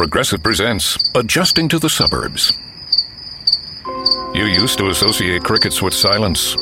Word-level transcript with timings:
Progressive 0.00 0.42
presents 0.42 0.96
Adjusting 1.14 1.68
to 1.68 1.78
the 1.78 1.90
Suburbs. 1.90 2.56
You 4.32 4.46
used 4.46 4.78
to 4.78 4.88
associate 4.88 5.44
crickets 5.44 5.82
with 5.82 5.92
silence. 5.92 6.56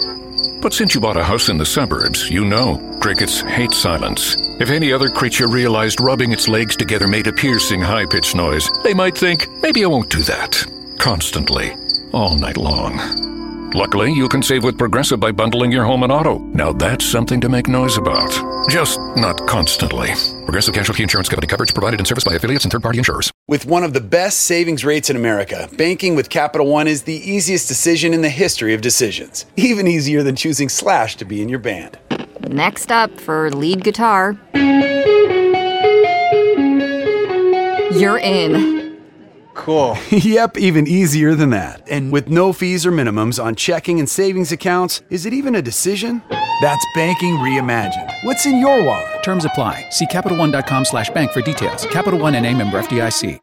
But 0.60 0.74
since 0.74 0.92
you 0.92 1.00
bought 1.00 1.16
a 1.16 1.22
house 1.22 1.48
in 1.48 1.56
the 1.56 1.64
suburbs, 1.64 2.28
you 2.28 2.44
know 2.44 2.98
crickets 3.00 3.42
hate 3.42 3.70
silence. 3.70 4.34
If 4.58 4.70
any 4.70 4.92
other 4.92 5.08
creature 5.08 5.46
realized 5.46 6.00
rubbing 6.00 6.32
its 6.32 6.48
legs 6.48 6.74
together 6.74 7.06
made 7.06 7.28
a 7.28 7.32
piercing, 7.32 7.80
high 7.80 8.06
pitched 8.06 8.34
noise, 8.34 8.68
they 8.82 8.92
might 8.92 9.16
think, 9.16 9.48
maybe 9.62 9.84
I 9.84 9.86
won't 9.86 10.10
do 10.10 10.22
that. 10.22 10.66
Constantly, 10.98 11.76
all 12.12 12.34
night 12.34 12.56
long. 12.56 13.27
Luckily, 13.74 14.10
you 14.12 14.30
can 14.30 14.42
save 14.42 14.64
with 14.64 14.78
Progressive 14.78 15.20
by 15.20 15.30
bundling 15.30 15.70
your 15.70 15.84
home 15.84 16.02
and 16.02 16.10
auto. 16.10 16.38
Now 16.54 16.72
that's 16.72 17.04
something 17.04 17.38
to 17.42 17.50
make 17.50 17.68
noise 17.68 17.98
about. 17.98 18.30
Just 18.70 18.98
not 19.14 19.46
constantly. 19.46 20.08
Progressive 20.44 20.74
Casualty 20.74 21.02
Insurance 21.02 21.28
Company 21.28 21.46
coverage 21.46 21.74
provided 21.74 22.00
in 22.00 22.06
service 22.06 22.24
by 22.24 22.34
affiliates 22.34 22.64
and 22.64 22.72
third 22.72 22.82
party 22.82 22.96
insurers. 22.96 23.30
With 23.46 23.66
one 23.66 23.84
of 23.84 23.92
the 23.92 24.00
best 24.00 24.38
savings 24.42 24.86
rates 24.86 25.10
in 25.10 25.16
America, 25.16 25.68
banking 25.76 26.14
with 26.16 26.30
Capital 26.30 26.66
One 26.66 26.88
is 26.88 27.02
the 27.02 27.14
easiest 27.14 27.68
decision 27.68 28.14
in 28.14 28.22
the 28.22 28.30
history 28.30 28.72
of 28.72 28.80
decisions. 28.80 29.44
Even 29.56 29.86
easier 29.86 30.22
than 30.22 30.34
choosing 30.34 30.70
Slash 30.70 31.16
to 31.16 31.26
be 31.26 31.42
in 31.42 31.50
your 31.50 31.58
band. 31.58 31.98
Next 32.48 32.90
up 32.90 33.20
for 33.20 33.50
lead 33.50 33.84
guitar. 33.84 34.38
You're 37.92 38.18
in. 38.18 38.77
Cool. 39.58 39.98
yep, 40.10 40.56
even 40.56 40.86
easier 40.86 41.34
than 41.34 41.50
that. 41.50 41.82
And 41.90 42.12
with 42.12 42.28
no 42.28 42.52
fees 42.52 42.86
or 42.86 42.92
minimums 42.92 43.42
on 43.42 43.56
checking 43.56 43.98
and 43.98 44.08
savings 44.08 44.52
accounts, 44.52 45.02
is 45.10 45.26
it 45.26 45.32
even 45.34 45.56
a 45.56 45.60
decision? 45.60 46.22
That's 46.62 46.86
banking 46.94 47.34
reimagined. 47.34 48.14
What's 48.22 48.46
in 48.46 48.58
your 48.60 48.84
wallet? 48.84 49.22
Terms 49.24 49.44
apply. 49.44 49.88
See 49.90 50.06
CapitalOne.com 50.06 50.84
slash 50.84 51.10
bank 51.10 51.32
for 51.32 51.42
details. 51.42 51.86
Capital 51.86 52.20
One 52.20 52.36
and 52.36 52.46
a 52.46 52.54
member 52.54 52.80
FDIC. 52.80 53.40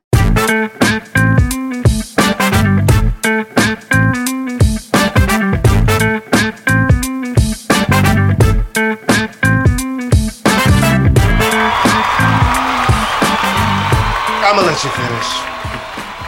I'm 14.47 14.55
gonna 14.55 14.67
let 14.67 14.83
you 14.83 14.89
finish. 14.91 15.44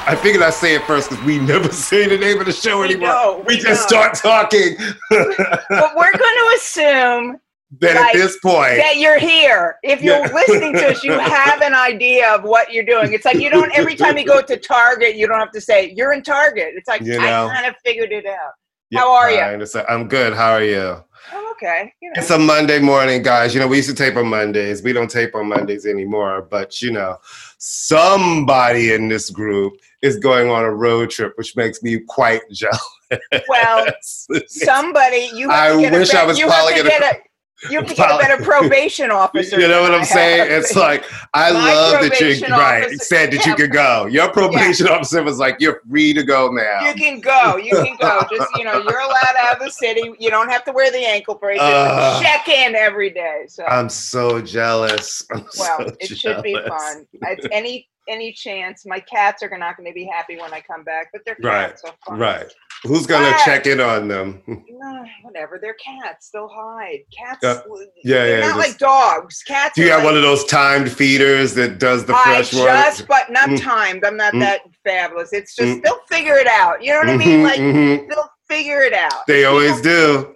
I 0.08 0.16
figured 0.16 0.42
I'd 0.42 0.54
say 0.54 0.76
it 0.76 0.84
first 0.84 1.10
because 1.10 1.24
we 1.26 1.38
never 1.38 1.70
say 1.72 2.08
the 2.08 2.18
name 2.18 2.40
of 2.40 2.46
the 2.46 2.54
show 2.54 2.80
We 2.80 2.86
anymore. 2.92 3.08
know, 3.10 3.44
we 3.48 3.56
we 3.56 3.62
just 3.62 3.90
know. 3.92 3.98
start 4.00 4.14
talking. 4.16 4.76
but 5.10 5.96
we're 5.96 6.12
going 6.12 6.38
to 6.38 6.54
assume 6.56 7.38
that 7.82 7.96
like, 7.96 8.06
at 8.08 8.14
this 8.14 8.40
point, 8.40 8.78
that 8.78 8.96
you're 8.98 9.20
here. 9.20 9.76
If 9.84 10.02
you're 10.02 10.26
Yeah. 10.26 10.34
listening 10.34 10.74
to 10.74 10.92
us, 10.92 11.04
you 11.04 11.12
have 11.20 11.62
an 11.62 11.74
idea 11.74 12.34
of 12.34 12.44
what 12.44 12.72
you're 12.72 12.86
doing. 12.86 13.12
It's 13.14 13.26
like 13.26 13.38
you 13.40 13.50
don't 13.50 13.72
every 13.78 13.96
time 13.96 14.18
you 14.18 14.26
go 14.26 14.42
to 14.42 14.56
Target, 14.58 15.16
you 15.18 15.28
don't 15.28 15.40
have 15.40 15.52
to 15.52 15.60
say 15.62 15.92
you're 15.96 16.14
in 16.14 16.24
Target. 16.24 16.70
It's 16.76 16.88
like 16.88 17.02
You 17.02 17.20
know. 17.20 17.48
I 17.48 17.54
kind 17.54 17.66
of 17.66 17.76
figured 17.84 18.14
it 18.14 18.26
out. 18.26 18.54
Yeah, 18.90 19.00
How 19.02 19.12
are 19.14 19.30
you? 19.30 19.66
I'm 19.90 20.08
good. 20.08 20.34
How 20.34 20.54
are 20.54 20.64
you? 20.64 21.04
I'm 21.34 21.52
okay. 21.52 21.94
You 22.02 22.10
know. 22.12 22.14
It's 22.22 22.30
a 22.30 22.40
Monday 22.40 22.80
morning, 22.80 23.22
guys. 23.22 23.54
You 23.54 23.60
know, 23.60 23.68
we 23.68 23.76
used 23.76 23.90
to 23.90 23.96
tape 23.96 24.16
on 24.16 24.28
Mondays. 24.30 24.82
We 24.82 24.94
don't 24.94 25.12
tape 25.12 25.36
on 25.36 25.50
Mondays 25.50 25.86
anymore. 25.86 26.48
But, 26.50 26.82
you 26.82 26.92
know, 26.92 27.18
somebody 27.58 28.94
in 28.94 29.08
this 29.08 29.30
group 29.30 29.74
is 30.02 30.18
going 30.18 30.50
on 30.50 30.64
a 30.64 30.72
road 30.74 31.10
trip, 31.10 31.34
which 31.38 31.56
makes 31.56 31.82
me 31.82 32.00
quite 32.08 32.42
jealous. 32.52 32.80
well, 33.48 33.86
somebody 34.48 35.30
you 35.34 35.50
I 35.50 35.76
wish 35.76 36.14
I 36.14 36.26
was 36.26 36.38
you 36.38 36.46
probably 36.48 36.74
to 36.76 36.80
gonna- 36.84 36.90
get 36.90 37.16
a 37.16 37.20
you 37.70 37.78
have 37.78 37.88
to 37.88 37.96
get 37.96 38.12
a 38.12 38.18
better 38.18 38.44
probation 38.44 39.10
officer. 39.10 39.60
You 39.60 39.68
know 39.68 39.82
what 39.82 39.94
I'm 39.94 40.06
saying? 40.06 40.48
It's 40.52 40.76
like 40.76 41.04
I 41.34 41.52
My 41.52 41.74
love 41.74 42.02
that 42.02 42.20
you 42.20 42.48
right 42.48 42.90
said 43.02 43.32
that 43.32 43.46
you 43.46 43.56
could 43.56 43.72
go. 43.72 44.06
Your 44.06 44.32
probation 44.32 44.88
officer 44.88 45.24
was 45.24 45.40
like, 45.40 45.58
"You're 45.60 45.82
free 45.90 46.14
to 46.14 46.24
go 46.24 46.50
now." 46.50 46.88
You 46.88 46.94
can 46.94 47.20
go. 47.20 47.58
You 47.58 47.72
can 47.72 47.98
go. 48.00 48.22
Just 48.32 48.50
you 48.58 48.64
know, 48.64 48.84
you're 48.88 49.00
allowed 49.00 49.36
out 49.40 49.58
of 49.58 49.64
the 49.64 49.72
city. 49.72 50.14
You 50.20 50.30
don't 50.30 50.50
have 50.50 50.64
to 50.66 50.72
wear 50.72 50.92
the 50.92 51.06
ankle 51.06 51.36
bracelet. 51.36 51.68
Uh, 51.68 52.22
Check 52.22 52.48
in 52.48 52.76
every 52.76 53.10
day. 53.10 53.46
So 53.48 53.66
I'm 53.66 53.90
so 53.90 54.42
jealous. 54.42 55.26
I'm 55.32 55.46
well, 55.58 55.80
so 55.80 55.96
it 56.00 56.18
should 56.18 56.44
be 56.44 56.54
fun. 56.68 57.08
It's 57.14 57.48
any 57.52 57.88
any 58.08 58.32
chance. 58.32 58.86
My 58.86 59.00
cats 59.00 59.44
are 59.44 59.58
not 59.58 59.78
going 59.78 59.90
to 59.90 59.94
be 59.94 60.06
happy 60.06 60.38
when 60.38 60.54
I 60.54 60.62
come 60.62 60.84
back, 60.84 61.10
but 61.12 61.24
they're 61.26 61.38
Right. 61.42 61.78
So. 61.78 61.90
Right. 62.10 62.52
Who's 62.84 63.06
gonna 63.08 63.32
Ah. 63.34 63.42
check 63.46 63.66
in 63.66 63.80
on 63.82 64.08
them? 64.08 64.42
Whatever. 65.24 65.60
They're 65.62 65.76
cats. 65.76 66.30
They'll 66.32 66.48
hide. 66.48 67.00
Cats. 67.18 67.44
Uh, 67.44 67.62
yeah, 68.04 68.16
they're 68.26 68.40
yeah, 68.40 68.48
not 68.48 68.56
just- 68.58 68.70
like 68.70 68.78
dogs. 68.78 69.44
Cats. 69.44 69.76
Do 69.76 69.82
you 69.84 69.90
have 69.90 70.00
like, 70.00 70.06
one 70.06 70.16
of 70.18 70.22
those 70.24 70.46
timed 70.46 70.92
feeders 70.92 71.54
that 71.56 71.80
does 71.80 72.06
the 72.06 72.14
I 72.16 72.24
fresh 72.24 72.54
water? 72.54 72.68
just, 72.72 73.08
but 73.08 73.30
not 73.32 73.50
Mm. 73.50 73.62
timed. 73.62 74.06
I'm 74.06 74.16
not 74.18 74.34
Mm. 74.34 74.40
that 74.42 74.62
fabulous. 74.86 75.34
It's 75.34 75.56
just 75.56 75.78
Mm. 75.80 75.84
they'll 75.84 76.02
figure 76.10 76.36
it 76.36 76.48
out. 76.48 76.84
You 76.84 76.94
know 76.94 77.00
what 77.00 77.10
I 77.10 77.18
mean? 77.18 77.42
Mhm, 77.42 77.44
Like 77.44 77.60
mhm. 77.60 78.10
they'll 78.10 78.30
figure 78.48 78.82
it 78.82 78.94
out. 78.94 79.28
They 79.28 79.44
always 79.46 79.82
do. 79.82 80.34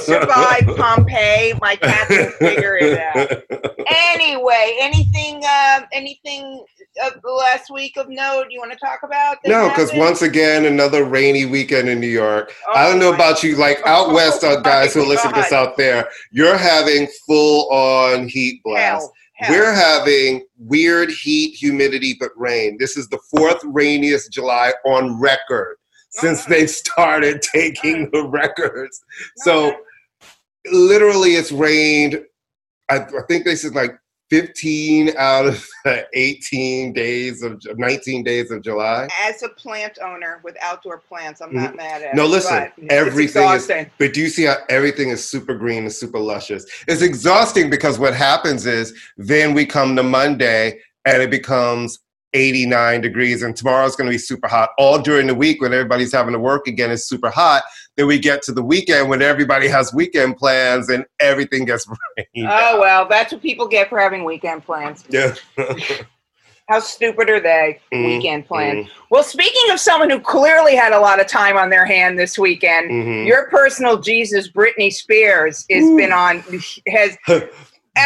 survive 0.00 0.66
Pompeii. 0.76 1.54
My 1.60 1.76
cats 1.76 2.08
will 2.10 2.30
figure 2.32 2.76
it 2.80 2.98
out. 2.98 3.42
Anyway, 3.92 4.76
anything, 4.80 5.36
um, 5.44 5.84
anything 5.92 6.64
of 7.04 7.20
the 7.22 7.30
last 7.30 7.70
week 7.70 7.96
of 7.96 8.08
note 8.08 8.46
you 8.50 8.58
want 8.60 8.72
to 8.72 8.78
talk 8.78 9.00
about? 9.02 9.38
No, 9.46 9.68
because 9.68 9.92
once 9.94 10.22
again, 10.22 10.64
another 10.66 11.04
rainy 11.04 11.46
weekend 11.46 11.88
in 11.88 12.00
New 12.00 12.08
York. 12.08 12.52
Oh 12.68 12.72
I 12.74 12.86
don't 12.88 12.96
oh 12.96 13.00
know 13.00 13.10
my- 13.10 13.16
about 13.16 13.42
you, 13.42 13.56
like 13.56 13.80
out 13.86 14.12
west, 14.14 14.42
Oh 14.44 14.60
guys 14.60 14.94
who 14.94 15.04
listen 15.04 15.30
to 15.32 15.36
this 15.40 15.50
God. 15.50 15.68
out 15.68 15.76
there, 15.76 16.08
you're 16.30 16.56
having 16.56 17.06
full 17.26 17.70
on 17.72 18.28
heat 18.28 18.60
blast. 18.64 19.02
hell, 19.02 19.12
hell. 19.34 19.50
We're 19.56 19.72
having 19.72 20.44
weird 20.58 21.10
heat, 21.10 21.54
humidity, 21.54 22.16
but 22.18 22.30
rain. 22.36 22.76
This 22.78 22.96
is 22.96 23.08
the 23.08 23.20
fourth 23.30 23.60
rainiest 23.64 24.32
July 24.32 24.72
on 24.84 25.20
record 25.20 25.76
since 26.10 26.44
they 26.44 26.66
started 26.66 27.40
taking 27.40 28.10
the 28.12 28.26
records. 28.26 29.00
So 29.36 29.72
literally, 30.70 31.30
it's 31.36 31.52
rained. 31.52 32.24
I, 32.90 32.96
I 32.98 33.22
think 33.28 33.44
they 33.44 33.54
said 33.54 33.74
like 33.74 33.96
15 34.30 35.16
out 35.18 35.46
of 35.46 35.66
18 36.14 36.92
days 36.92 37.42
of 37.42 37.60
19 37.76 38.22
days 38.22 38.50
of 38.50 38.62
July. 38.62 39.08
as 39.22 39.42
a 39.42 39.48
plant 39.48 39.98
owner 40.02 40.40
with 40.44 40.56
outdoor 40.62 40.98
plants, 40.98 41.40
I'm 41.40 41.52
not 41.52 41.70
mm-hmm. 41.70 41.76
mad 41.76 42.02
at. 42.02 42.14
No, 42.14 42.24
it. 42.24 42.28
listen, 42.28 42.72
everything 42.88 43.48
is- 43.50 43.70
But 43.98 44.14
do 44.14 44.20
you 44.20 44.28
see 44.28 44.44
how 44.44 44.56
everything 44.68 45.10
is 45.10 45.26
super 45.26 45.54
green 45.54 45.82
and 45.82 45.92
super 45.92 46.18
luscious? 46.18 46.64
It's 46.86 47.02
exhausting 47.02 47.70
because 47.70 47.98
what 47.98 48.14
happens 48.14 48.66
is 48.66 48.94
then 49.16 49.52
we 49.52 49.66
come 49.66 49.96
to 49.96 50.02
Monday 50.02 50.80
and 51.04 51.22
it 51.22 51.30
becomes 51.30 51.98
89 52.32 53.00
degrees 53.00 53.42
and 53.42 53.56
tomorrow's 53.56 53.96
going 53.96 54.06
to 54.08 54.14
be 54.14 54.18
super 54.18 54.48
hot. 54.48 54.70
All 54.78 55.00
during 55.00 55.26
the 55.26 55.34
week 55.34 55.60
when 55.60 55.72
everybody's 55.72 56.12
having 56.12 56.32
to 56.32 56.38
work 56.38 56.66
again 56.66 56.90
is 56.90 57.06
super 57.06 57.30
hot. 57.30 57.62
Then 57.96 58.06
we 58.06 58.18
get 58.18 58.42
to 58.42 58.52
the 58.52 58.62
weekend 58.62 59.08
when 59.08 59.20
everybody 59.22 59.66
has 59.68 59.92
weekend 59.92 60.36
plans 60.36 60.88
and 60.88 61.04
everything 61.20 61.64
gets 61.64 61.86
rained. 62.16 62.48
Oh 62.50 62.78
well, 62.80 63.08
that's 63.08 63.32
what 63.32 63.42
people 63.42 63.66
get 63.66 63.88
for 63.88 63.98
having 63.98 64.24
weekend 64.24 64.64
plans. 64.64 65.04
yeah. 65.08 65.34
How 66.68 66.78
stupid 66.78 67.28
are 67.28 67.40
they? 67.40 67.80
Mm, 67.92 68.06
weekend 68.06 68.46
plans. 68.46 68.88
Well, 69.10 69.24
speaking 69.24 69.72
of 69.72 69.80
someone 69.80 70.08
who 70.08 70.20
clearly 70.20 70.76
had 70.76 70.92
a 70.92 71.00
lot 71.00 71.18
of 71.20 71.26
time 71.26 71.56
on 71.56 71.68
their 71.68 71.84
hand 71.84 72.16
this 72.16 72.38
weekend, 72.38 72.92
Mhm. 72.92 73.26
your 73.26 73.48
personal 73.50 73.98
Jesus, 73.98 74.48
Britney 74.52 74.92
Spears, 74.92 75.66
has 75.68 75.82
Ooh. 75.82 75.96
been 75.96 76.12
on 76.12 76.44
has 76.86 77.16
Do 77.26 77.42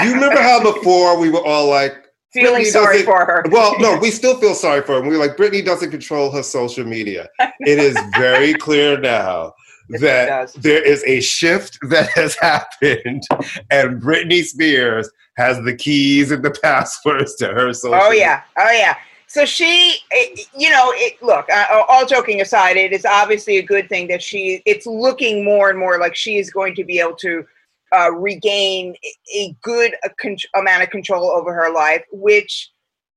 you 0.03 0.15
remember 0.15 0.41
how 0.41 0.63
before 0.63 1.19
we 1.21 1.29
were 1.29 1.45
all 1.45 1.69
like, 1.69 2.04
feeling 2.35 2.63
Britney 2.63 2.73
sorry 2.73 3.03
for 3.03 3.25
her. 3.25 3.45
Well, 3.51 3.79
no, 3.79 3.97
we 4.03 4.11
still 4.11 4.39
feel 4.39 4.55
sorry 4.55 4.83
for 4.83 5.01
her. 5.01 5.09
We're 5.09 5.19
like, 5.19 5.37
Britney 5.37 5.65
doesn't 5.65 5.91
control 5.91 6.31
her 6.33 6.43
social 6.43 6.85
media. 6.85 7.29
It 7.61 7.79
is 7.79 7.97
very 8.17 8.55
clear 8.55 8.99
now 9.01 9.55
it 9.89 10.01
that 10.01 10.27
does. 10.27 10.53
there 10.55 10.83
is 10.83 11.03
a 11.07 11.21
shift 11.21 11.79
that 11.89 12.11
has 12.11 12.37
happened, 12.37 13.23
and 13.71 14.03
Britney 14.03 14.43
Spears 14.43 15.09
has 15.37 15.63
the 15.63 15.75
keys 15.75 16.31
and 16.31 16.45
the 16.45 16.51
passwords 16.51 17.35
to 17.37 17.49
her 17.49 17.73
social. 17.73 17.99
Oh 18.01 18.11
yeah, 18.11 18.43
oh 18.59 18.71
yeah. 18.71 18.97
So 19.27 19.45
she, 19.45 19.97
it, 20.11 20.49
you 20.57 20.71
know, 20.71 20.93
it, 20.95 21.21
look. 21.23 21.49
Uh, 21.51 21.83
all 21.89 22.07
joking 22.07 22.41
aside, 22.41 22.77
it 22.77 22.93
is 22.93 23.05
obviously 23.05 23.57
a 23.57 23.63
good 23.63 23.89
thing 23.89 24.07
that 24.09 24.23
she. 24.23 24.63
It's 24.65 24.87
looking 24.87 25.45
more 25.45 25.71
and 25.71 25.79
more 25.79 25.99
like 25.99 26.15
she 26.15 26.39
is 26.39 26.51
going 26.51 26.75
to 26.77 26.85
be 26.85 27.01
able 27.01 27.17
to 27.17 27.45
uh, 27.93 28.13
regain 28.13 28.95
a 29.35 29.57
good 29.63 29.95
con- 30.21 30.37
amount 30.55 30.83
of 30.83 30.91
control 30.91 31.31
over 31.31 31.53
her 31.53 31.73
life, 31.73 32.03
which 32.13 32.71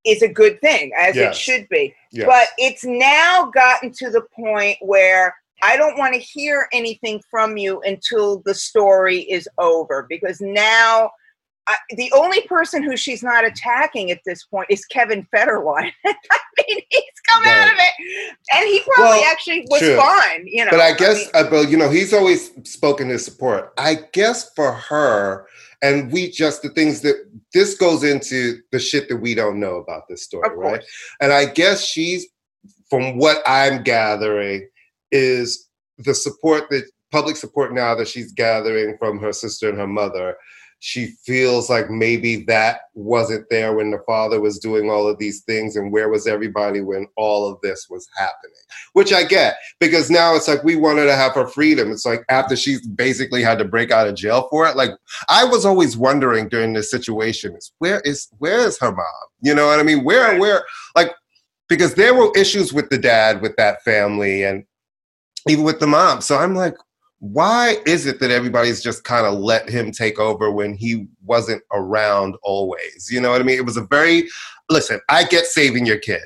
is 0.06 0.22
a 0.22 0.28
good 0.28 0.60
thing, 0.60 0.92
as 0.98 1.16
it 1.16 1.34
should 1.34 1.68
be. 1.68 1.94
Yes. 2.12 2.26
But 2.26 2.48
it's 2.58 2.84
now 2.84 3.50
gotten 3.52 3.92
to 3.98 4.10
the 4.10 4.22
point 4.34 4.78
where 4.80 5.34
I 5.62 5.76
don't 5.76 5.98
want 5.98 6.14
to 6.14 6.20
hear 6.20 6.68
anything 6.72 7.20
from 7.30 7.56
you 7.56 7.80
until 7.82 8.42
the 8.44 8.54
story 8.54 9.20
is 9.22 9.48
over 9.58 10.06
because 10.08 10.40
now 10.40 11.10
I, 11.68 11.76
the 11.96 12.10
only 12.16 12.40
person 12.42 12.82
who 12.82 12.96
she's 12.96 13.22
not 13.22 13.44
attacking 13.44 14.10
at 14.10 14.20
this 14.24 14.44
point 14.44 14.68
is 14.70 14.84
Kevin 14.86 15.26
Federline. 15.34 15.92
I 16.06 16.38
mean, 16.66 16.80
he's 16.88 17.02
come 17.28 17.44
out 17.44 17.68
of 17.68 17.74
it, 17.78 18.36
and 18.54 18.66
he 18.66 18.80
probably 18.86 19.18
Well, 19.20 19.30
actually 19.30 19.66
was 19.70 19.80
true. 19.80 19.96
fine. 19.96 20.46
You 20.46 20.64
know, 20.64 20.70
but 20.70 20.80
I 20.80 20.94
guess, 20.94 21.18
mean, 21.18 21.28
uh, 21.46 21.50
but 21.50 21.70
you 21.70 21.76
know, 21.76 21.90
he's 21.90 22.14
always 22.14 22.50
spoken 22.64 23.10
his 23.10 23.24
support. 23.24 23.72
I 23.76 23.98
guess 24.12 24.50
for 24.54 24.72
her, 24.72 25.46
and 25.82 26.10
we 26.10 26.30
just 26.30 26.62
the 26.62 26.70
things 26.70 27.02
that 27.02 27.16
this 27.52 27.76
goes 27.76 28.02
into 28.02 28.60
the 28.72 28.78
shit 28.78 29.08
that 29.10 29.18
we 29.18 29.34
don't 29.34 29.60
know 29.60 29.76
about 29.76 30.08
this 30.08 30.24
story, 30.24 30.48
right? 30.56 30.82
And 31.20 31.32
I 31.32 31.44
guess 31.44 31.84
she's, 31.84 32.26
from 32.88 33.18
what 33.18 33.42
I'm 33.46 33.82
gathering, 33.82 34.68
is 35.12 35.68
the 35.98 36.14
support 36.14 36.70
that 36.70 36.84
public 37.10 37.36
support 37.36 37.72
now 37.74 37.94
that 37.94 38.08
she's 38.08 38.32
gathering 38.32 38.96
from 38.98 39.18
her 39.18 39.32
sister 39.32 39.68
and 39.68 39.78
her 39.78 39.86
mother 39.86 40.36
she 40.80 41.06
feels 41.24 41.68
like 41.68 41.90
maybe 41.90 42.44
that 42.44 42.82
wasn't 42.94 43.44
there 43.50 43.74
when 43.74 43.90
the 43.90 43.98
father 44.06 44.40
was 44.40 44.58
doing 44.58 44.88
all 44.88 45.08
of 45.08 45.18
these 45.18 45.42
things 45.42 45.74
and 45.74 45.92
where 45.92 46.08
was 46.08 46.26
everybody 46.28 46.80
when 46.80 47.06
all 47.16 47.50
of 47.50 47.60
this 47.62 47.88
was 47.90 48.06
happening? 48.16 48.54
Which 48.92 49.12
i 49.12 49.24
get 49.24 49.56
because 49.80 50.10
now 50.10 50.36
it's 50.36 50.46
like 50.46 50.62
we 50.62 50.76
wanted 50.76 51.06
to 51.06 51.16
have 51.16 51.32
her 51.32 51.48
freedom. 51.48 51.90
It's 51.90 52.06
like 52.06 52.24
after 52.28 52.54
she's 52.54 52.86
basically 52.86 53.42
had 53.42 53.58
to 53.58 53.64
break 53.64 53.90
out 53.90 54.06
of 54.06 54.14
jail 54.14 54.46
for 54.50 54.66
it 54.68 54.76
like 54.76 54.90
i 55.28 55.44
was 55.44 55.64
always 55.64 55.96
wondering 55.96 56.48
during 56.48 56.72
this 56.72 56.90
situation 56.90 57.56
is 57.56 57.72
where 57.78 58.00
is 58.00 58.28
where 58.38 58.60
is 58.60 58.78
her 58.78 58.92
mom? 58.92 59.06
You 59.40 59.54
know 59.54 59.66
what 59.66 59.80
i 59.80 59.82
mean? 59.82 60.04
Where 60.04 60.38
where 60.38 60.64
like 60.94 61.12
because 61.68 61.94
there 61.94 62.14
were 62.14 62.30
issues 62.36 62.72
with 62.72 62.88
the 62.88 62.98
dad 62.98 63.42
with 63.42 63.56
that 63.56 63.82
family 63.82 64.44
and 64.44 64.64
even 65.48 65.64
with 65.64 65.80
the 65.80 65.86
mom. 65.88 66.20
So 66.20 66.36
i'm 66.36 66.54
like 66.54 66.74
why 67.20 67.76
is 67.86 68.06
it 68.06 68.20
that 68.20 68.30
everybody's 68.30 68.82
just 68.82 69.04
kind 69.04 69.26
of 69.26 69.34
let 69.34 69.68
him 69.68 69.90
take 69.90 70.18
over 70.18 70.50
when 70.50 70.74
he 70.74 71.08
wasn't 71.24 71.62
around 71.72 72.36
always? 72.42 73.08
You 73.10 73.20
know 73.20 73.30
what 73.30 73.40
I 73.40 73.44
mean? 73.44 73.58
It 73.58 73.66
was 73.66 73.76
a 73.76 73.84
very, 73.84 74.28
listen, 74.70 75.00
I 75.08 75.24
get 75.24 75.46
saving 75.46 75.84
your 75.84 75.98
kid. 75.98 76.22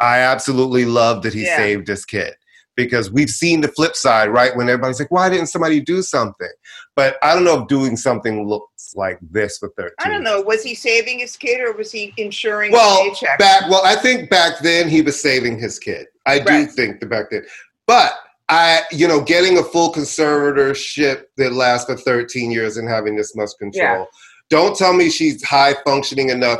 I 0.00 0.18
absolutely 0.18 0.84
love 0.84 1.22
that 1.22 1.34
he 1.34 1.44
yeah. 1.44 1.56
saved 1.56 1.86
his 1.86 2.04
kid 2.04 2.34
because 2.76 3.10
we've 3.12 3.30
seen 3.30 3.60
the 3.60 3.68
flip 3.68 3.94
side, 3.94 4.30
right? 4.30 4.56
When 4.56 4.68
everybody's 4.68 4.98
like, 4.98 5.10
why 5.10 5.28
didn't 5.28 5.48
somebody 5.48 5.80
do 5.80 6.02
something? 6.02 6.50
But 6.96 7.16
I 7.22 7.34
don't 7.34 7.44
know 7.44 7.60
if 7.60 7.68
doing 7.68 7.96
something 7.96 8.48
looks 8.48 8.94
like 8.96 9.18
this 9.20 9.60
with 9.60 9.72
13. 9.76 9.92
I 10.00 10.08
don't 10.08 10.24
know. 10.24 10.40
Was 10.40 10.62
he 10.62 10.74
saving 10.74 11.18
his 11.18 11.36
kid 11.36 11.60
or 11.60 11.72
was 11.72 11.92
he 11.92 12.14
insuring 12.16 12.72
well, 12.72 13.14
Back, 13.38 13.68
well, 13.68 13.84
I 13.84 13.96
think 13.96 14.30
back 14.30 14.60
then 14.60 14.88
he 14.88 15.02
was 15.02 15.20
saving 15.20 15.58
his 15.58 15.78
kid. 15.78 16.06
I 16.26 16.38
right. 16.38 16.46
do 16.46 16.66
think 16.66 17.00
that 17.00 17.10
back 17.10 17.26
then. 17.30 17.44
But 17.86 18.14
I, 18.52 18.82
you 18.92 19.08
know, 19.08 19.22
getting 19.22 19.56
a 19.56 19.62
full 19.62 19.90
conservatorship 19.90 21.22
that 21.38 21.54
lasts 21.54 21.86
for 21.86 21.96
13 21.96 22.50
years 22.50 22.76
and 22.76 22.86
having 22.86 23.16
this 23.16 23.34
much 23.34 23.48
control. 23.58 24.00
Yeah. 24.00 24.04
Don't 24.50 24.76
tell 24.76 24.92
me 24.92 25.08
she's 25.08 25.42
high 25.42 25.74
functioning 25.86 26.28
enough 26.28 26.58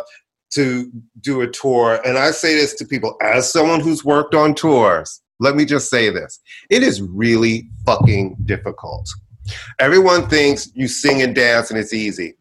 to 0.55 0.91
do 1.21 1.43
a 1.43 1.49
tour. 1.49 2.01
And 2.07 2.17
I 2.17 2.31
say 2.31 2.55
this 2.55 2.75
to 2.77 2.87
people 2.87 3.15
as 3.21 3.53
someone 3.53 3.81
who's 3.81 4.07
worked 4.07 4.35
on 4.35 4.55
tours. 4.55 5.21
Let 5.39 5.55
me 5.55 5.67
just 5.67 5.91
say 5.91 6.09
this 6.09 6.41
it 6.71 6.83
is 6.83 7.03
really 7.03 7.69
fucking 7.85 8.37
difficult. 8.47 9.11
Everyone 9.79 10.29
thinks 10.31 10.71
you 10.75 10.89
sing 10.89 11.21
and 11.21 11.35
dance 11.35 11.71
and 11.71 11.79
it's 11.79 11.93
easy. 11.93 12.37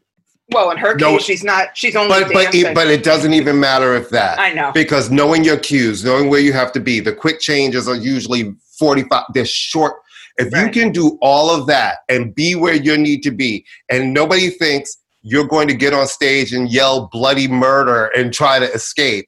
Well, 0.54 0.72
in 0.72 0.78
her 0.78 0.96
no, 0.96 1.18
case, 1.18 1.26
she's 1.26 1.44
not. 1.44 1.76
She's 1.76 1.96
only. 1.98 2.10
But 2.10 2.32
but 2.34 2.56
it, 2.56 2.76
but 2.76 2.88
it 2.88 3.04
doesn't 3.04 3.34
even 3.34 3.60
matter 3.60 3.96
if 3.96 4.10
that. 4.12 4.40
I 4.40 4.54
know 4.54 4.72
because 4.74 5.10
knowing 5.10 5.44
your 5.44 5.58
cues, 5.58 6.06
knowing 6.06 6.30
where 6.30 6.42
you 6.42 6.54
have 6.54 6.72
to 6.74 6.80
be, 6.80 7.00
the 7.00 7.14
quick 7.14 7.40
changes 7.40 7.88
are 7.88 7.96
usually 7.96 8.56
45, 8.82 9.26
they're 9.36 9.46
short. 9.46 9.94
If 10.38 10.52
right. 10.52 10.66
you 10.66 10.72
can 10.72 10.92
do 10.92 11.20
all 11.22 11.52
of 11.52 11.68
that 11.68 12.00
and 12.10 12.34
be 12.34 12.56
where 12.56 12.74
you 12.74 12.98
need 12.98 13.22
to 13.24 13.32
be, 13.32 13.64
and 13.90 14.12
nobody 14.12 14.50
thinks 14.50 14.98
you're 15.22 15.48
going 15.48 15.68
to 15.68 15.76
get 15.76 15.94
on 15.94 16.08
stage 16.08 16.52
and 16.52 16.72
yell 16.72 17.08
bloody 17.12 17.48
murder 17.48 18.08
and 18.18 18.34
try 18.34 18.58
to 18.58 18.66
escape, 18.74 19.28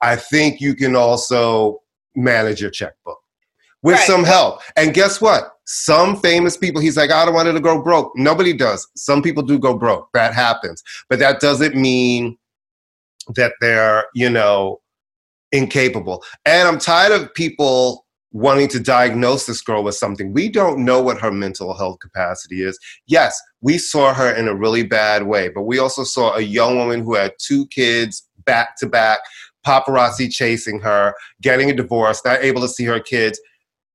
I 0.00 0.16
think 0.16 0.60
you 0.60 0.74
can 0.74 0.96
also 0.96 1.82
manage 2.16 2.60
your 2.60 2.70
checkbook 2.70 3.18
with 3.82 3.94
right. 3.94 4.06
some 4.06 4.24
help. 4.24 4.60
And 4.76 4.92
guess 4.92 5.20
what? 5.20 5.52
Some 5.66 6.16
famous 6.16 6.56
people, 6.56 6.80
he's 6.80 6.96
like, 6.96 7.12
I 7.12 7.24
don't 7.24 7.34
want 7.34 7.46
it 7.46 7.52
to 7.52 7.60
go 7.60 7.80
broke. 7.80 8.10
Nobody 8.16 8.52
does. 8.52 8.88
Some 8.96 9.22
people 9.22 9.44
do 9.44 9.56
go 9.56 9.78
broke. 9.78 10.08
That 10.14 10.34
happens. 10.34 10.82
But 11.08 11.20
that 11.20 11.38
doesn't 11.38 11.76
mean 11.76 12.36
that 13.36 13.52
they're, 13.60 14.06
you 14.14 14.30
know, 14.30 14.80
incapable. 15.52 16.24
And 16.44 16.66
I'm 16.66 16.78
tired 16.78 17.12
of 17.12 17.32
people 17.34 18.04
wanting 18.32 18.68
to 18.68 18.80
diagnose 18.80 19.46
this 19.46 19.60
girl 19.60 19.82
with 19.82 19.94
something. 19.94 20.32
We 20.32 20.48
don't 20.48 20.84
know 20.84 21.02
what 21.02 21.20
her 21.20 21.32
mental 21.32 21.74
health 21.74 21.98
capacity 22.00 22.62
is. 22.62 22.78
Yes, 23.06 23.40
we 23.60 23.78
saw 23.78 24.14
her 24.14 24.30
in 24.34 24.48
a 24.48 24.54
really 24.54 24.84
bad 24.84 25.26
way, 25.26 25.48
but 25.48 25.62
we 25.62 25.78
also 25.78 26.04
saw 26.04 26.36
a 26.36 26.40
young 26.40 26.76
woman 26.76 27.02
who 27.02 27.14
had 27.14 27.34
two 27.38 27.66
kids 27.68 28.28
back 28.44 28.76
to 28.78 28.86
back, 28.86 29.20
paparazzi 29.66 30.32
chasing 30.32 30.80
her, 30.80 31.14
getting 31.42 31.70
a 31.70 31.74
divorce, 31.74 32.22
not 32.24 32.42
able 32.42 32.60
to 32.62 32.68
see 32.68 32.84
her 32.84 33.00
kids 33.00 33.40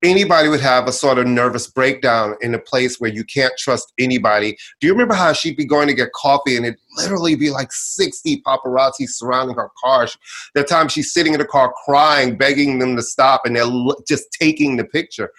anybody 0.06 0.48
would 0.48 0.60
have 0.60 0.86
a 0.86 0.92
sort 0.92 1.18
of 1.18 1.26
nervous 1.26 1.66
breakdown 1.66 2.36
in 2.40 2.54
a 2.54 2.58
place 2.58 3.00
where 3.00 3.10
you 3.10 3.24
can't 3.24 3.52
trust 3.58 3.92
anybody. 3.98 4.56
Do 4.80 4.86
you 4.86 4.92
remember 4.92 5.14
how 5.14 5.32
she'd 5.32 5.56
be 5.56 5.64
going 5.64 5.88
to 5.88 5.94
get 5.94 6.12
coffee 6.12 6.56
and 6.56 6.64
it'd 6.64 6.78
literally 6.96 7.34
be 7.34 7.50
like 7.50 7.72
60 7.72 8.42
paparazzi 8.42 9.08
surrounding 9.08 9.56
her 9.56 9.70
car? 9.82 10.06
The 10.54 10.62
time 10.62 10.88
she's 10.88 11.12
sitting 11.12 11.34
in 11.34 11.40
the 11.40 11.46
car 11.46 11.72
crying, 11.84 12.36
begging 12.36 12.78
them 12.78 12.96
to 12.96 13.02
stop, 13.02 13.42
and 13.44 13.56
they're 13.56 13.66
just 14.06 14.30
taking 14.32 14.76
the 14.76 14.84
picture. 14.84 15.30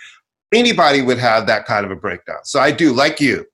Anybody 0.53 1.01
would 1.01 1.17
have 1.17 1.47
that 1.47 1.65
kind 1.65 1.85
of 1.85 1.91
a 1.91 1.95
breakdown. 1.95 2.39
So 2.43 2.59
I 2.59 2.71
do, 2.71 2.93
like 2.93 3.21
you, 3.21 3.45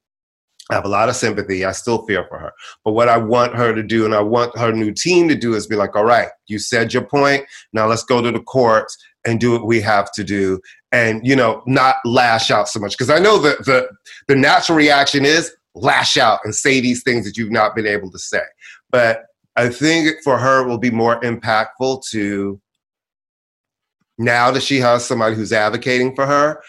I 0.72 0.76
have 0.76 0.86
a 0.86 0.90
lot 0.90 1.10
of 1.10 1.16
sympathy. 1.16 1.66
I 1.66 1.74
still 1.74 2.06
feel 2.06 2.26
for 2.30 2.40
her. 2.40 2.52
But 2.86 2.94
what 2.94 3.10
I 3.10 3.18
want 3.18 3.56
her 3.56 3.76
to 3.76 3.84
do 3.84 4.06
and 4.06 4.16
I 4.16 4.22
want 4.22 4.58
her 4.58 4.72
new 4.72 4.94
team 4.94 5.28
to 5.28 5.36
do 5.36 5.56
is 5.56 5.68
be 5.68 5.76
like, 5.76 5.96
all 5.96 6.06
right, 6.06 6.30
you 6.48 6.58
said 6.58 6.94
your 6.94 7.04
point. 7.04 7.46
Now 7.74 7.88
let's 7.88 8.04
go 8.04 8.22
to 8.22 8.32
the 8.32 8.40
courts 8.40 8.98
and 9.26 9.40
do 9.40 9.52
what 9.52 9.66
we 9.66 9.82
have 9.82 10.12
to 10.14 10.24
do 10.24 10.60
and 10.94 11.26
you 11.28 11.36
know 11.36 11.62
not 11.66 11.96
lash 12.06 12.50
out 12.52 12.70
so 12.70 12.80
much. 12.80 12.92
Because 12.92 13.10
i 13.10 13.20
know 13.20 13.38
that 13.40 13.66
the 13.66 13.90
the 14.28 14.36
natural 14.36 14.78
reaction 14.78 15.26
is 15.26 15.52
lash 15.76 16.16
out 16.18 16.40
and 16.46 16.56
say 16.56 16.80
these 16.80 17.04
things 17.04 17.26
that 17.26 17.36
you've 17.36 17.52
not 17.52 17.76
been 17.76 17.88
able 17.88 18.10
to 18.12 18.20
say. 18.20 18.44
But 18.92 19.24
i 19.58 19.68
think 19.68 20.16
for 20.24 20.38
her 20.38 20.64
it 20.64 20.68
will 20.68 20.78
be 20.78 20.92
more 20.92 21.20
impactful 21.22 22.04
to 22.12 22.62
now 24.18 24.52
that 24.52 24.64
she 24.64 24.78
has 24.78 25.04
somebody 25.04 25.36
who's 25.36 25.52
advocating 25.52 26.16
for 26.16 26.26
her 26.26 26.62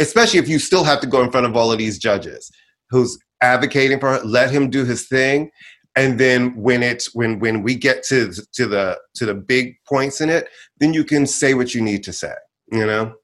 especially 0.00 0.38
if 0.38 0.48
you 0.48 0.58
still 0.58 0.84
have 0.84 1.00
to 1.00 1.06
go 1.06 1.22
in 1.22 1.30
front 1.30 1.46
of 1.46 1.56
all 1.56 1.72
of 1.72 1.78
these 1.78 1.98
judges 1.98 2.50
who's 2.90 3.18
advocating 3.40 3.98
for 4.00 4.12
her 4.12 4.20
let 4.24 4.50
him 4.50 4.70
do 4.70 4.84
his 4.84 5.06
thing. 5.08 5.50
And 5.96 6.18
then 6.18 6.54
when 6.54 6.84
it's 6.84 7.12
when 7.14 7.40
when 7.40 7.62
we 7.62 7.74
get 7.74 8.04
to 8.04 8.32
to 8.52 8.66
the 8.66 8.98
to 9.16 9.26
the 9.26 9.34
big 9.34 9.74
points 9.88 10.20
in 10.20 10.30
it 10.30 10.48
then 10.78 10.94
you 10.94 11.02
can 11.02 11.26
say 11.26 11.54
what 11.54 11.74
you 11.74 11.80
need 11.80 12.04
to 12.04 12.12
say 12.12 12.34
you 12.70 12.86
know 12.86 13.14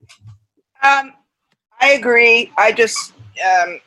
um 0.85 1.13
i 1.81 1.93
agree 1.93 2.53
i 2.57 2.71
just 2.71 3.13
um 3.45 3.81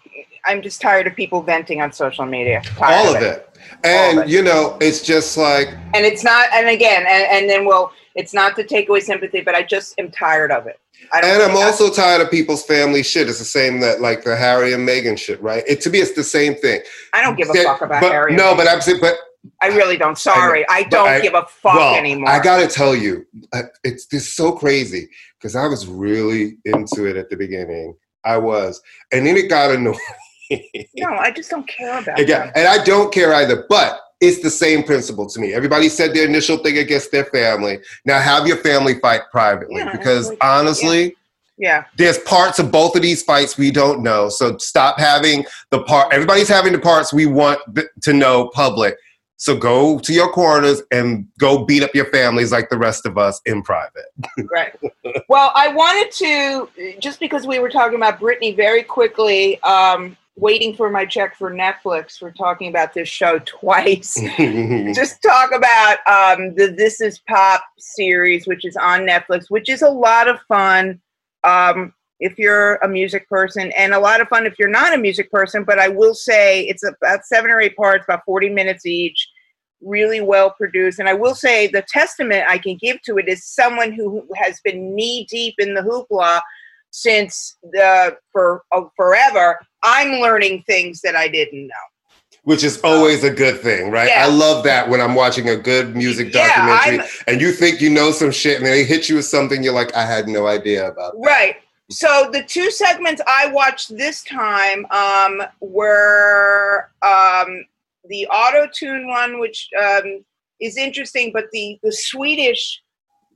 i'm 0.45 0.61
just 0.61 0.81
tired 0.81 1.07
of 1.07 1.15
people 1.15 1.41
venting 1.41 1.81
on 1.81 1.91
social 1.91 2.25
media 2.25 2.61
all 2.81 3.09
of, 3.09 3.15
of 3.15 3.21
it. 3.21 3.57
and 3.83 4.19
of 4.19 4.25
it. 4.25 4.29
you 4.29 4.41
know 4.41 4.77
it's 4.81 5.01
just 5.01 5.37
like 5.37 5.69
and 5.93 6.05
it's 6.05 6.23
not 6.23 6.47
and 6.53 6.67
again 6.67 7.05
and, 7.07 7.23
and 7.31 7.49
then 7.49 7.65
we'll 7.65 7.91
it's 8.15 8.33
not 8.33 8.55
to 8.55 8.63
take 8.63 8.89
away 8.89 8.99
sympathy 8.99 9.41
but 9.41 9.55
i 9.55 9.61
just 9.61 9.93
am 9.99 10.11
tired 10.11 10.51
of 10.51 10.67
it 10.67 10.79
and 11.13 11.41
I'm 11.41 11.55
also 11.55 11.89
tired 11.89 12.21
of 12.21 12.31
people's 12.31 12.63
family 12.63 13.03
shit. 13.03 13.29
It's 13.29 13.39
the 13.39 13.45
same 13.45 13.79
that 13.81 14.01
like 14.01 14.23
the 14.23 14.35
Harry 14.35 14.73
and 14.73 14.87
Meghan 14.87 15.17
shit, 15.17 15.41
right? 15.41 15.63
It 15.67 15.79
to 15.81 15.89
me, 15.89 15.99
it's 15.99 16.13
the 16.13 16.23
same 16.23 16.55
thing. 16.55 16.81
I 17.13 17.21
don't 17.21 17.35
give 17.35 17.49
a 17.49 17.53
fuck 17.53 17.81
about 17.81 18.01
but, 18.01 18.11
Harry. 18.11 18.35
No, 18.35 18.55
but 18.55 18.67
I'm 18.67 18.79
but 18.99 19.15
I 19.61 19.67
really 19.67 19.97
don't. 19.97 20.17
Sorry, 20.17 20.67
I, 20.69 20.77
I 20.77 20.83
don't 20.83 21.07
I, 21.07 21.21
give 21.21 21.33
a 21.33 21.43
fuck 21.43 21.75
well, 21.75 21.95
anymore. 21.95 22.29
I 22.29 22.39
gotta 22.39 22.67
tell 22.67 22.95
you, 22.95 23.25
uh, 23.53 23.63
it's 23.83 24.07
this 24.07 24.35
so 24.35 24.51
crazy 24.51 25.09
because 25.37 25.55
I 25.55 25.67
was 25.67 25.87
really 25.87 26.57
into 26.65 27.05
it 27.05 27.15
at 27.15 27.29
the 27.29 27.37
beginning. 27.37 27.95
I 28.25 28.37
was, 28.37 28.81
and 29.11 29.25
then 29.25 29.37
it 29.37 29.49
got 29.49 29.71
annoying. 29.71 29.97
no, 30.95 31.09
I 31.09 31.31
just 31.31 31.49
don't 31.49 31.67
care 31.67 31.99
about 31.99 32.19
it. 32.19 32.27
Yeah, 32.27 32.51
and 32.55 32.67
I 32.67 32.83
don't 32.83 33.13
care 33.13 33.33
either. 33.33 33.65
But 33.69 34.01
it's 34.19 34.41
the 34.41 34.49
same 34.49 34.83
principle 34.83 35.27
to 35.29 35.39
me. 35.39 35.53
Everybody 35.53 35.89
said 35.89 36.13
their 36.13 36.25
initial 36.25 36.57
thing 36.57 36.77
against 36.77 37.11
their 37.11 37.25
family. 37.25 37.79
Now 38.05 38.19
have 38.19 38.47
your 38.47 38.57
family 38.57 38.99
fight 38.99 39.21
privately 39.31 39.77
yeah, 39.77 39.91
because 39.91 40.31
honestly, 40.41 41.03
yeah. 41.03 41.11
yeah. 41.57 41.83
There's 41.97 42.17
parts 42.19 42.59
of 42.59 42.71
both 42.71 42.95
of 42.95 43.01
these 43.01 43.21
fights 43.23 43.57
we 43.57 43.71
don't 43.71 44.01
know. 44.01 44.29
So 44.29 44.57
stop 44.57 44.99
having 44.99 45.45
the 45.69 45.83
part 45.83 46.13
everybody's 46.13 46.49
having 46.49 46.73
the 46.73 46.79
parts 46.79 47.13
we 47.13 47.27
want 47.27 47.59
to 48.01 48.13
know 48.13 48.49
public. 48.53 48.97
So 49.37 49.55
go 49.55 49.99
to 49.99 50.13
your 50.13 50.29
corners 50.31 50.81
and 50.91 51.27
go 51.39 51.63
beat 51.63 51.83
up 51.83 51.93
your 51.93 52.05
families 52.05 52.51
like 52.51 52.69
the 52.69 52.77
rest 52.77 53.05
of 53.05 53.17
us 53.17 53.39
in 53.45 53.61
private. 53.61 54.07
right. 54.51 54.75
Well, 55.29 55.51
I 55.55 55.67
wanted 55.69 56.11
to 56.13 56.97
just 56.99 57.19
because 57.19 57.45
we 57.45 57.59
were 57.59 57.69
talking 57.69 57.95
about 57.95 58.19
Britney 58.19 58.55
very 58.55 58.81
quickly 58.81 59.61
um, 59.61 60.17
waiting 60.37 60.75
for 60.75 60.89
my 60.89 61.05
check 61.05 61.35
for 61.35 61.51
Netflix 61.51 62.17
for 62.17 62.31
talking 62.31 62.69
about 62.69 62.93
this 62.93 63.09
show 63.09 63.39
twice. 63.45 64.15
Just 64.95 65.21
talk 65.21 65.51
about 65.53 65.97
um, 66.07 66.55
the 66.55 66.73
This 66.75 67.01
Is 67.01 67.19
Pop 67.19 67.63
series, 67.77 68.47
which 68.47 68.65
is 68.65 68.75
on 68.77 69.01
Netflix, 69.01 69.49
which 69.49 69.69
is 69.69 69.81
a 69.81 69.89
lot 69.89 70.27
of 70.27 70.39
fun 70.47 70.99
um, 71.43 71.93
if 72.19 72.37
you're 72.39 72.75
a 72.77 72.87
music 72.87 73.27
person, 73.29 73.71
and 73.77 73.93
a 73.93 73.99
lot 73.99 74.21
of 74.21 74.27
fun 74.27 74.45
if 74.45 74.57
you're 74.57 74.69
not 74.69 74.93
a 74.93 74.97
music 74.97 75.31
person. 75.31 75.63
But 75.63 75.79
I 75.79 75.87
will 75.87 76.13
say 76.15 76.61
it's 76.63 76.83
about 76.83 77.25
seven 77.25 77.51
or 77.51 77.59
eight 77.59 77.75
parts, 77.75 78.05
about 78.05 78.21
40 78.25 78.49
minutes 78.49 78.85
each. 78.85 79.27
Really 79.81 80.21
well 80.21 80.49
produced, 80.49 80.97
and 80.97 81.07
I 81.07 81.13
will 81.13 81.35
say 81.35 81.67
the 81.67 81.83
testament 81.87 82.45
I 82.49 82.57
can 82.57 82.77
give 82.81 82.99
to 83.03 83.17
it 83.19 83.27
is 83.27 83.45
someone 83.45 83.91
who 83.91 84.27
has 84.35 84.59
been 84.61 84.95
knee 84.95 85.27
deep 85.29 85.53
in 85.59 85.75
the 85.75 85.81
hoopla 85.81 86.41
since 86.89 87.57
the 87.61 88.17
for 88.31 88.63
uh, 88.71 88.81
forever 88.95 89.59
I'm 89.83 90.19
learning 90.19 90.63
things 90.65 91.01
that 91.01 91.15
I 91.15 91.27
didn't 91.27 91.67
know. 91.67 91.73
which 92.43 92.63
is 92.63 92.81
always 92.81 93.23
a 93.23 93.29
good 93.29 93.59
thing, 93.61 93.91
right? 93.91 94.07
Yeah. 94.07 94.23
I 94.25 94.29
love 94.29 94.63
that 94.63 94.89
when 94.89 94.99
I'm 95.01 95.13
watching 95.13 95.49
a 95.49 95.55
good 95.55 95.95
music 95.95 96.31
documentary 96.31 96.99
I'm- 96.99 97.09
and 97.27 97.39
you 97.41 97.51
think 97.51 97.79
you 97.79 97.89
know 97.91 98.11
some 98.11 98.31
shit 98.31 98.57
and 98.57 98.65
they 98.65 98.83
hit 98.83 99.09
you 99.09 99.17
with 99.17 99.25
something 99.25 99.61
you're 99.61 99.73
like, 99.73 99.93
I 99.95 100.05
had 100.05 100.27
no 100.27 100.47
idea 100.47 100.87
about. 100.89 101.13
Right. 101.23 101.57
So 101.89 102.29
the 102.31 102.43
two 102.43 102.69
segments 102.69 103.21
I 103.27 103.47
watched 103.47 103.95
this 103.95 104.23
time 104.23 104.85
um, 104.91 105.41
were 105.61 106.89
um, 107.01 107.65
the 108.09 108.27
auto 108.27 108.67
tune 108.73 109.07
one, 109.07 109.39
which 109.39 109.69
um, 109.81 110.25
is 110.59 110.77
interesting, 110.77 111.31
but 111.33 111.45
the 111.51 111.79
the 111.83 111.91
Swedish, 111.91 112.81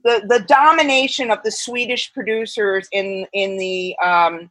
the 0.04 0.24
the 0.28 0.44
domination 0.46 1.30
of 1.30 1.42
the 1.44 1.50
Swedish 1.50 2.12
producers 2.12 2.88
in 2.92 3.26
in 3.32 3.56
the 3.56 3.96
um, 4.04 4.50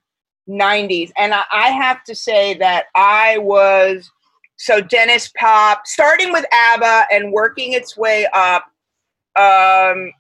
'90s, 0.50 1.12
and 1.20 1.34
I, 1.34 1.44
I 1.52 1.70
have 1.70 2.04
to 2.06 2.16
say 2.16 2.56
that 2.56 2.86
I 2.96 3.38
was 3.38 4.10
so 4.58 4.82
Denniz 4.82 5.32
Pop, 5.36 5.86
starting 5.86 6.32
with 6.32 6.46
ABBA 6.52 7.06
and 7.12 7.32
working 7.32 7.74
its 7.74 7.96
way 7.96 8.28
up. 8.34 8.66
Um, 9.36 10.12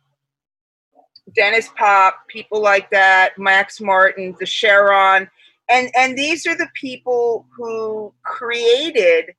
Denniz 1.37 1.73
Pop, 1.75 2.27
people 2.27 2.61
like 2.61 2.89
that, 2.91 3.37
Max 3.37 3.79
Martin, 3.81 4.35
the 4.39 4.45
Cheiron, 4.45 5.29
and 5.69 5.89
and 5.95 6.17
these 6.17 6.45
are 6.45 6.55
the 6.55 6.69
people 6.75 7.45
who 7.55 8.13
created 8.23 9.33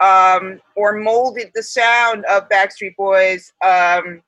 um, 0.00 0.60
or 0.76 0.94
molded 0.98 1.50
the 1.54 1.62
sound 1.62 2.24
of 2.24 2.48
Backstreet 2.48 2.96
Boys, 2.96 3.52
um, 3.64 4.20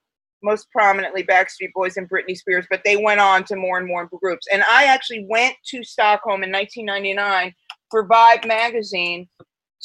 most 0.42 0.70
prominently 0.70 1.24
Backstreet 1.24 1.72
Boys 1.74 1.96
and 1.96 2.08
Britney 2.08 2.36
Spears, 2.36 2.66
but 2.70 2.82
they 2.84 2.96
went 2.96 3.20
on 3.20 3.44
to 3.44 3.56
more 3.56 3.78
and 3.78 3.86
more 3.86 4.06
groups. 4.06 4.46
And 4.52 4.62
I 4.68 4.84
actually 4.84 5.26
went 5.28 5.56
to 5.66 5.82
Stockholm 5.82 6.44
in 6.44 6.52
1999 6.52 7.52
for 7.90 8.06
Vibe 8.06 8.46
magazine 8.46 9.28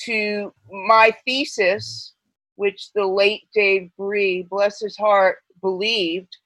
to 0.06 0.54
my 0.72 1.12
thesis, 1.26 2.14
which 2.56 2.90
the 2.94 3.06
late 3.06 3.48
Dave 3.54 3.90
Bry, 3.98 4.46
bless 4.50 4.80
his 4.80 4.96
heart, 4.96 5.38
believed 5.62 6.38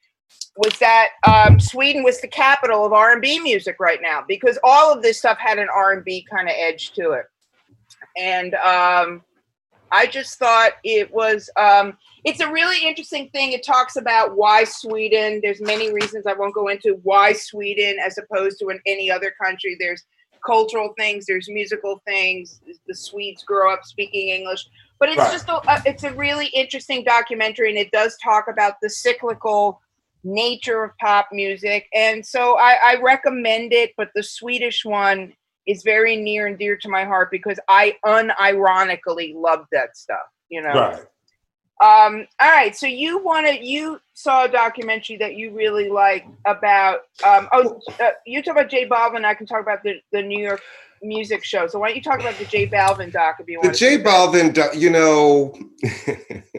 was 0.58 0.78
that 0.80 1.10
um, 1.28 1.60
Sweden 1.60 2.04
was 2.04 2.22
the 2.22 2.28
capital 2.28 2.86
of 2.86 2.94
R&B 2.94 3.40
music 3.40 3.78
right 3.80 4.00
now 4.02 4.24
because 4.28 4.60
all 4.64 4.94
of 4.94 5.02
this 5.02 5.18
stuff 5.18 5.38
had 5.40 5.58
an 5.58 5.68
R&B 5.74 6.26
kind 6.30 6.48
of 6.48 6.56
edge 6.58 6.92
to 6.94 7.12
it. 7.12 7.26
And 8.18 8.54
um, 8.56 9.24
I 9.92 10.06
just 10.06 10.38
thought 10.38 10.74
it 10.84 11.12
was 11.14 11.50
um, 11.58 11.98
it's 12.24 12.40
a 12.40 12.52
really 12.52 12.88
interesting 12.88 13.30
thing. 13.30 13.54
It 13.54 13.64
talks 13.66 13.96
about 13.96 14.36
why 14.36 14.64
Sweden. 14.64 15.40
There's 15.42 15.62
many 15.62 15.92
reasons 15.92 16.26
I 16.28 16.34
won't 16.34 16.54
go 16.54 16.68
into 16.68 17.00
why 17.04 17.34
Sweden 17.34 17.98
as 18.04 18.18
opposed 18.18 18.60
to 18.60 18.70
in 18.70 18.80
any 18.86 19.10
other 19.10 19.34
country. 19.44 19.76
There's 19.80 20.04
cultural 20.46 20.94
things. 20.98 21.26
There's 21.26 21.50
musical 21.50 22.02
things. 22.06 22.62
The 22.88 22.96
Swedes 22.96 23.44
grow 23.44 23.74
up 23.74 23.84
speaking 23.86 24.30
English, 24.30 24.66
but 25.00 25.10
it's 25.10 25.18
Right. 25.18 25.32
just 25.32 25.48
a, 25.50 25.56
a- 25.72 25.84
it's 25.86 26.04
a 26.04 26.12
really 26.14 26.48
interesting 26.48 27.04
documentary, 27.04 27.70
and 27.70 27.78
it 27.78 27.92
does 27.92 28.18
talk 28.24 28.46
about 28.50 28.76
the 28.82 28.90
cyclical 28.90 29.82
nature 30.24 30.84
of 30.84 30.92
pop 31.00 31.28
music. 31.32 31.88
And 31.94 32.26
so 32.26 32.58
I, 32.58 32.78
I 32.84 33.02
recommend 33.02 33.74
it, 33.74 33.92
but 33.98 34.10
the 34.16 34.24
Swedish 34.24 34.86
one 34.86 35.34
is 35.66 35.84
very 35.84 36.16
near 36.16 36.48
and 36.48 36.58
dear 36.58 36.78
to 36.78 36.90
my 36.90 37.04
heart 37.04 37.30
because 37.32 37.60
I 37.70 37.96
unironically 38.06 39.34
love 39.36 39.66
that 39.72 39.96
stuff. 39.98 40.26
You 40.50 40.62
know. 40.62 40.74
Right. 40.74 41.00
Um, 41.82 42.28
all 42.40 42.50
right, 42.50 42.74
so 42.74 42.86
you 42.86 43.22
wanted 43.24 43.66
you 43.66 44.00
saw 44.14 44.46
a 44.46 44.48
documentary 44.48 45.18
that 45.18 45.36
you 45.36 45.52
really 45.54 45.90
like 45.90 46.26
about 46.46 47.02
um, 47.26 47.50
oh 47.52 47.82
uh, 48.02 48.12
you 48.26 48.42
talk 48.42 48.56
about 48.56 48.70
J 48.70 48.88
Balvin. 48.88 49.26
I 49.26 49.34
can 49.34 49.48
talk 49.48 49.62
about 49.62 49.84
the 49.84 49.96
the 50.14 50.22
New 50.22 50.42
York 50.42 50.62
music 51.02 51.44
show. 51.44 51.68
So 51.68 51.80
why 51.80 51.90
don't 51.90 51.98
you 51.98 52.02
talk 52.02 52.22
about 52.22 52.38
the 52.38 52.46
J 52.46 52.68
Balvin 52.68 53.12
doc 53.12 53.38
if 53.40 53.50
you 53.50 53.60
want? 53.60 53.64
The 53.64 53.68
want? 53.68 53.78
J 53.78 53.98
Balvin, 53.98 54.54
doc- 54.54 54.76
you 54.76 54.92
know, 54.92 55.54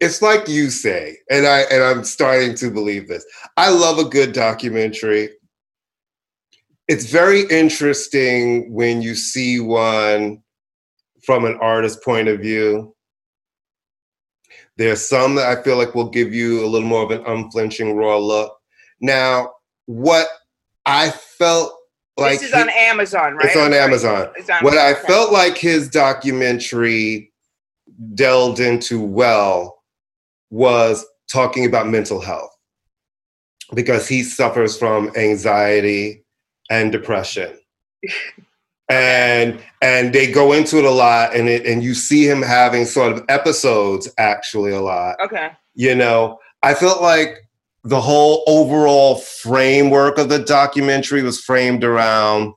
it's 0.00 0.22
like 0.22 0.48
you 0.48 0.70
say, 0.70 1.18
and 1.30 1.46
I 1.46 1.60
and 1.70 1.82
I'm 1.82 2.04
starting 2.04 2.54
to 2.56 2.70
believe 2.70 3.06
this. 3.06 3.24
I 3.56 3.70
love 3.70 3.98
a 3.98 4.08
good 4.08 4.32
documentary. 4.32 5.30
It's 6.88 7.10
very 7.10 7.42
interesting 7.42 8.72
when 8.72 9.02
you 9.02 9.14
see 9.14 9.60
one 9.60 10.42
from 11.22 11.44
an 11.44 11.58
artist's 11.60 12.02
point 12.02 12.28
of 12.28 12.40
view. 12.40 12.96
There's 14.76 15.06
some 15.06 15.34
that 15.34 15.46
I 15.46 15.62
feel 15.62 15.76
like 15.76 15.94
will 15.94 16.08
give 16.08 16.32
you 16.32 16.64
a 16.64 16.68
little 16.68 16.88
more 16.88 17.02
of 17.02 17.10
an 17.10 17.22
unflinching 17.26 17.94
raw 17.94 18.16
look. 18.16 18.56
Now, 19.00 19.52
what 19.84 20.28
I 20.86 21.10
felt 21.10 21.74
like 22.16 22.40
this 22.40 22.48
is 22.48 22.54
he- 22.54 22.60
on 22.60 22.70
Amazon, 22.70 23.34
right? 23.34 23.46
it's 23.46 23.56
on 23.56 23.74
Amazon. 23.74 24.30
It's 24.36 24.48
on 24.48 24.64
What 24.64 24.78
I 24.78 24.94
felt 24.94 25.32
like 25.32 25.58
his 25.58 25.90
documentary 25.90 27.32
delved 28.14 28.60
into 28.60 29.00
well 29.00 29.79
was 30.50 31.04
talking 31.28 31.64
about 31.64 31.88
mental 31.88 32.20
health 32.20 32.50
because 33.74 34.08
he 34.08 34.22
suffers 34.22 34.76
from 34.76 35.10
anxiety 35.16 36.24
and 36.70 36.92
depression. 36.92 37.56
and 38.90 39.62
and 39.80 40.12
they 40.12 40.30
go 40.30 40.52
into 40.52 40.76
it 40.78 40.84
a 40.84 40.90
lot 40.90 41.34
and 41.34 41.48
it 41.48 41.64
and 41.64 41.82
you 41.82 41.94
see 41.94 42.28
him 42.28 42.42
having 42.42 42.84
sort 42.84 43.12
of 43.12 43.24
episodes 43.28 44.12
actually 44.18 44.72
a 44.72 44.80
lot 44.80 45.16
Okay. 45.22 45.50
you 45.74 45.94
know 45.94 46.38
i 46.64 46.74
felt 46.74 47.00
like 47.00 47.36
the 47.84 48.00
whole 48.00 48.42
overall 48.48 49.16
framework 49.16 50.18
of 50.18 50.28
the 50.28 50.40
documentary 50.40 51.22
was 51.22 51.40
framed 51.40 51.84
around 51.84 52.52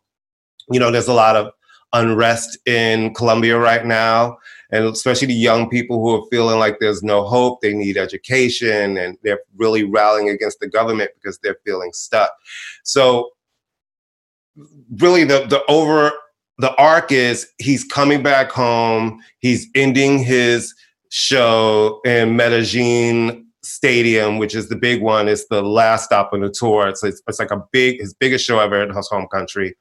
you 0.72 0.80
know 0.80 0.90
there's 0.90 1.08
a 1.08 1.14
lot 1.14 1.36
of 1.36 1.52
unrest 1.94 2.58
in 2.66 3.14
colombia 3.14 3.58
right 3.60 3.86
now 3.86 4.36
and 4.74 4.86
especially 4.86 5.28
the 5.28 5.34
young 5.34 5.70
people 5.70 6.02
who 6.02 6.22
are 6.22 6.28
feeling 6.30 6.60
like 6.60 6.80
there's 6.80 7.04
no 7.04 7.24
hope 7.24 7.62
they 7.62 7.74
need 7.74 7.96
education 7.98 8.98
and 8.98 9.18
they're 9.24 9.42
really 9.56 9.84
rallying 9.84 10.30
against 10.30 10.60
the 10.60 10.68
government 10.68 11.12
because 11.16 11.38
they're 11.40 11.58
feeling 11.66 11.94
stuck 11.94 12.32
so 12.84 13.30
really 14.98 15.24
the 15.24 15.46
the 15.48 15.64
over 15.70 16.12
the 16.58 16.76
arc 16.76 17.12
is 17.12 17.48
he's 17.58 17.84
coming 17.86 18.22
back 18.22 18.52
home 18.52 19.22
he's 19.40 19.68
ending 19.76 20.20
his 20.20 20.74
show 21.10 22.02
in 22.06 22.36
Medellin 22.36 23.46
Stadium, 23.64 24.40
which 24.40 24.56
is 24.56 24.68
the 24.68 24.76
big 24.76 25.02
one. 25.02 25.28
It's 25.28 25.48
the 25.48 25.62
last 25.62 26.06
stop 26.06 26.34
on 26.34 26.42
the 26.42 26.50
tour. 26.50 26.88
It's, 26.88 27.04
it's, 27.04 27.22
it's 27.28 27.40
like 27.40 27.52
a 27.52 27.64
big, 27.72 28.00
his 28.00 28.14
biggest 28.14 28.46
show 28.46 28.60
ever 28.60 28.82
in 28.82 28.94
his 28.94 29.08
home 29.08 29.28
country. 29.32 29.76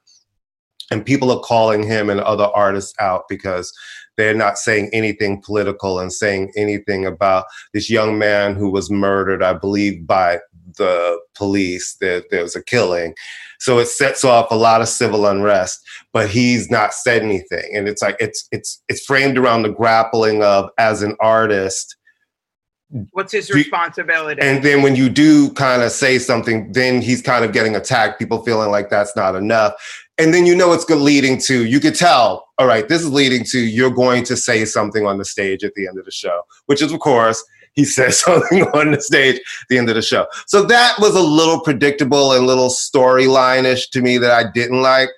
And 0.91 1.05
people 1.05 1.33
are 1.33 1.41
calling 1.41 1.83
him 1.83 2.11
and 2.11 2.21
other 2.21 2.45
artists 2.45 2.95
out 3.01 3.25
because 3.31 3.73
they're 4.17 4.35
not 4.35 4.59
saying 4.59 4.91
anything 4.93 5.43
political 5.43 5.99
and 5.99 6.13
saying 6.13 6.53
anything 6.57 7.07
about 7.07 7.47
this 7.73 7.91
young 7.91 8.19
man 8.19 8.55
who 8.55 8.71
was 8.71 8.91
murdered, 8.91 9.43
I 9.43 9.55
believe, 9.55 10.07
by 10.07 10.41
the 10.77 11.19
police. 11.35 11.97
There, 12.01 12.23
there 12.31 12.43
was 12.43 12.57
a 12.57 12.63
killing. 12.63 13.15
So 13.59 13.79
it 13.79 13.87
sets 13.87 14.25
off 14.25 14.51
a 14.51 14.57
lot 14.57 14.81
of 14.81 14.89
civil 14.89 15.27
unrest, 15.27 15.81
but 16.13 16.29
he's 16.29 16.71
not 16.71 16.93
said 16.93 17.23
anything. 17.23 17.77
And 17.77 17.89
it's 17.89 18.03
like 18.03 18.17
it's 18.19 18.49
it's 18.51 18.83
it's 18.89 19.05
framed 19.05 19.39
around 19.39 19.63
the 19.63 19.71
grappling 19.71 20.43
of 20.43 20.69
as 20.79 21.03
an 21.03 21.17
artist. 21.21 21.97
What's 23.13 23.33
his 23.33 23.51
responsibility? 23.51 24.43
And 24.43 24.63
then 24.63 24.83
when 24.83 24.97
you 24.97 25.09
do 25.09 25.51
kind 25.55 25.81
of 25.81 25.93
say 25.93 26.19
something, 26.19 26.73
then 26.73 27.01
he's 27.01 27.23
kind 27.23 27.45
of 27.45 27.53
getting 27.53 27.75
attacked, 27.75 28.19
people 28.19 28.43
feeling 28.43 28.71
like 28.71 28.91
that's 28.91 29.17
not 29.17 29.35
enough. 29.35 29.73
And 30.23 30.33
then 30.33 30.47
you 30.47 30.55
know 30.55 30.73
it's 30.73 30.89
leading 30.89 31.37
to, 31.47 31.65
you 31.65 31.81
could 31.81 31.97
tell, 31.97 32.47
all 32.57 32.69
right, 32.69 32.87
this 32.87 33.03
is 33.03 33.13
leading 33.13 33.43
to 33.47 33.59
you're 33.59 33.91
going 33.91 34.23
to 34.27 34.37
say 34.37 34.65
something 34.65 35.05
on 35.05 35.19
the 35.19 35.25
stage 35.25 35.65
at 35.65 35.75
the 35.75 35.89
end 35.89 35.99
of 35.99 36.05
the 36.05 36.13
show, 36.13 36.43
which 36.67 36.81
is, 36.81 36.93
of 36.93 37.01
course, 37.01 37.43
he 37.73 37.85
says 37.97 38.21
something 38.21 38.63
on 38.69 38.93
the 38.93 39.01
stage 39.01 39.39
at 39.39 39.69
the 39.69 39.79
end 39.79 39.89
of 39.89 39.97
the 39.97 40.03
show. 40.03 40.29
So 40.47 40.63
that 40.67 40.95
was 41.01 41.17
a 41.17 41.21
little 41.21 41.59
predictable 41.59 42.35
and 42.35 42.47
little 42.47 42.69
storyline-ish 42.69 43.89
to 43.91 44.01
me 44.01 44.17
that 44.19 44.31
I 44.31 44.49
didn't 44.49 44.81
like. 44.81 45.09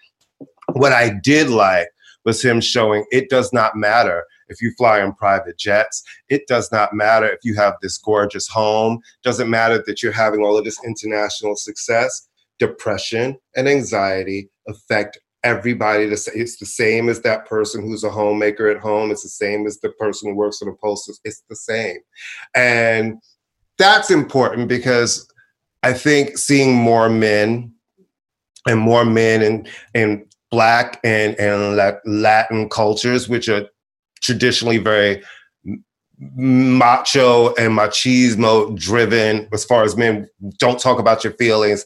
What 0.72 0.94
I 0.94 1.10
did 1.22 1.50
like 1.50 1.88
was 2.24 2.42
him 2.42 2.62
showing 2.62 3.04
it 3.12 3.28
does 3.28 3.52
not 3.52 3.76
matter 3.76 4.24
if 4.48 4.62
you 4.62 4.72
fly 4.78 5.04
in 5.04 5.12
private 5.12 5.58
jets. 5.58 6.02
It 6.30 6.46
does 6.46 6.72
not 6.72 6.94
matter 6.94 7.26
if 7.26 7.40
you 7.42 7.56
have 7.56 7.74
this 7.82 7.98
gorgeous 7.98 8.48
home. 8.48 9.00
Doesn't 9.22 9.50
matter 9.50 9.84
that 9.86 10.02
you're 10.02 10.12
having 10.12 10.40
all 10.40 10.56
of 10.56 10.64
this 10.64 10.82
international 10.82 11.56
success. 11.56 12.26
Depression 12.58 13.36
and 13.54 13.68
anxiety 13.68 14.48
affect 14.68 15.18
everybody. 15.42 16.06
The 16.06 16.16
sa- 16.16 16.32
It's 16.34 16.56
the 16.56 16.66
same 16.66 17.08
as 17.08 17.20
that 17.20 17.46
person 17.46 17.82
who's 17.82 18.04
a 18.04 18.10
homemaker 18.10 18.68
at 18.68 18.80
home. 18.80 19.10
It's 19.10 19.22
the 19.22 19.28
same 19.28 19.66
as 19.66 19.78
the 19.80 19.90
person 19.90 20.30
who 20.30 20.36
works 20.36 20.62
at 20.62 20.68
a 20.68 20.72
post. 20.82 21.20
It's 21.24 21.42
the 21.48 21.56
same. 21.56 21.98
And 22.54 23.18
that's 23.78 24.10
important 24.10 24.68
because 24.68 25.28
I 25.82 25.92
think 25.92 26.38
seeing 26.38 26.74
more 26.74 27.08
men 27.08 27.72
and 28.66 28.80
more 28.80 29.04
men 29.04 29.42
in, 29.42 29.68
in 29.94 30.26
black 30.50 31.00
and, 31.04 31.38
and 31.38 31.76
Latin 32.06 32.68
cultures, 32.70 33.28
which 33.28 33.48
are 33.48 33.68
traditionally 34.22 34.78
very 34.78 35.22
macho 36.36 37.52
and 37.54 37.76
machismo 37.76 38.74
driven 38.78 39.48
as 39.52 39.64
far 39.64 39.82
as 39.82 39.96
men 39.96 40.26
don't 40.58 40.78
talk 40.78 40.98
about 40.98 41.24
your 41.24 41.32
feelings 41.34 41.84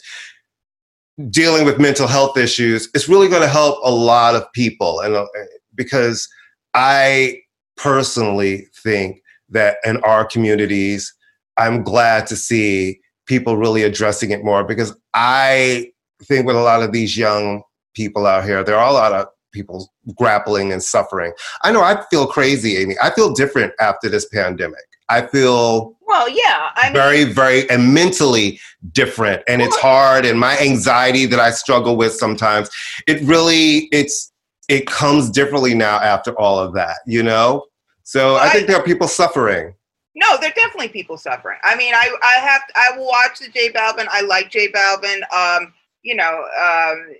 dealing 1.31 1.65
with 1.65 1.81
mental 1.81 2.07
health 2.07 2.37
issues 2.37 2.89
it's 2.95 3.09
really 3.09 3.29
going 3.29 3.43
to 3.43 3.49
help 3.49 3.79
a 3.83 3.91
lot 3.91 4.35
of 4.35 4.51
people 4.53 5.01
and 5.01 5.15
uh, 5.15 5.27
because 5.75 6.29
I 6.75 7.41
personally 7.77 8.67
think 8.83 9.23
that 9.49 9.79
in 9.85 9.99
our 9.99 10.27
communities, 10.27 11.15
I'm 11.57 11.83
glad 11.83 12.27
to 12.27 12.37
see 12.37 13.01
people 13.27 13.57
really 13.57 13.83
addressing 13.83 14.31
it 14.31 14.45
more 14.45 14.65
because 14.65 14.95
I 15.15 15.91
think 16.25 16.47
with 16.47 16.57
a 16.57 16.61
lot 16.61 16.83
of 16.83 16.93
these 16.93 17.17
young 17.17 17.63
people 17.95 18.27
out 18.27 18.45
here, 18.45 18.63
there 18.63 18.77
are 18.77 18.89
a 18.89 18.93
lot 18.93 19.13
of 19.13 19.29
people 19.53 19.91
grappling 20.17 20.73
and 20.73 20.83
suffering. 20.83 21.33
I 21.63 21.73
know 21.73 21.83
I 21.83 22.05
feel 22.11 22.27
crazy, 22.27 22.77
Amy. 22.77 22.97
I 23.03 23.11
feel 23.11 23.33
different 23.33 23.73
after 23.81 24.09
this 24.09 24.27
pandemic. 24.27 24.85
I 25.09 25.27
feel 25.27 25.98
well, 26.09 26.29
yeah, 26.29 26.71
I 26.75 26.87
mean, 26.87 26.95
very, 26.95 27.25
very, 27.25 27.69
and 27.71 27.95
mentally 27.95 28.59
different, 28.93 29.43
and 29.47 29.61
it's 29.61 29.77
hard. 29.77 30.25
And 30.25 30.41
my 30.41 30.59
anxiety 30.59 31.27
that 31.27 31.39
I 31.39 31.51
struggle 31.51 31.97
with 31.97 32.15
sometimes, 32.15 32.71
it 33.07 33.21
really, 33.23 33.89
it's, 33.93 34.33
it 34.69 34.87
comes 34.87 35.31
differently 35.31 35.75
now 35.75 35.99
after 36.01 36.33
all 36.41 36.59
of 36.59 36.73
that, 36.75 36.97
you 37.07 37.23
know. 37.23 37.67
So 38.03 38.37
I, 38.37 38.47
I 38.47 38.49
think 38.51 38.67
there 38.67 38.77
are 38.77 38.83
people 38.83 39.07
suffering. 39.07 39.75
No, 40.15 40.37
there 40.41 40.51
are 40.51 40.55
definitely 40.55 40.89
people 40.89 41.19
suffering. 41.19 41.59
I 41.63 41.77
mean, 41.77 41.95
I, 41.95 42.11
I 42.23 42.41
have, 42.41 42.63
I 42.75 42.97
will 42.97 43.07
watch 43.07 43.39
the 43.39 43.49
J 43.49 43.71
Balvin. 43.71 44.07
I 44.11 44.23
like 44.23 44.51
J 44.51 44.73
Balvin. 44.73 45.21
Um, 45.33 45.75
you 46.03 46.17
know, 46.17 46.45
um, 46.61 47.15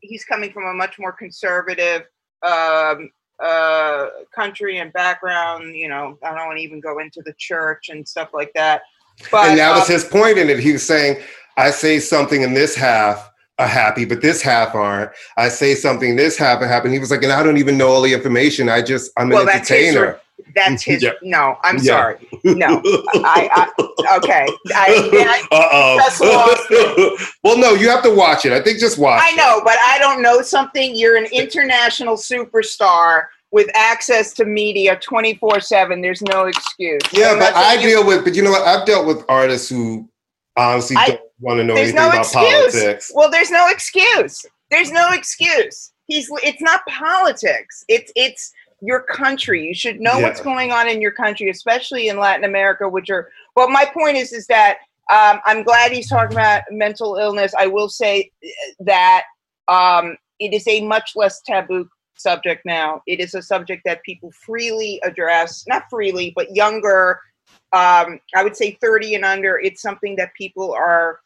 he's 0.00 0.24
coming 0.24 0.52
from 0.52 0.64
a 0.64 0.72
much 0.72 0.98
more 0.98 1.12
conservative 1.12 2.02
um, 2.42 3.10
uh, 3.42 4.06
country 4.34 4.78
and 4.78 4.92
background. 4.92 5.74
You 5.74 5.88
know, 5.88 6.18
I 6.22 6.34
don't 6.34 6.46
want 6.46 6.58
to 6.58 6.62
even 6.62 6.80
go 6.80 6.98
into 6.98 7.22
the 7.22 7.34
church 7.38 7.88
and 7.88 8.06
stuff 8.06 8.30
like 8.32 8.52
that. 8.54 8.82
But, 9.30 9.50
and 9.50 9.58
that 9.58 9.74
was 9.74 9.88
um, 9.88 9.94
his 9.94 10.04
point 10.04 10.38
in 10.38 10.48
it. 10.48 10.60
He 10.60 10.72
was 10.72 10.86
saying, 10.86 11.22
I 11.56 11.70
say 11.70 11.98
something 11.98 12.42
in 12.42 12.54
this 12.54 12.74
half 12.74 13.30
are 13.58 13.66
happy, 13.66 14.04
but 14.04 14.22
this 14.22 14.40
half 14.40 14.74
aren't. 14.74 15.10
I 15.36 15.48
say 15.48 15.74
something, 15.74 16.14
this 16.14 16.38
half 16.38 16.60
happened. 16.60 16.94
He 16.94 17.00
was 17.00 17.10
like, 17.10 17.24
and 17.24 17.32
I 17.32 17.42
don't 17.42 17.56
even 17.56 17.76
know 17.76 17.88
all 17.88 18.02
the 18.02 18.14
information. 18.14 18.68
I 18.68 18.82
just, 18.82 19.10
I'm 19.16 19.32
an 19.32 19.48
entertainer. 19.48 20.20
That's 20.54 20.82
his. 20.82 21.02
yeah. 21.02 21.12
No, 21.22 21.56
I'm 21.62 21.76
yeah. 21.76 21.82
sorry. 21.82 22.28
No, 22.44 22.80
I, 22.84 23.48
I 23.52 24.16
okay. 24.16 24.46
I, 24.74 25.46
I 25.50 27.26
well, 27.44 27.58
no, 27.58 27.74
you 27.74 27.88
have 27.88 28.02
to 28.04 28.14
watch 28.14 28.44
it. 28.44 28.52
I 28.52 28.60
think 28.62 28.78
just 28.78 28.98
watch. 28.98 29.20
I 29.22 29.32
know, 29.32 29.58
it. 29.58 29.64
but 29.64 29.76
I 29.84 29.98
don't 29.98 30.22
know 30.22 30.42
something. 30.42 30.94
You're 30.94 31.16
an 31.16 31.26
international 31.32 32.16
superstar 32.16 33.26
with 33.50 33.68
access 33.74 34.32
to 34.34 34.44
media 34.44 34.98
24 35.00 35.60
7 35.60 36.02
there's 36.02 36.20
no 36.20 36.44
excuse 36.44 37.00
yeah 37.12 37.34
but 37.38 37.54
i 37.54 37.80
deal 37.80 38.06
with 38.06 38.22
but 38.22 38.34
you 38.34 38.42
know 38.42 38.50
what 38.50 38.60
i've 38.66 38.86
dealt 38.86 39.06
with 39.06 39.24
artists 39.28 39.70
who 39.70 40.06
honestly 40.56 40.96
I, 40.96 41.08
don't 41.08 41.20
want 41.40 41.58
to 41.58 41.64
know 41.64 41.74
anything 41.74 41.94
no 41.94 42.08
about 42.08 42.20
excuse. 42.20 42.44
politics 42.44 43.12
well 43.14 43.30
there's 43.30 43.50
no 43.50 43.68
excuse 43.70 44.44
there's 44.70 44.92
no 44.92 45.12
excuse 45.12 45.92
he's 46.06 46.28
it's 46.42 46.60
not 46.60 46.82
politics 46.86 47.84
it's 47.88 48.12
it's 48.14 48.52
your 48.80 49.00
country. 49.00 49.66
You 49.66 49.74
should 49.74 50.00
know 50.00 50.18
yeah. 50.18 50.22
what's 50.22 50.40
going 50.40 50.70
on 50.72 50.88
in 50.88 51.00
your 51.00 51.10
country, 51.10 51.50
especially 51.50 52.08
in 52.08 52.18
Latin 52.18 52.44
America, 52.44 52.88
which 52.88 53.10
are. 53.10 53.30
Well, 53.56 53.68
my 53.68 53.84
point 53.86 54.16
is, 54.16 54.32
is 54.32 54.46
that 54.46 54.78
um, 55.10 55.40
I'm 55.44 55.62
glad 55.62 55.92
he's 55.92 56.08
talking 56.08 56.36
about 56.36 56.62
mental 56.70 57.16
illness. 57.16 57.54
I 57.58 57.66
will 57.66 57.88
say 57.88 58.30
that 58.80 59.24
um, 59.66 60.16
it 60.38 60.52
is 60.52 60.66
a 60.68 60.84
much 60.84 61.12
less 61.16 61.40
taboo 61.42 61.88
subject 62.16 62.64
now. 62.64 63.02
It 63.06 63.20
is 63.20 63.34
a 63.34 63.42
subject 63.42 63.82
that 63.84 64.02
people 64.02 64.30
freely 64.32 65.00
address, 65.04 65.64
not 65.66 65.84
freely, 65.88 66.32
but 66.36 66.54
younger. 66.54 67.20
Um, 67.72 68.20
I 68.34 68.42
would 68.42 68.56
say 68.56 68.78
30 68.80 69.16
and 69.16 69.24
under. 69.24 69.58
It's 69.58 69.82
something 69.82 70.16
that 70.16 70.34
people 70.34 70.72
are 70.72 71.20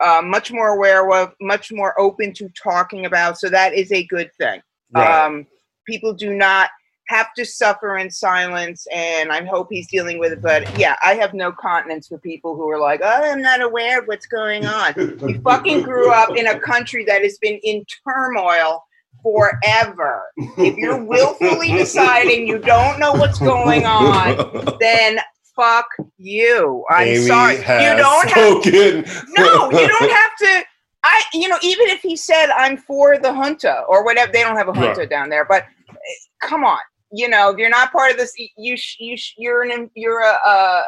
uh, 0.00 0.20
much 0.22 0.52
more 0.52 0.68
aware 0.68 1.08
of, 1.10 1.34
much 1.40 1.72
more 1.72 1.98
open 1.98 2.32
to 2.34 2.48
talking 2.50 3.06
about. 3.06 3.38
So 3.38 3.48
that 3.48 3.72
is 3.72 3.92
a 3.92 4.04
good 4.06 4.30
thing. 4.34 4.60
Right. 4.92 5.24
Um, 5.24 5.46
people 5.86 6.12
do 6.12 6.34
not 6.34 6.70
have 7.08 7.34
to 7.34 7.44
suffer 7.44 7.98
in 7.98 8.10
silence 8.10 8.86
and 8.92 9.32
i 9.32 9.44
hope 9.44 9.68
he's 9.70 9.88
dealing 9.88 10.18
with 10.18 10.32
it 10.32 10.40
but 10.40 10.78
yeah 10.78 10.96
i 11.04 11.14
have 11.14 11.34
no 11.34 11.52
continence 11.52 12.08
for 12.08 12.18
people 12.18 12.54
who 12.56 12.68
are 12.70 12.78
like 12.78 13.00
oh 13.02 13.30
i'm 13.30 13.42
not 13.42 13.60
aware 13.60 14.00
of 14.00 14.06
what's 14.06 14.26
going 14.26 14.64
on. 14.66 14.92
You 14.96 15.40
fucking 15.42 15.82
grew 15.82 16.10
up 16.12 16.36
in 16.36 16.46
a 16.46 16.58
country 16.58 17.04
that 17.04 17.22
has 17.22 17.38
been 17.38 17.58
in 17.62 17.84
turmoil 18.06 18.84
forever. 19.22 20.24
If 20.58 20.76
you're 20.76 21.02
willfully 21.04 21.68
deciding 21.68 22.46
you 22.46 22.58
don't 22.58 22.98
know 22.98 23.12
what's 23.12 23.38
going 23.38 23.84
on 23.84 24.76
then 24.80 25.18
fuck 25.54 25.86
you. 26.18 26.84
I'm 26.90 27.08
Amy 27.08 27.26
sorry. 27.26 27.56
You 27.56 27.96
don't 27.96 28.28
spoken. 28.28 29.04
have 29.04 29.24
no 29.36 29.70
you 29.70 29.88
don't 29.88 30.10
have 30.10 30.36
to. 30.38 30.64
I, 31.04 31.22
you 31.34 31.48
know, 31.48 31.58
even 31.62 31.88
if 31.88 32.00
he 32.00 32.16
said 32.16 32.50
I'm 32.50 32.76
for 32.76 33.18
the 33.18 33.32
junta 33.32 33.82
or 33.88 34.04
whatever, 34.04 34.30
they 34.30 34.42
don't 34.42 34.56
have 34.56 34.68
a 34.68 34.72
junta 34.72 35.06
down 35.06 35.28
there. 35.30 35.44
But 35.44 35.64
eh, 35.90 35.94
come 36.40 36.64
on, 36.64 36.78
you 37.12 37.28
know, 37.28 37.50
if 37.50 37.58
you're 37.58 37.68
not 37.68 37.92
part 37.92 38.10
of 38.10 38.16
this, 38.16 38.32
you 38.38 38.76
you 38.98 39.16
you're 39.36 39.62
an 39.62 39.90
you're 39.94 40.20
a 40.20 40.38
uh, 40.44 40.82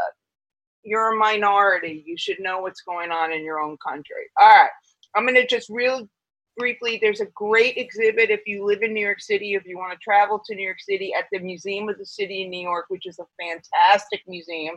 you're 0.83 1.13
a 1.13 1.17
minority. 1.17 2.03
You 2.07 2.17
should 2.17 2.41
know 2.41 2.61
what's 2.61 2.81
going 2.81 3.11
on 3.11 3.31
in 3.33 3.45
your 3.45 3.61
own 3.61 3.77
country. 3.87 4.25
All 4.41 4.49
right, 4.49 4.71
I'm 5.15 5.27
gonna 5.27 5.47
just 5.47 5.69
real 5.69 6.09
briefly. 6.57 6.99
There's 7.01 7.21
a 7.21 7.27
great 7.27 7.77
exhibit 7.77 8.31
if 8.31 8.41
you 8.47 8.65
live 8.65 8.83
in 8.83 8.95
New 8.95 9.05
York 9.05 9.21
City. 9.21 9.55
If 9.55 9.67
you 9.67 9.77
want 9.77 9.93
to 9.93 9.99
travel 10.03 10.41
to 10.47 10.55
New 10.55 10.65
York 10.65 10.81
City, 10.81 11.13
at 11.17 11.27
the 11.31 11.41
Museum 11.41 11.91
of 11.91 11.99
the 11.99 12.07
City 12.07 12.43
in 12.43 12.51
New 12.51 12.63
York, 12.63 12.87
which 12.89 13.07
is 13.07 13.19
a 13.19 13.27
fantastic 13.39 14.23
museum, 14.27 14.77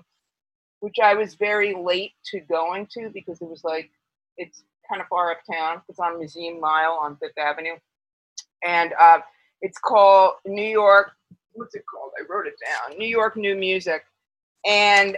which 0.81 0.97
I 1.01 1.13
was 1.13 1.35
very 1.35 1.73
late 1.73 2.11
to 2.31 2.41
going 2.41 2.87
to 2.91 3.09
because 3.13 3.41
it 3.41 3.47
was 3.47 3.63
like 3.63 3.89
it's 4.35 4.63
kind 4.89 5.01
of 5.01 5.07
far 5.07 5.31
uptown. 5.31 5.81
It's 5.87 5.99
on 5.99 6.19
Museum 6.19 6.59
Mile 6.59 6.99
on 7.01 7.15
Fifth 7.17 7.37
Avenue, 7.37 7.77
and 8.65 8.93
uh, 8.99 9.19
it's 9.61 9.77
called 9.77 10.33
New 10.45 10.61
York 10.61 11.11
what's 11.57 11.75
it 11.75 11.83
called? 11.91 12.11
I 12.19 12.23
wrote 12.29 12.47
it 12.47 12.55
down. 12.65 12.97
New 12.97 13.07
York 13.07 13.35
New 13.35 13.55
Music, 13.55 14.03
and 14.65 15.17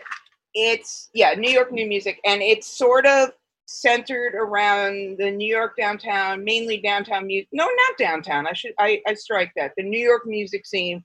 it's 0.53 1.09
yeah, 1.13 1.33
New 1.33 1.51
York 1.51 1.71
New 1.71 1.87
Music, 1.87 2.19
and 2.25 2.41
it's 2.41 2.67
sort 2.67 3.05
of 3.05 3.31
centered 3.65 4.33
around 4.33 5.17
the 5.19 5.29
New 5.29 5.47
York 5.47 5.75
downtown, 5.77 6.43
mainly 6.43 6.77
downtown 6.77 7.27
music. 7.27 7.49
No, 7.51 7.65
not 7.65 7.97
downtown. 7.97 8.47
I 8.47 8.53
should 8.53 8.73
I, 8.79 9.01
I 9.07 9.13
strike 9.13 9.51
that. 9.55 9.73
The 9.77 9.83
New 9.83 9.99
York 9.99 10.25
music 10.25 10.65
scene, 10.65 11.03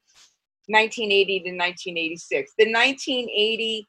1980 0.68 1.40
to 1.40 1.51
1986. 1.51 2.53
The 2.59 2.73
1980 2.73 3.88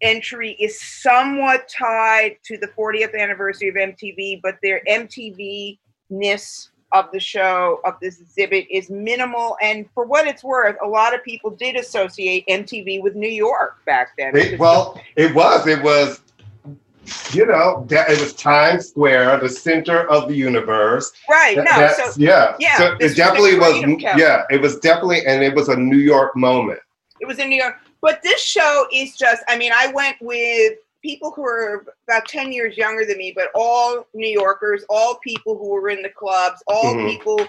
entry 0.00 0.56
is 0.60 0.80
somewhat 0.80 1.68
tied 1.68 2.36
to 2.44 2.56
the 2.56 2.68
40th 2.68 3.18
anniversary 3.18 3.68
of 3.68 3.74
MTV, 3.74 4.40
but 4.42 4.56
their 4.62 4.82
MTV 4.88 5.78
ness 6.08 6.70
of 6.92 7.06
the 7.12 7.20
show 7.20 7.80
of 7.84 7.94
this 8.00 8.20
exhibit 8.20 8.66
is 8.70 8.90
minimal. 8.90 9.56
And 9.62 9.88
for 9.94 10.04
what 10.04 10.26
it's 10.26 10.42
worth 10.42 10.76
a 10.82 10.86
lot 10.86 11.14
of 11.14 11.22
people 11.24 11.50
did 11.50 11.76
associate 11.76 12.44
mtv 12.48 13.02
with 13.02 13.14
new 13.14 13.28
york 13.28 13.84
back 13.84 14.10
then. 14.18 14.36
It, 14.36 14.58
well 14.58 15.00
it 15.16 15.34
was 15.34 15.66
it 15.66 15.82
was 15.82 16.20
you 17.32 17.46
know 17.46 17.86
it 17.90 18.20
was 18.20 18.34
times 18.34 18.88
square 18.88 19.38
the 19.38 19.48
center 19.48 20.08
of 20.10 20.28
the 20.28 20.34
universe. 20.34 21.12
Right 21.28 21.56
no 21.56 21.92
so 21.96 22.12
yeah. 22.16 22.56
yeah 22.58 22.76
so 22.76 22.96
it 23.00 23.16
definitely 23.16 23.58
was 23.58 23.82
yeah 24.16 24.44
it 24.50 24.60
was 24.60 24.78
definitely 24.80 25.24
and 25.26 25.42
it 25.42 25.54
was 25.54 25.68
a 25.68 25.76
new 25.76 25.98
york 25.98 26.36
moment. 26.36 26.80
It 27.20 27.26
was 27.26 27.38
in 27.38 27.48
new 27.48 27.60
york. 27.60 27.76
But 28.02 28.22
this 28.22 28.42
show 28.42 28.86
is 28.92 29.16
just 29.16 29.42
i 29.48 29.56
mean 29.56 29.72
i 29.74 29.92
went 29.92 30.16
with 30.20 30.78
people 31.02 31.32
who 31.34 31.44
are 31.44 31.86
about 32.08 32.26
10 32.28 32.52
years 32.52 32.76
younger 32.76 33.04
than 33.04 33.18
me, 33.18 33.32
but 33.34 33.48
all 33.54 34.06
New 34.14 34.28
Yorkers, 34.28 34.84
all 34.88 35.18
people 35.22 35.56
who 35.56 35.68
were 35.70 35.88
in 35.88 36.02
the 36.02 36.10
clubs, 36.10 36.62
all 36.66 36.94
mm-hmm. 36.94 37.06
people, 37.06 37.40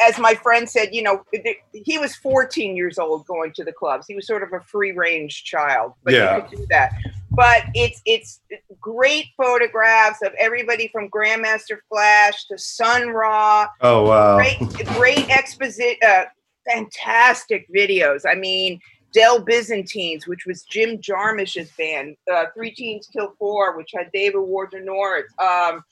as 0.00 0.18
my 0.18 0.34
friend 0.34 0.68
said, 0.68 0.90
you 0.92 1.02
know, 1.02 1.24
he 1.72 1.98
was 1.98 2.14
14 2.16 2.76
years 2.76 2.98
old 2.98 3.26
going 3.26 3.52
to 3.54 3.64
the 3.64 3.72
clubs. 3.72 4.06
He 4.06 4.14
was 4.14 4.26
sort 4.26 4.42
of 4.42 4.52
a 4.52 4.60
free 4.60 4.92
range 4.92 5.44
child, 5.44 5.94
but 6.04 6.14
yeah. 6.14 6.36
you 6.36 6.42
could 6.42 6.58
do 6.58 6.66
that. 6.70 6.92
But 7.30 7.64
it's 7.74 8.02
it's 8.04 8.40
great 8.78 9.28
photographs 9.38 10.20
of 10.22 10.32
everybody 10.38 10.88
from 10.88 11.08
Grandmaster 11.08 11.78
Flash 11.88 12.44
to 12.48 12.58
Sun 12.58 13.08
Ra. 13.08 13.68
Oh 13.80 14.04
wow! 14.04 14.36
Great, 14.36 14.58
great 14.96 15.30
exposition, 15.30 15.96
uh, 16.06 16.24
fantastic 16.70 17.66
videos. 17.74 18.22
I 18.28 18.34
mean, 18.34 18.78
Del-Byzanteens, 19.12 20.26
which 20.26 20.46
was 20.46 20.62
Jim 20.62 20.98
Jarmusch's 20.98 21.70
band, 21.72 22.16
uh, 22.32 22.46
Three 22.54 22.70
Teens 22.70 23.08
Kill 23.12 23.34
Four, 23.38 23.76
which 23.76 23.90
had 23.94 24.10
David 24.12 24.36
Wojnarowicz, 24.36 25.38
um, 25.38 25.84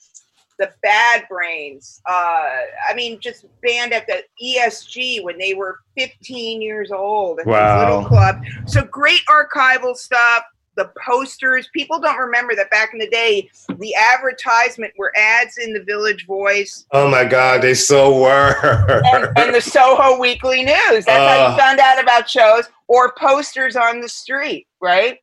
the 0.57 0.71
Bad 0.83 1.25
Brains. 1.29 2.01
Uh, 2.07 2.49
I 2.89 2.93
mean, 2.95 3.19
just 3.19 3.45
band 3.61 3.93
at 3.93 4.07
the 4.07 4.23
ESG 4.43 5.23
when 5.23 5.37
they 5.37 5.53
were 5.53 5.79
15 5.97 6.61
years 6.61 6.91
old 6.91 7.39
at 7.39 7.47
wow. 7.47 7.79
this 7.79 7.89
little 7.89 8.07
club. 8.07 8.43
So 8.67 8.83
great 8.83 9.21
archival 9.29 9.95
stuff 9.95 10.43
the 10.75 10.91
posters. 11.05 11.69
People 11.73 11.99
don't 11.99 12.17
remember 12.17 12.55
that 12.55 12.69
back 12.69 12.91
in 12.93 12.99
the 12.99 13.09
day, 13.09 13.49
the 13.77 13.93
advertisement 13.95 14.93
were 14.97 15.11
ads 15.17 15.57
in 15.57 15.73
the 15.73 15.83
Village 15.83 16.25
Voice. 16.25 16.85
Oh 16.91 17.09
my 17.09 17.25
God, 17.25 17.61
they 17.61 17.73
so 17.73 18.19
were. 18.21 19.01
and, 19.13 19.37
and, 19.37 19.55
the 19.55 19.61
Soho 19.61 20.19
Weekly 20.19 20.63
News. 20.63 21.05
That's 21.05 21.09
uh, 21.09 21.27
how 21.27 21.35
you 21.35 21.53
uh. 21.53 21.57
found 21.57 21.79
out 21.79 22.01
about 22.01 22.29
shows 22.29 22.65
or 22.87 23.13
posters 23.17 23.75
on 23.75 24.01
the 24.01 24.09
street, 24.09 24.67
right? 24.81 25.17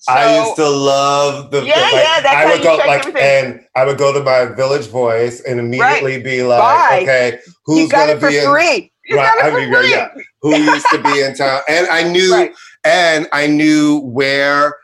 So, 0.00 0.12
I 0.12 0.44
used 0.44 0.54
to 0.56 0.68
love 0.68 1.50
the 1.50 1.64
yeah, 1.64 1.74
the, 1.74 1.80
like, 1.80 1.92
yeah. 1.92 2.20
That's 2.20 2.36
I 2.36 2.44
would 2.46 2.62
go 2.62 2.76
like, 2.76 3.00
everything. 3.00 3.22
and 3.22 3.66
I 3.74 3.84
would 3.84 3.98
go 3.98 4.12
to 4.12 4.22
my 4.22 4.44
Village 4.54 4.86
Voice 4.86 5.40
and 5.40 5.58
immediately 5.58 6.14
right. 6.14 6.24
be 6.24 6.42
like, 6.44 6.60
Bye. 6.60 7.00
okay, 7.02 7.38
who's 7.64 7.90
going 7.90 8.16
to 8.16 8.26
be 8.26 8.40
free? 8.40 8.92
right. 9.10 9.40
I 9.42 9.50
mean, 9.50 9.72
yeah, 9.90 10.10
who 10.40 10.56
used 10.56 10.86
to 10.90 11.02
be 11.02 11.22
in 11.22 11.34
town, 11.34 11.62
and 11.68 11.88
I 11.88 12.04
knew, 12.08 12.32
right. 12.32 12.54
And 12.84 13.26
I 13.32 13.46
knew 13.46 14.00
where 14.00 14.74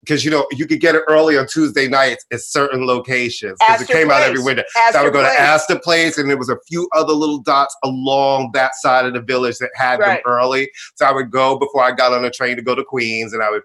because 0.00 0.24
you 0.24 0.30
know 0.30 0.46
you 0.52 0.66
could 0.66 0.80
get 0.80 0.94
it 0.94 1.02
early 1.08 1.36
on 1.36 1.46
Tuesday 1.48 1.88
nights 1.88 2.24
at 2.32 2.40
certain 2.40 2.86
locations 2.86 3.58
because 3.58 3.82
it 3.82 3.88
came 3.88 4.06
Place. 4.06 4.20
out 4.22 4.28
every 4.28 4.42
window. 4.42 4.62
Astor 4.76 4.92
so 4.92 4.98
I 5.00 5.02
would 5.02 5.12
go 5.12 5.20
Place. 5.22 5.34
to 5.34 5.40
Astor 5.40 5.78
Place, 5.80 6.18
and 6.18 6.30
there 6.30 6.36
was 6.36 6.48
a 6.48 6.56
few 6.68 6.88
other 6.94 7.12
little 7.12 7.38
dots 7.38 7.76
along 7.82 8.50
that 8.54 8.74
side 8.76 9.04
of 9.06 9.14
the 9.14 9.20
village 9.20 9.58
that 9.58 9.70
had 9.74 9.98
Right. 9.98 10.22
them 10.22 10.32
early. 10.32 10.70
So 10.94 11.06
I 11.06 11.12
would 11.12 11.30
go 11.30 11.58
before 11.58 11.82
I 11.82 11.90
got 11.92 12.12
on 12.12 12.22
the 12.22 12.30
train 12.30 12.56
to 12.56 12.62
go 12.62 12.74
to 12.76 12.84
Queens, 12.84 13.32
and 13.32 13.42
I 13.42 13.50
would 13.50 13.62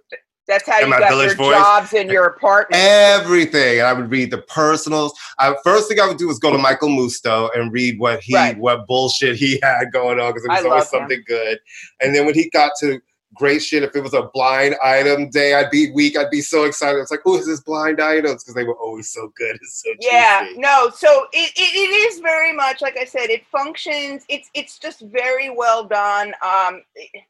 That's 0.48 0.68
how 0.68 0.80
you 0.80 0.90
got 0.90 1.12
your 1.24 1.36
voice. 1.36 1.54
jobs 1.56 1.94
in 1.94 2.10
your 2.10 2.26
apartment. 2.26 2.82
everything, 2.82 3.78
and 3.80 3.88
I 3.88 3.94
would 3.94 4.10
read 4.10 4.32
the 4.32 4.40
personals. 4.40 5.14
I, 5.38 5.56
first 5.64 5.88
thing 5.88 6.00
I 6.00 6.08
would 6.08 6.18
do 6.18 6.28
was 6.28 6.40
go 6.40 6.52
to 6.52 6.58
Michael 6.58 6.90
Musto 6.90 7.50
and 7.56 7.72
read 7.72 8.00
what 8.00 8.22
he 8.22 8.34
Right. 8.34 8.58
what 8.58 8.88
bullshit 8.88 9.36
he 9.36 9.60
had 9.64 9.92
going 9.94 10.20
on 10.20 10.32
because 10.32 10.44
it 10.46 10.52
I 10.52 10.56
was 10.56 10.66
always 10.66 10.84
love 10.86 10.94
him. 10.94 11.00
something 11.02 11.24
good. 11.28 11.60
And 12.02 12.16
then 12.16 12.26
when 12.26 12.34
he 12.34 12.50
got 12.50 12.72
to 12.80 13.00
great 13.36 13.62
shit, 13.62 13.84
if 13.84 13.96
it 13.96 14.02
was 14.02 14.14
a 14.14 14.30
blind 14.34 14.76
item 14.84 15.30
day, 15.30 15.54
I'd 15.54 15.72
be 15.72 15.92
weak. 15.92 16.18
I'd 16.18 16.30
be 16.30 16.42
so 16.42 16.66
excited. 16.66 17.00
It's 17.00 17.12
like, 17.12 17.22
oh, 17.26 17.38
is 17.38 17.46
this 17.46 17.62
blind 17.62 18.02
items? 18.02 18.44
Because 18.44 18.56
they 18.56 18.64
were 18.64 18.78
always 18.78 19.10
so 19.12 19.32
good. 19.38 19.56
It's 19.56 19.82
so 19.84 19.92
yeah 20.00 20.46
juicy. 20.46 20.60
no 20.60 20.90
so 20.94 21.28
it, 21.32 21.52
it, 21.56 21.76
it 21.76 22.14
is 22.14 22.20
very 22.20 22.54
much 22.54 22.82
like 22.82 22.98
i 22.98 23.06
said 23.06 23.30
it 23.30 23.46
functions 23.48 24.24
it's 24.30 24.50
it's 24.54 24.80
just 24.80 25.02
very 25.02 25.50
well 25.50 25.84
done 25.84 26.34
um 26.46 26.82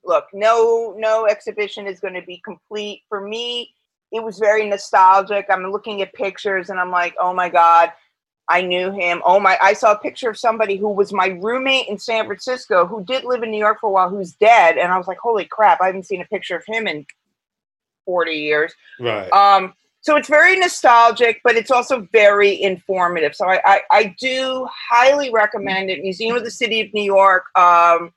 look 0.03 0.25
no 0.33 0.95
no 0.97 1.25
exhibition 1.27 1.87
is 1.87 1.99
going 1.99 2.13
to 2.13 2.21
be 2.21 2.41
complete 2.43 3.01
for 3.09 3.21
me 3.21 3.73
it 4.11 4.23
was 4.23 4.39
very 4.39 4.67
nostalgic 4.67 5.45
i'm 5.49 5.71
looking 5.71 6.01
at 6.01 6.13
pictures 6.13 6.69
and 6.69 6.79
i'm 6.79 6.91
like 6.91 7.13
oh 7.19 7.33
my 7.33 7.49
god 7.49 7.91
i 8.51 8.61
knew 8.61 8.91
him 8.91 9.21
oh 9.25 9.39
my 9.39 9.57
i 9.61 9.73
saw 9.73 9.91
a 9.91 9.97
picture 9.97 10.29
of 10.29 10.37
somebody 10.37 10.75
who 10.75 10.89
was 10.89 11.11
my 11.13 11.27
roommate 11.41 11.87
in 11.87 11.97
san 11.97 12.25
francisco 12.25 12.85
who 12.85 13.03
did 13.05 13.23
live 13.23 13.43
in 13.43 13.51
new 13.51 13.57
york 13.57 13.79
for 13.79 13.87
a 13.87 13.91
while 13.91 14.09
who's 14.09 14.33
dead 14.33 14.77
and 14.77 14.91
i 14.91 14.97
was 14.97 15.07
like 15.07 15.17
holy 15.17 15.45
crap 15.45 15.81
i 15.81 15.87
haven't 15.87 16.05
seen 16.05 16.21
a 16.21 16.25
picture 16.25 16.55
of 16.55 16.63
him 16.65 16.87
in 16.87 17.05
40 18.05 18.31
years 18.31 18.73
Right. 18.99 19.31
um, 19.31 19.73
so 20.03 20.15
it's 20.15 20.27
very 20.27 20.57
nostalgic, 20.57 21.41
but 21.43 21.55
it's 21.55 21.69
also 21.69 22.07
very 22.11 22.59
informative. 22.59 23.35
So 23.35 23.47
I, 23.47 23.61
I, 23.63 23.81
I 23.91 24.15
do 24.19 24.67
highly 24.89 25.31
recommend 25.31 25.91
it. 25.91 26.01
Museum 26.01 26.35
of 26.35 26.43
the 26.43 26.49
City 26.49 26.81
of 26.81 26.91
New 26.91 27.03
York. 27.03 27.43
Um, 27.55 28.11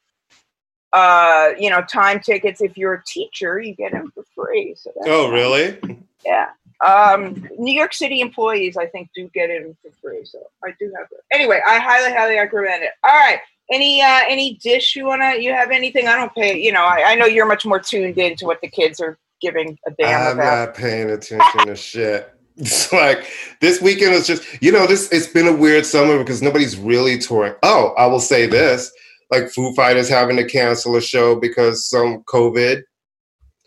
uh, 0.94 1.50
you 1.58 1.68
know, 1.68 1.82
time 1.82 2.20
tickets. 2.20 2.62
If 2.62 2.78
you're 2.78 2.94
a 2.94 3.04
teacher, 3.04 3.60
you 3.60 3.74
get 3.74 3.92
them 3.92 4.10
for 4.14 4.24
free. 4.34 4.74
So 4.78 4.92
oh, 5.04 5.30
really? 5.30 5.76
Yeah. 6.24 6.50
Um, 6.84 7.46
New 7.58 7.72
York 7.72 7.94
City 7.94 8.20
employees, 8.20 8.76
I 8.76 8.86
think, 8.86 9.10
do 9.14 9.30
get 9.34 9.50
it 9.50 9.76
for 9.82 9.90
free. 10.02 10.24
So 10.24 10.38
I 10.64 10.70
do 10.78 10.92
have 10.96 11.06
it. 11.10 11.20
Anyway, 11.32 11.60
I 11.66 11.78
highly, 11.78 12.12
highly 12.12 12.36
recommend 12.36 12.82
it. 12.82 12.90
All 13.02 13.12
right. 13.12 13.38
Any 13.70 14.02
uh, 14.02 14.20
any 14.28 14.58
dish 14.62 14.94
you 14.94 15.06
wanna? 15.06 15.36
You 15.36 15.52
have 15.52 15.70
anything? 15.70 16.06
I 16.06 16.16
don't 16.16 16.34
pay. 16.34 16.58
You 16.58 16.72
know, 16.72 16.84
I, 16.84 17.12
I 17.12 17.14
know 17.14 17.24
you're 17.24 17.46
much 17.46 17.64
more 17.64 17.80
tuned 17.80 18.18
in 18.18 18.36
to 18.36 18.44
what 18.44 18.60
the 18.60 18.68
kids 18.68 19.00
are 19.00 19.18
giving 19.40 19.78
a 19.86 19.90
damn 19.92 20.08
about. 20.08 20.30
I'm 20.30 20.38
about. 20.38 20.68
not 20.68 20.74
paying 20.74 21.10
attention 21.10 21.66
to 21.66 21.76
shit. 21.76 22.30
It's 22.56 22.92
like 22.92 23.26
this 23.60 23.82
weekend 23.82 24.12
was 24.12 24.28
just, 24.28 24.62
you 24.62 24.70
know, 24.70 24.86
this 24.86 25.10
it's 25.10 25.26
been 25.26 25.48
a 25.48 25.52
weird 25.52 25.84
summer 25.84 26.18
because 26.18 26.40
nobody's 26.40 26.76
really 26.76 27.18
touring. 27.18 27.54
Oh, 27.64 27.92
I 27.98 28.06
will 28.06 28.20
say 28.20 28.46
this: 28.46 28.92
like 29.28 29.50
Foo 29.50 29.74
Fighters 29.74 30.08
having 30.08 30.36
to 30.36 30.46
cancel 30.46 30.94
a 30.94 31.00
show 31.00 31.34
because 31.34 31.90
some 31.90 32.22
COVID. 32.24 32.84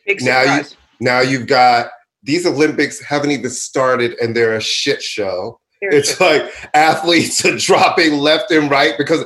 Big 0.06 0.24
now 0.24 0.56
you-. 0.56 0.64
Now 1.02 1.20
you've 1.20 1.48
got 1.48 1.90
these 2.28 2.46
Olympics 2.46 3.02
haven't 3.02 3.32
even 3.32 3.50
started 3.50 4.14
and 4.22 4.36
they're 4.36 4.56
a 4.56 4.62
shit 4.62 5.02
show. 5.02 5.60
It's 5.82 6.20
like 6.20 6.44
athletes 6.74 7.46
are 7.46 7.56
dropping 7.58 8.14
left 8.18 8.52
and 8.52 8.70
right 8.70 8.96
because 8.98 9.24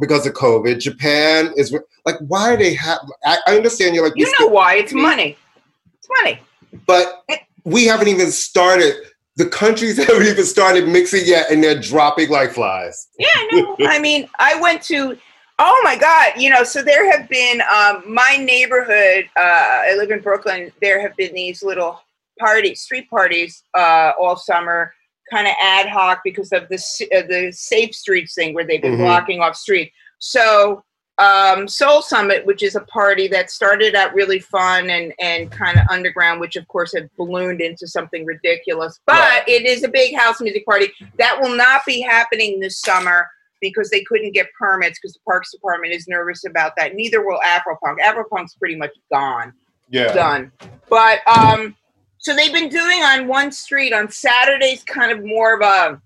because 0.00 0.26
of 0.26 0.34
COVID. 0.34 0.80
Japan 0.80 1.52
is 1.56 1.74
like, 2.04 2.16
why 2.26 2.52
are 2.52 2.56
they 2.56 2.74
have? 2.74 2.98
I, 3.24 3.38
I 3.46 3.56
understand 3.56 3.94
you're 3.94 4.04
like, 4.04 4.14
You 4.16 4.32
know 4.38 4.46
why? 4.48 4.74
It's 4.74 4.92
money. 4.92 5.36
It's 5.98 6.08
money. 6.22 6.40
but 6.86 7.24
we 7.64 7.86
haven't 7.86 8.08
even 8.08 8.30
started. 8.30 8.94
The 9.36 9.46
countries 9.46 9.96
haven't 10.04 10.26
even 10.26 10.44
started 10.44 10.88
mixing 10.88 11.22
yet, 11.24 11.50
and 11.50 11.62
they're 11.62 11.80
dropping 11.80 12.28
like 12.28 12.52
flies. 12.52 13.08
Yeah, 13.18 13.28
no. 13.52 13.76
I 13.82 13.98
mean, 13.98 14.28
I 14.38 14.60
went 14.60 14.82
to. 14.84 15.16
Oh 15.60 15.80
my 15.84 15.96
God! 15.96 16.40
You 16.40 16.50
know, 16.50 16.62
so 16.64 16.82
there 16.82 17.10
have 17.10 17.28
been 17.28 17.60
um, 17.62 18.02
my 18.06 18.36
neighborhood. 18.40 19.28
Uh, 19.36 19.40
I 19.90 19.94
live 19.96 20.10
in 20.10 20.20
Brooklyn. 20.20 20.72
There 20.80 21.00
have 21.00 21.16
been 21.16 21.34
these 21.34 21.62
little 21.62 22.00
parties, 22.38 22.80
street 22.80 23.08
parties, 23.10 23.62
uh, 23.76 24.12
all 24.18 24.36
summer, 24.36 24.92
kind 25.30 25.46
of 25.46 25.54
ad 25.62 25.86
hoc 25.88 26.20
because 26.24 26.52
of 26.52 26.68
the 26.68 26.76
uh, 27.14 27.22
the 27.28 27.52
safe 27.52 27.94
streets 27.94 28.34
thing 28.34 28.54
where 28.54 28.64
they've 28.64 28.80
been 28.82 28.94
Mhm. 28.96 29.04
blocking 29.06 29.40
off 29.40 29.56
street. 29.56 29.92
So 30.18 30.82
um, 31.20 31.66
Soul 31.66 32.00
Summit, 32.00 32.46
which 32.46 32.62
is 32.62 32.76
a 32.76 32.80
party 32.82 33.26
that 33.26 33.50
started 33.50 33.96
out 33.96 34.14
really 34.14 34.38
fun 34.38 34.88
and 34.88 35.12
and 35.18 35.50
kind 35.50 35.76
of 35.76 35.82
underground, 35.90 36.38
which 36.40 36.54
of 36.56 36.66
course 36.68 36.94
had 36.94 37.10
ballooned 37.16 37.60
into 37.60 37.88
something 37.88 38.24
ridiculous. 38.24 39.00
But 39.04 39.18
Right. 39.18 39.48
it 39.48 39.66
is 39.66 39.82
a 39.82 39.88
big 39.88 40.14
house 40.16 40.40
music 40.40 40.64
party 40.64 40.92
that 41.18 41.40
will 41.40 41.56
not 41.56 41.84
be 41.84 42.00
happening 42.00 42.60
this 42.60 42.80
summer 42.80 43.26
because 43.60 43.90
they 43.90 44.04
couldn't 44.04 44.30
get 44.32 44.46
permits 44.56 45.00
because 45.00 45.14
the 45.14 45.20
Parks 45.26 45.50
Department 45.50 45.92
is 45.92 46.06
nervous 46.06 46.44
about 46.46 46.74
that. 46.76 46.94
Neither 46.94 47.26
will 47.26 47.40
Afropunk. 47.40 47.98
Afropunk's 48.00 48.54
pretty 48.54 48.76
much 48.76 48.92
gone 49.12 49.52
Yeah. 49.90 50.12
done. 50.12 50.52
But 50.88 51.26
um, 51.26 51.74
so 52.18 52.34
they've 52.34 52.52
been 52.52 52.68
doing 52.68 53.02
on 53.02 53.26
one 53.28 53.50
street 53.52 53.92
on 53.92 54.10
Saturdays, 54.10 54.82
kind 54.84 55.12
of 55.12 55.24
more 55.24 55.54
of 55.54 55.60
a 55.62 56.00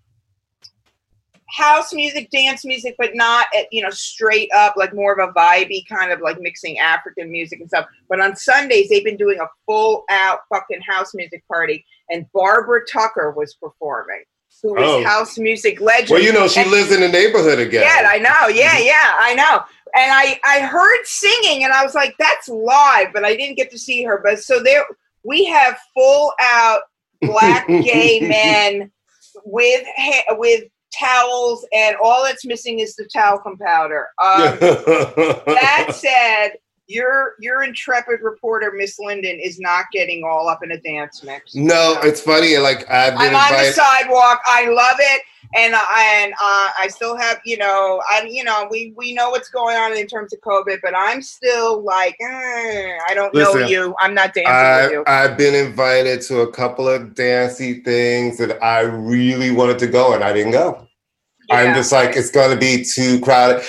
house 1.51 1.92
music, 1.92 2.31
dance 2.31 2.64
music, 2.64 2.94
but 2.98 3.11
not 3.14 3.46
uh, 3.57 3.62
you 3.70 3.83
know 3.83 3.90
straight 3.90 4.48
up 4.55 4.75
like 4.77 4.94
more 4.94 5.12
of 5.12 5.29
a 5.29 5.33
vibey 5.33 5.87
kind 5.88 6.11
of 6.12 6.20
like 6.20 6.40
mixing 6.40 6.79
African 6.79 7.31
music 7.31 7.61
and 7.61 7.68
stuff. 7.68 7.87
But 8.09 8.20
on 8.20 8.37
Sundays 8.37 8.88
they've 8.88 9.05
been 9.05 9.16
doing 9.18 9.38
a 9.40 9.46
full 9.66 10.05
out 10.11 10.40
fucking 10.48 10.81
house 10.88 11.14
music 11.14 11.44
party, 11.48 11.85
and 12.11 12.27
Barbara 12.33 12.87
Tucker 12.90 13.33
was 13.33 13.55
performing, 13.55 14.22
who 14.62 14.75
was 14.75 14.83
Oh. 14.85 15.05
house 15.05 15.37
music 15.38 15.81
legend. 15.81 16.11
Well, 16.11 16.22
you 16.22 16.33
know, 16.33 16.48
she 16.48 16.61
And- 16.61 16.70
lives 16.70 16.90
in 16.90 17.01
the 17.01 17.09
neighborhood 17.09 17.59
again. 17.59 17.83
yeah, 17.83 18.09
I 18.09 18.18
know. 18.18 18.48
Yeah, 18.48 18.79
yeah, 18.79 19.12
I 19.18 19.35
know. 19.35 19.62
And 19.94 20.11
I 20.11 20.40
I 20.44 20.61
heard 20.61 21.05
singing, 21.05 21.64
and 21.64 21.72
I 21.75 21.85
was 21.85 21.94
like, 21.94 22.14
"That's 22.18 22.48
live," 22.48 23.09
but 23.12 23.27
I 23.27 23.37
didn't 23.37 23.57
get 23.57 23.70
to 23.72 23.79
see 23.79 24.03
her. 24.05 24.22
But 24.25 24.42
so 24.42 24.59
there, 24.62 24.87
we 25.24 25.44
have 25.46 25.78
full 25.94 26.32
out 26.40 26.82
black 27.20 27.66
gay 27.68 28.20
men 28.20 28.90
with 29.44 29.85
ha- 29.96 30.37
with 30.37 30.64
towels, 30.92 31.66
and 31.72 31.96
all 32.02 32.22
that's 32.22 32.44
missing 32.44 32.80
is 32.80 32.94
the 32.96 33.04
talcum 33.04 33.56
powder. 33.58 34.08
Um, 34.22 34.58
that 34.61 35.92
said, 35.94 36.58
your 36.87 37.35
your 37.40 37.62
intrepid 37.62 38.20
reporter, 38.22 38.72
Miss 38.76 38.98
Linden, 38.98 39.38
is 39.40 39.58
not 39.58 39.87
getting 39.92 40.24
all 40.24 40.48
up 40.48 40.61
in 40.62 40.72
a 40.72 40.80
dance 40.80 41.22
mix. 41.22 41.54
no, 41.54 41.98
it's 42.02 42.20
funny. 42.20 42.58
Like 42.58 42.88
I've 42.90 43.14
been 43.14 43.35
I'm 43.35 43.37
on 43.37 43.52
the 43.52 43.72
sidewalk. 43.72 44.40
I 44.44 44.68
love 44.68 44.96
it, 44.98 45.22
and 45.55 45.75
I 45.75 46.23
and 46.23 46.33
uh, 46.33 46.71
I 46.79 46.88
still 46.88 47.17
have 47.17 47.41
you 47.45 47.59
know 47.59 48.03
I 48.09 48.27
you 48.29 48.45
know 48.45 48.67
we 48.71 48.93
we 48.97 49.15
know 49.15 49.31
what's 49.31 49.49
going 49.49 49.77
on 49.77 49.97
in 49.97 50.07
terms 50.07 50.33
of 50.33 50.41
COVID, 50.41 50.79
but 50.83 50.95
I'm 50.97 51.23
still 51.23 51.83
like 51.83 52.17
eh, 52.21 52.99
I 53.09 53.15
don't 53.15 53.35
know 53.35 53.57
you. 53.67 53.95
I'm 54.01 54.15
not 54.15 54.35
dancing 54.35 54.47
I, 54.53 54.83
with 54.83 54.93
you. 54.93 55.05
I've 55.07 55.37
been 55.37 55.55
invited 55.55 56.23
to 56.23 56.41
a 56.41 56.53
couple 56.53 56.88
of 56.88 57.15
dancey 57.15 57.83
things 57.83 58.38
that 58.38 58.62
I 58.62 58.81
really 58.81 59.51
wanted 59.51 59.79
to 59.81 59.87
go, 59.87 60.15
and 60.15 60.25
I 60.25 60.33
didn't 60.33 60.53
go. 60.53 60.87
I'm 61.51 61.75
just 61.75 61.93
like, 61.93 62.17
it's 62.17 62.31
going 62.31 62.51
to 62.51 62.57
be 62.57 62.83
too 62.83 63.21
crowded. 63.21 63.62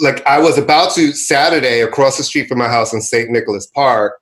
Like, 0.00 0.24
I 0.26 0.38
was 0.40 0.56
about 0.56 0.94
to 0.94 1.12
Saturday 1.12 1.80
across 1.80 2.16
the 2.16 2.22
street 2.22 2.48
from 2.48 2.58
my 2.58 2.68
house 2.68 2.94
in 2.94 3.02
St. 3.02 3.30
Nicholas 3.30 3.66
Park. 3.66 4.14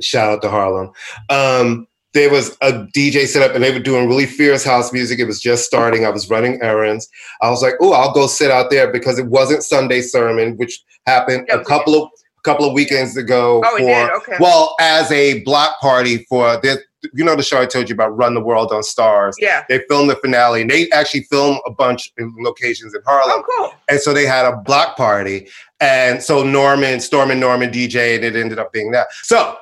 Shout 0.00 0.32
out 0.32 0.42
to 0.42 0.48
Harlem. 0.48 0.90
Um, 1.28 1.86
there 2.14 2.30
was 2.30 2.56
a 2.62 2.72
DJ 2.96 3.26
set 3.26 3.48
up 3.48 3.54
and 3.54 3.62
they 3.62 3.72
were 3.72 3.80
doing 3.80 4.08
really 4.08 4.26
fierce 4.26 4.64
house 4.64 4.92
music. 4.92 5.18
It 5.18 5.24
was 5.26 5.40
just 5.40 5.64
starting. 5.64 6.06
I 6.06 6.10
was 6.10 6.30
running 6.30 6.62
errands. 6.62 7.08
I 7.42 7.50
was 7.50 7.60
like, 7.60 7.74
oh, 7.80 7.92
I'll 7.92 8.12
go 8.14 8.26
sit 8.28 8.50
out 8.50 8.70
there 8.70 8.90
because 8.90 9.18
it 9.18 9.26
wasn't 9.26 9.64
Sunday 9.64 10.00
sermon, 10.00 10.56
which 10.56 10.82
happened 11.06 11.46
Yeah, 11.48 11.56
a 11.56 11.64
couple 11.64 12.00
of 12.02 12.08
couple 12.44 12.66
of 12.66 12.74
weekends 12.74 13.16
ago. 13.16 13.62
Oh, 13.64 13.76
it 13.76 13.80
did? 13.80 14.10
Okay. 14.10 14.36
Well, 14.38 14.74
as 14.78 15.10
a 15.10 15.42
block 15.44 15.80
party 15.80 16.26
for 16.28 16.60
this, 16.60 16.78
you 17.14 17.24
know 17.24 17.34
the 17.36 17.42
show 17.42 17.60
I 17.60 17.66
told 17.66 17.88
you 17.88 17.94
about, 17.94 18.16
Run 18.16 18.34
the 18.34 18.40
World 18.40 18.70
on 18.70 18.82
Starz. 18.82 19.32
yeah. 19.38 19.64
They 19.68 19.80
filmed 19.88 20.10
the 20.10 20.16
finale, 20.16 20.60
and 20.62 20.70
they 20.70 20.90
actually 20.90 21.22
filmed 21.24 21.58
a 21.66 21.70
bunch 21.70 22.12
of 22.18 22.28
locations 22.38 22.94
in 22.94 23.00
Harlem. 23.06 23.42
Oh, 23.46 23.56
cool. 23.58 23.72
And 23.88 24.00
so 24.00 24.12
they 24.14 24.26
had 24.26 24.46
a 24.46 24.56
block 24.58 24.96
party. 24.96 25.48
And 25.80 26.22
so 26.22 26.42
Norman, 26.42 27.00
Storm 27.00 27.30
and 27.30 27.40
Norman 27.40 27.70
DJ, 27.70 28.14
and 28.16 28.24
it 28.24 28.36
ended 28.36 28.58
up 28.58 28.72
being 28.72 28.90
that. 28.92 29.08
So 29.22 29.56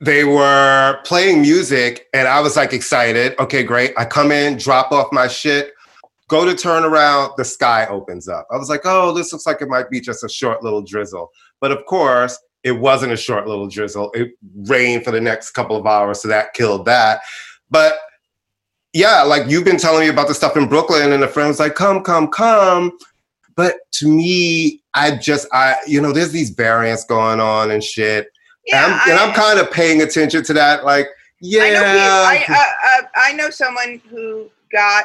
they 0.00 0.24
were 0.24 1.00
playing 1.04 1.42
music, 1.42 2.06
and 2.14 2.28
I 2.28 2.40
was 2.40 2.56
like 2.56 2.72
excited. 2.72 3.34
Okay, 3.40 3.62
great. 3.62 3.92
I 3.96 4.04
come 4.04 4.30
in, 4.30 4.56
drop 4.56 4.92
off 4.92 5.12
my 5.12 5.26
shit, 5.26 5.72
go 6.28 6.44
to 6.44 6.54
turn 6.54 6.84
around, 6.84 7.32
the 7.36 7.44
sky 7.44 7.86
opens 7.86 8.28
up. 8.28 8.46
I 8.50 8.56
was 8.56 8.68
like, 8.68 8.82
oh, 8.84 9.12
this 9.12 9.32
looks 9.32 9.46
like 9.46 9.60
it 9.60 9.68
might 9.68 9.90
be 9.90 10.00
just 10.00 10.22
a 10.22 10.28
short 10.28 10.62
little 10.62 10.82
drizzle. 10.82 11.30
But 11.60 11.72
of 11.72 11.84
course, 11.86 12.38
it 12.62 12.72
wasn't 12.72 13.12
a 13.12 13.16
short 13.16 13.48
little 13.48 13.68
drizzle. 13.68 14.10
It 14.12 14.32
rained 14.66 15.04
for 15.04 15.10
the 15.10 15.20
next 15.20 15.50
couple 15.50 15.76
of 15.76 15.86
hours, 15.86 16.22
so 16.22 16.28
that 16.28 16.54
killed 16.54 16.84
that. 16.84 17.20
But 17.70 17.94
yeah, 18.92 19.22
like 19.22 19.48
you've 19.50 19.64
been 19.64 19.78
telling 19.78 20.00
me 20.00 20.08
about 20.08 20.28
the 20.28 20.34
stuff 20.34 20.56
in 20.56 20.68
Brooklyn, 20.68 21.12
and 21.12 21.22
the 21.22 21.28
friend 21.28 21.48
was 21.48 21.60
like, 21.60 21.74
come, 21.74 22.02
come, 22.02 22.28
come. 22.28 22.96
but 23.56 23.76
to 23.92 24.08
me, 24.08 24.82
I 24.94 25.16
just 25.16 25.48
I 25.52 25.76
you 25.86 26.00
know 26.00 26.12
there's 26.12 26.32
these 26.32 26.50
variants 26.50 27.04
going 27.04 27.40
on 27.40 27.70
and 27.70 27.82
shit, 27.82 28.28
Yeah, 28.68 28.84
and, 28.84 28.94
I'm, 28.94 29.10
and 29.10 29.18
I- 29.18 29.26
I'm 29.26 29.34
kind 29.34 29.58
of 29.58 29.70
paying 29.70 30.02
attention 30.02 30.44
to 30.44 30.52
that. 30.54 30.84
Like, 30.84 31.08
yeah, 31.40 31.62
I 31.62 31.70
know, 31.70 31.82
I, 31.84 32.44
uh, 32.48 33.06
I 33.16 33.32
know 33.32 33.50
someone 33.50 34.00
who 34.10 34.50
got 34.72 35.04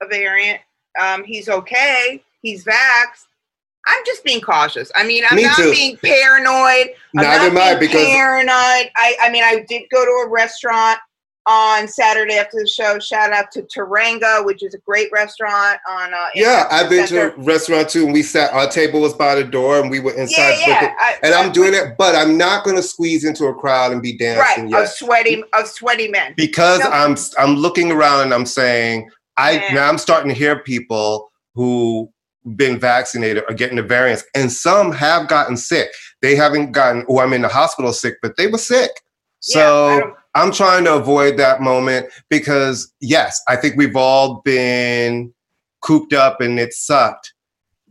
a 0.00 0.06
variant. 0.06 0.60
Um, 1.00 1.24
he's 1.24 1.48
okay. 1.48 2.22
He's 2.40 2.64
vaxxed. 2.64 3.26
I'm 3.86 4.02
just 4.06 4.22
being 4.24 4.40
cautious. 4.40 4.92
I 4.94 5.04
mean, 5.04 5.24
I'm 5.28 5.36
Me 5.36 5.42
not 5.42 5.56
too. 5.56 5.72
being 5.72 5.96
paranoid. 5.96 6.94
I'm 7.16 7.24
Neither 7.24 7.46
am 7.46 7.54
not 7.54 7.62
I 7.62 7.78
being 7.78 7.90
because 7.90 8.06
paranoid. 8.06 8.90
I, 8.96 9.16
I 9.20 9.30
mean, 9.30 9.42
I 9.42 9.64
did 9.68 9.82
go 9.92 10.04
to 10.04 10.10
a 10.26 10.28
restaurant 10.30 10.98
on 11.46 11.88
Saturday 11.88 12.34
after 12.34 12.58
the 12.58 12.68
show. 12.68 12.98
Shout 12.98 13.32
out 13.32 13.50
to 13.52 13.62
Teranga, 13.62 14.44
which 14.44 14.62
is 14.62 14.74
a 14.74 14.78
great 14.78 15.10
restaurant 15.12 15.78
on. 15.88 16.14
Uh, 16.14 16.28
yeah, 16.34 16.68
I've 16.70 16.88
been 16.88 17.06
to 17.08 17.32
a 17.32 17.36
restaurant 17.38 17.88
too, 17.88 18.04
and 18.04 18.12
we 18.12 18.22
sat. 18.22 18.52
Our 18.52 18.68
table 18.68 19.00
was 19.00 19.12
by 19.14 19.34
the 19.34 19.44
door, 19.44 19.80
and 19.80 19.90
we 19.90 20.00
were 20.00 20.12
inside. 20.12 20.56
Yeah, 20.60 20.66
yeah. 20.82 20.94
I, 20.98 21.18
And 21.22 21.34
I'm 21.34 21.50
I- 21.50 21.52
doing 21.52 21.74
it, 21.74 21.96
but 21.98 22.14
I'm 22.14 22.36
not 22.38 22.64
going 22.64 22.76
to 22.76 22.82
squeeze 22.82 23.24
into 23.24 23.46
a 23.46 23.54
crowd 23.54 23.92
and 23.92 24.00
be 24.02 24.12
right 24.12 24.18
dancing 24.36 24.68
yet. 24.68 24.82
of 24.82 24.88
sweaty 24.88 25.42
of 25.52 25.66
sweaty 25.66 26.08
men. 26.08 26.34
because 26.36 26.80
No. 26.80 26.90
I'm 26.90 27.16
I'm 27.38 27.56
looking 27.56 27.90
around 27.90 28.22
and 28.22 28.34
I'm 28.34 28.46
saying 28.46 29.08
I 29.36 29.52
Yeah. 29.52 29.74
now 29.74 29.88
I'm 29.88 29.98
starting 29.98 30.28
to 30.28 30.34
hear 30.38 30.58
people 30.60 31.30
who 31.54 32.10
been 32.56 32.78
vaccinated 32.78 33.44
are 33.48 33.54
getting 33.54 33.76
the 33.76 33.82
variants, 33.82 34.24
and 34.34 34.50
some 34.52 34.90
have 34.92 35.28
gotten 35.28 35.56
sick. 35.56 35.88
They 36.22 36.34
haven't 36.36 36.72
gotten. 36.72 37.04
Oh, 37.08 37.18
I'm 37.20 37.32
in 37.32 37.42
the 37.42 37.48
hospital 37.48 37.92
sick, 37.92 38.14
but 38.22 38.36
they 38.36 38.46
were 38.46 38.58
sick. 38.58 38.90
So 39.40 40.00
don't- 40.00 40.14
I'm 40.34 40.52
trying 40.52 40.84
to 40.84 40.94
avoid 40.94 41.36
that 41.38 41.60
moment 41.60 42.06
because 42.28 42.92
yes, 43.00 43.40
I 43.48 43.56
think 43.56 43.76
we've 43.76 43.96
all 43.96 44.40
been 44.44 45.32
cooped 45.80 46.12
up 46.12 46.40
and 46.40 46.58
it 46.58 46.72
sucked. 46.72 47.34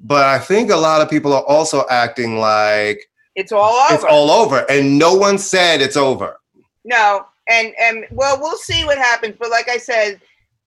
But 0.04 0.26
I 0.26 0.40
think 0.40 0.72
a 0.72 0.76
lot 0.76 1.02
of 1.02 1.10
people 1.10 1.34
are 1.34 1.46
also 1.46 1.86
acting 1.90 2.38
like 2.40 3.00
It's 3.36 3.52
all 3.52 3.76
over. 3.76 3.94
it's 3.94 4.04
all 4.04 4.32
over, 4.32 4.66
and 4.70 4.98
no 4.98 5.14
one 5.14 5.38
said 5.38 5.82
it's 5.82 5.98
over. 5.98 6.38
No, 6.84 7.26
and 7.48 7.74
and 7.80 8.06
well, 8.12 8.40
we'll 8.42 8.58
see 8.58 8.84
what 8.86 8.98
happens. 8.98 9.36
But 9.40 9.52
like 9.52 9.70
I 9.70 9.78
said, 9.78 10.20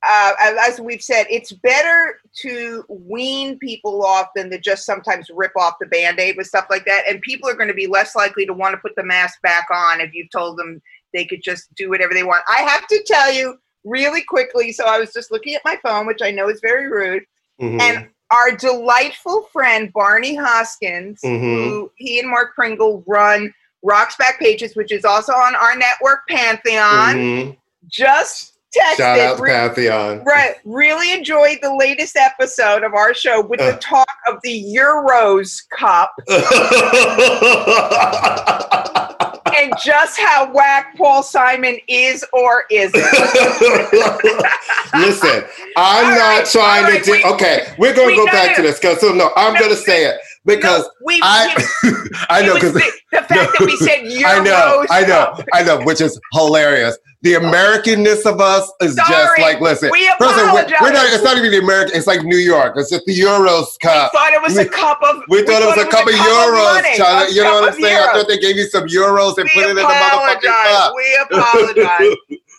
uh, 0.06 0.32
as 0.60 0.80
we've 0.80 1.02
said, 1.02 1.26
it's 1.30 1.50
better 1.50 2.20
to 2.42 2.84
wean 2.88 3.58
people 3.58 4.04
off 4.04 4.28
than 4.37 4.50
to 4.50 4.58
just 4.60 4.84
sometimes 4.84 5.28
rip 5.34 5.56
off 5.56 5.74
the 5.80 5.87
band-aid 5.87 6.37
with 6.37 6.46
stuff 6.46 6.66
like 6.70 6.84
that. 6.84 7.04
And 7.08 7.20
people 7.22 7.48
are 7.48 7.54
going 7.54 7.68
to 7.68 7.74
be 7.74 7.87
less 7.87 8.14
likely 8.14 8.46
to 8.46 8.52
want 8.52 8.74
to 8.74 8.78
put 8.78 8.94
the 8.96 9.02
mask 9.02 9.40
back 9.42 9.66
on 9.72 10.00
if 10.00 10.12
you've 10.14 10.30
told 10.30 10.58
them 10.58 10.80
they 11.14 11.24
could 11.24 11.42
just 11.42 11.72
do 11.74 11.88
whatever 11.88 12.12
they 12.12 12.24
want. 12.24 12.44
I 12.48 12.61
have 12.62 12.87
to 12.88 13.03
tell 13.07 13.33
you 13.33 13.57
really 13.85 14.22
quickly. 14.22 14.72
So 14.72 14.85
I 14.85 14.98
was 14.98 15.12
just 15.12 15.31
looking 15.31 15.55
at 15.55 15.62
my 15.64 15.79
phone, 15.83 16.07
which 16.07 16.20
I 16.22 16.31
know 16.31 16.48
is 16.50 16.61
very 16.61 16.90
rude, 16.90 17.24
Mhm. 17.61 17.81
and 17.81 18.09
our 18.31 18.50
delightful 18.50 19.48
friend 19.53 19.92
Barney 19.92 20.37
Hoskyns, 20.37 21.20
Mhm. 21.24 21.40
who 21.68 21.92
he 21.96 22.18
and 22.18 22.29
Mark 22.29 22.55
Pringle 22.55 23.03
run 23.07 23.55
Rock's 23.83 24.16
Backpages, 24.16 24.74
which 24.77 24.90
is 24.90 25.05
also 25.05 25.33
on 25.35 25.55
our 25.55 25.77
network 25.77 26.27
Pantheon, 26.29 27.14
Mhm. 27.16 27.57
just 27.87 28.55
texted. 28.74 28.96
Shout 28.96 29.18
out 29.20 29.38
re- 29.40 29.50
Pantheon. 29.50 30.24
Right, 30.24 30.57
really 30.64 31.12
enjoyed 31.12 31.59
the 31.62 31.72
latest 31.74 32.16
episode 32.16 32.83
of 32.83 32.94
our 32.94 33.12
show 33.14 33.40
with 33.42 33.61
the 33.61 33.74
Uh. 33.74 33.79
talk 33.81 34.09
of 34.27 34.40
the 34.42 34.74
Euros 34.74 35.62
Cup 35.70 36.12
and 39.59 39.73
just 39.85 40.19
how 40.19 40.53
whack 40.53 40.97
Paul 40.97 41.23
Simon 41.23 41.79
is 41.88 42.25
or 42.33 42.64
isn't. 42.71 42.95
Listen, 44.95 45.45
I'm 45.77 46.05
All 46.07 46.11
not 46.11 46.19
right, 46.19 46.47
trying 46.47 46.85
all 46.85 46.90
to. 46.90 46.97
right, 46.97 47.05
do, 47.05 47.11
we- 47.12 47.25
okay, 47.25 47.75
we're 47.79 47.95
gonna 47.95 48.09
we- 48.09 48.17
go 48.17 48.25
no, 48.25 48.33
back 48.33 48.51
no, 48.51 48.57
to 48.57 48.62
this 48.62 48.79
because 48.79 49.01
so 49.01 49.12
no, 49.12 49.31
I'm 49.37 49.55
No, 49.55 49.61
gonna 49.61 49.75
say 49.77 50.07
it 50.07 50.21
because 50.45 50.83
No, 50.83 50.90
we, 51.05 51.21
I, 51.23 51.67
I 52.31 52.43
know 52.47 52.55
because 52.55 52.75
the, 52.75 52.93
the 53.12 53.19
fact 53.19 53.31
that 53.31 53.61
we 53.61 53.77
said 53.77 54.01
Euros 54.05 54.25
I 54.25 54.43
know, 54.45 54.87
I 54.90 55.01
know. 55.07 55.45
I 55.53 55.62
know, 55.62 55.85
which 55.85 56.01
is 56.01 56.19
hilarious. 56.33 56.97
The 57.24 57.32
Americanness 57.40 58.30
of 58.30 58.38
us 58.38 58.70
is 58.82 58.96
just 58.96 59.38
like, 59.38 59.58
listen, 59.58 59.88
we 59.90 60.06
all, 60.10 60.16
we're, 60.20 60.44
apologize. 60.44 60.78
we're 60.82 60.92
not. 60.92 61.06
It's 61.06 61.24
not 61.24 61.38
even 61.38 61.52
the 61.52 61.58
American. 61.58 61.96
It's 61.96 62.06
like 62.06 62.22
New 62.22 62.37
York. 62.37 62.74
It's 62.76 62.90
just 62.90 63.06
the 63.06 63.18
Euros 63.18 63.80
cup. 63.80 64.12
We 64.12 64.18
thought 64.18 64.32
it 64.34 64.42
was 64.42 64.58
a 64.58 64.64
we- 64.64 64.68
cup 64.68 65.02
of. 65.02 65.22
We 65.30 65.42
thought 65.42 65.62
it 65.62 65.66
was 65.66 65.78
a 65.78 65.88
cup 65.88 66.06
of 66.06 66.12
euros, 66.12 66.74
money, 66.74 66.96
China. 66.98 67.30
You 67.32 67.42
know 67.42 67.62
what 67.62 67.72
I'm 67.72 67.80
saying? 67.80 67.96
I 67.96 68.12
thought 68.12 68.28
they 68.28 68.38
gave 68.38 68.56
you 68.56 68.66
some 68.66 68.87
euros 68.88 69.38
and 69.38 69.48
we 69.54 69.62
put 69.62 69.64
it 69.64 69.70
in 69.70 69.76
the 69.76 69.82
motherfucking 69.82 70.42
cup. 70.42 70.92
We 70.94 71.18
apologize. 71.30 72.14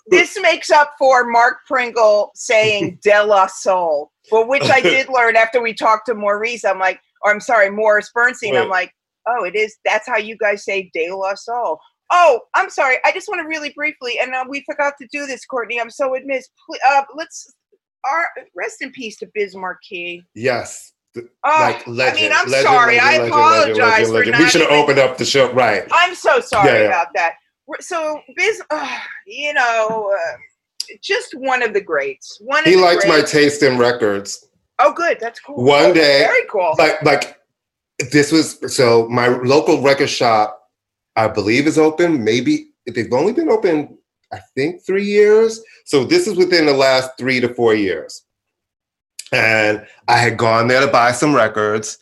this 0.07 0.35
makes 0.41 0.71
up 0.71 0.93
for 0.97 1.25
Mark 1.29 1.57
Pringle 1.67 2.31
saying 2.33 2.97
De 3.03 3.23
La 3.23 3.45
Soul, 3.45 4.11
for 4.31 4.47
which 4.47 4.63
I 4.63 4.81
did 4.81 5.09
learn 5.09 5.35
after 5.35 5.61
we 5.61 5.75
talked 5.75 6.07
to 6.07 6.15
Maurice. 6.15 6.65
I'm 6.65 6.79
like, 6.79 6.99
or 7.21 7.31
I'm 7.31 7.39
sorry, 7.39 7.69
Morris 7.69 8.09
Bernstein. 8.11 8.57
I'm 8.57 8.69
like, 8.69 8.91
oh, 9.27 9.43
it 9.43 9.55
is. 9.55 9.77
That's 9.85 10.07
how 10.07 10.17
you 10.17 10.35
guys 10.37 10.63
say 10.65 10.89
De 10.91 11.11
La 11.11 11.35
Soul. 11.35 11.79
Oh, 12.11 12.41
I'm 12.53 12.69
sorry. 12.69 12.97
I 13.03 13.11
just 13.11 13.27
want 13.27 13.41
to 13.41 13.47
really 13.47 13.71
briefly, 13.75 14.19
and 14.21 14.33
uh, 14.33 14.45
we 14.47 14.63
forgot 14.69 14.93
to 15.01 15.07
do 15.11 15.25
this, 15.25 15.45
Courtney. 15.45 15.79
I'm 15.81 15.89
so 15.89 16.15
admissed. 16.15 16.51
Pl- 16.65 16.79
Uh, 16.87 17.03
let's. 17.15 17.53
Our, 18.07 18.27
rest 18.55 18.83
in 18.83 18.91
peace 18.91 19.17
to 19.17 19.27
Biz 19.33 19.55
Markie. 19.55 20.23
Yes. 20.35 20.93
Oh, 21.17 21.23
like 21.43 21.87
legend. 21.87 22.17
I 22.17 22.21
mean, 22.21 22.31
I'm 22.31 22.47
legend, 22.47 22.67
sorry. 22.67 22.97
legend, 22.97 23.23
I 23.23 23.25
apologize 23.27 24.07
for 24.09 24.25
not 24.25 24.39
We 24.39 24.45
should 24.47 24.61
have 24.61 24.69
opened 24.69 24.99
up 24.99 25.17
the 25.17 25.25
show 25.25 25.51
right. 25.53 25.87
I'm 25.91 26.13
so 26.13 26.39
sorry 26.39 26.69
Yeah, 26.69 26.79
yeah. 26.81 26.85
about 26.87 27.07
that. 27.15 27.33
So 27.79 28.21
Biz, 28.35 28.61
uh, 28.69 28.97
you 29.25 29.53
know, 29.55 30.13
uh, 30.15 30.37
just 31.01 31.33
one 31.33 31.63
of 31.63 31.73
the 31.73 31.81
greats. 31.81 32.37
One 32.41 32.59
of 32.59 32.65
He 32.65 32.75
liked 32.75 33.07
my 33.07 33.21
taste 33.21 33.63
in 33.63 33.79
records. 33.79 34.45
Oh, 34.77 34.93
good. 34.93 35.17
That's 35.19 35.39
cool. 35.39 35.63
One 35.63 35.85
Oh, 35.85 35.93
day, 35.93 36.19
very 36.27 36.45
cool. 36.51 36.75
Like 36.77 37.01
like 37.01 37.39
this 38.11 38.31
was 38.31 38.59
so 38.75 39.07
my 39.09 39.29
local 39.29 39.81
record 39.81 40.09
shop, 40.11 40.61
I 41.15 41.27
believe 41.27 41.67
is 41.67 41.77
open. 41.77 42.23
Maybe 42.23 42.67
they've 42.85 43.11
only 43.13 43.33
been 43.33 43.49
open, 43.49 43.97
I 44.33 44.39
think, 44.55 44.81
three 44.85 45.05
years. 45.05 45.61
So 45.85 46.03
this 46.03 46.27
is 46.27 46.35
within 46.37 46.65
the 46.65 46.73
last 46.73 47.11
three 47.17 47.39
to 47.39 47.53
four 47.53 47.73
years. 47.73 48.23
And 49.31 49.85
I 50.07 50.17
had 50.17 50.37
gone 50.37 50.67
there 50.67 50.81
to 50.81 50.87
buy 50.87 51.11
some 51.11 51.33
records. 51.35 51.97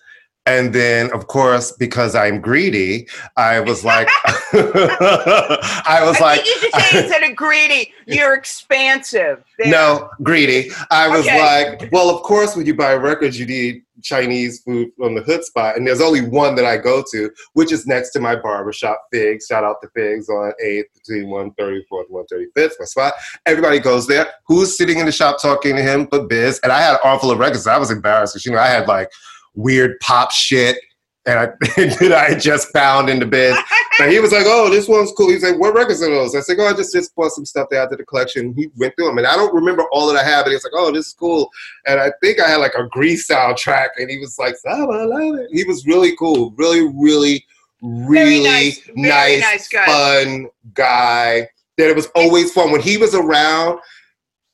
And 0.45 0.73
then, 0.75 1.09
of 1.13 1.27
course, 1.27 1.71
because 1.71 2.15
I'm 2.15 2.41
greedy, 2.41 3.07
I 3.37 3.61
was 3.61 3.85
like, 3.85 4.09
I 4.53 5.99
was 6.03 6.17
I 6.17 6.21
like, 6.21 6.45
you 6.45 6.57
should 6.57 6.73
say 6.73 6.99
instead 7.03 7.23
of 7.23 7.33
greedy, 7.35 7.93
you're 8.07 8.33
expansive. 8.33 9.41
There. 9.57 9.71
no, 9.71 10.09
greedy. 10.21 10.69
I 10.91 11.07
was 11.07 11.25
Okay. 11.25 11.39
like, 11.79 11.89
well, 11.93 12.09
of 12.09 12.23
course, 12.23 12.57
when 12.57 12.65
you 12.65 12.73
buy 12.75 12.93
records, 12.95 13.39
you 13.39 13.45
need 13.45 13.82
Chinese 14.03 14.61
food 14.61 14.89
from 14.97 15.15
the 15.15 15.21
hood 15.21 15.43
spot. 15.43 15.77
And 15.77 15.87
there's 15.87 16.01
only 16.01 16.21
one 16.21 16.55
that 16.55 16.65
I 16.65 16.77
go 16.77 17.03
to, 17.11 17.31
which 17.53 17.71
is 17.71 17.87
next 17.87 18.11
to 18.11 18.19
my 18.19 18.35
barbershop, 18.35 19.01
Figs. 19.11 19.47
Shout 19.47 19.63
out 19.63 19.77
to 19.81 19.89
Figs 19.89 20.29
on 20.29 20.53
8th 20.63 20.83
between 20.93 21.25
134th 21.25 22.05
and 22.09 22.49
135th, 22.55 22.71
my 22.79 22.85
spot. 22.85 23.13
Everybody 23.45 23.79
goes 23.79 24.07
there. 24.07 24.27
Who's 24.47 24.77
sitting 24.77 24.99
in 24.99 25.05
the 25.05 25.11
shop 25.11 25.41
talking 25.41 25.75
to 25.75 25.81
him 25.81 26.07
but 26.09 26.29
Biz? 26.29 26.59
And 26.63 26.71
I 26.71 26.81
had 26.81 26.93
an 26.93 26.99
armful 27.03 27.31
of 27.31 27.39
records. 27.39 27.67
I 27.67 27.77
was 27.77 27.91
embarrassed 27.91 28.33
because, 28.33 28.45
you 28.45 28.51
know, 28.51 28.59
I 28.59 28.67
had 28.67 28.87
like 28.87 29.09
weird 29.55 29.99
pop 29.99 30.31
shit. 30.31 30.77
And 31.25 31.39
I, 31.39 31.45
that 31.77 32.11
I 32.11 32.33
had 32.33 32.41
just 32.41 32.71
found 32.73 33.09
in 33.09 33.19
the 33.19 33.25
biz. 33.25 33.57
And 33.99 34.11
he 34.11 34.19
was 34.19 34.31
like, 34.31 34.45
"Oh, 34.45 34.69
this 34.69 34.87
one's 34.87 35.11
cool." 35.11 35.29
He's 35.29 35.43
like, 35.43 35.59
"What 35.59 35.75
records 35.75 36.01
are 36.01 36.09
those?" 36.09 36.35
I 36.35 36.39
said, 36.39 36.57
"Oh, 36.59 36.65
I 36.65 36.73
just 36.73 36.93
just 36.93 37.15
bought 37.15 37.31
some 37.31 37.45
stuff 37.45 37.67
added 37.71 37.91
to 37.91 37.95
the 37.97 38.05
collection." 38.05 38.53
He 38.55 38.69
went 38.75 38.95
through 38.95 39.07
them, 39.07 39.19
and 39.19 39.27
I 39.27 39.35
don't 39.35 39.53
remember 39.53 39.83
all 39.91 40.07
that 40.07 40.19
I 40.19 40.23
have. 40.23 40.45
But 40.45 40.49
he 40.49 40.55
was 40.55 40.63
like, 40.63 40.73
"Oh, 40.75 40.91
this 40.91 41.07
is 41.07 41.13
cool," 41.13 41.49
and 41.85 41.99
I 41.99 42.11
think 42.21 42.39
I 42.39 42.49
had 42.49 42.57
like 42.57 42.73
a 42.75 42.87
Grease 42.87 43.27
soundtrack, 43.27 43.89
and 43.97 44.09
he 44.09 44.17
was 44.17 44.37
like, 44.39 44.55
I 44.67 44.83
love 44.83 45.35
it." 45.35 45.49
He 45.51 45.63
was 45.63 45.85
really 45.85 46.15
cool, 46.17 46.53
really, 46.57 46.91
really, 46.93 47.45
really 47.81 48.43
nice, 48.43 48.81
very 48.95 49.39
nice 49.39 49.67
guy. 49.67 49.85
fun 49.85 50.47
guy. 50.73 51.49
That 51.77 51.89
it 51.89 51.95
was 51.95 52.07
always 52.15 52.51
fun 52.51 52.71
when 52.71 52.81
he 52.81 52.97
was 52.97 53.15
around. 53.15 53.79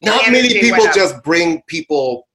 Not 0.02 0.32
many 0.32 0.54
people 0.60 0.86
just 0.94 1.22
bring 1.24 1.62
people 1.68 2.28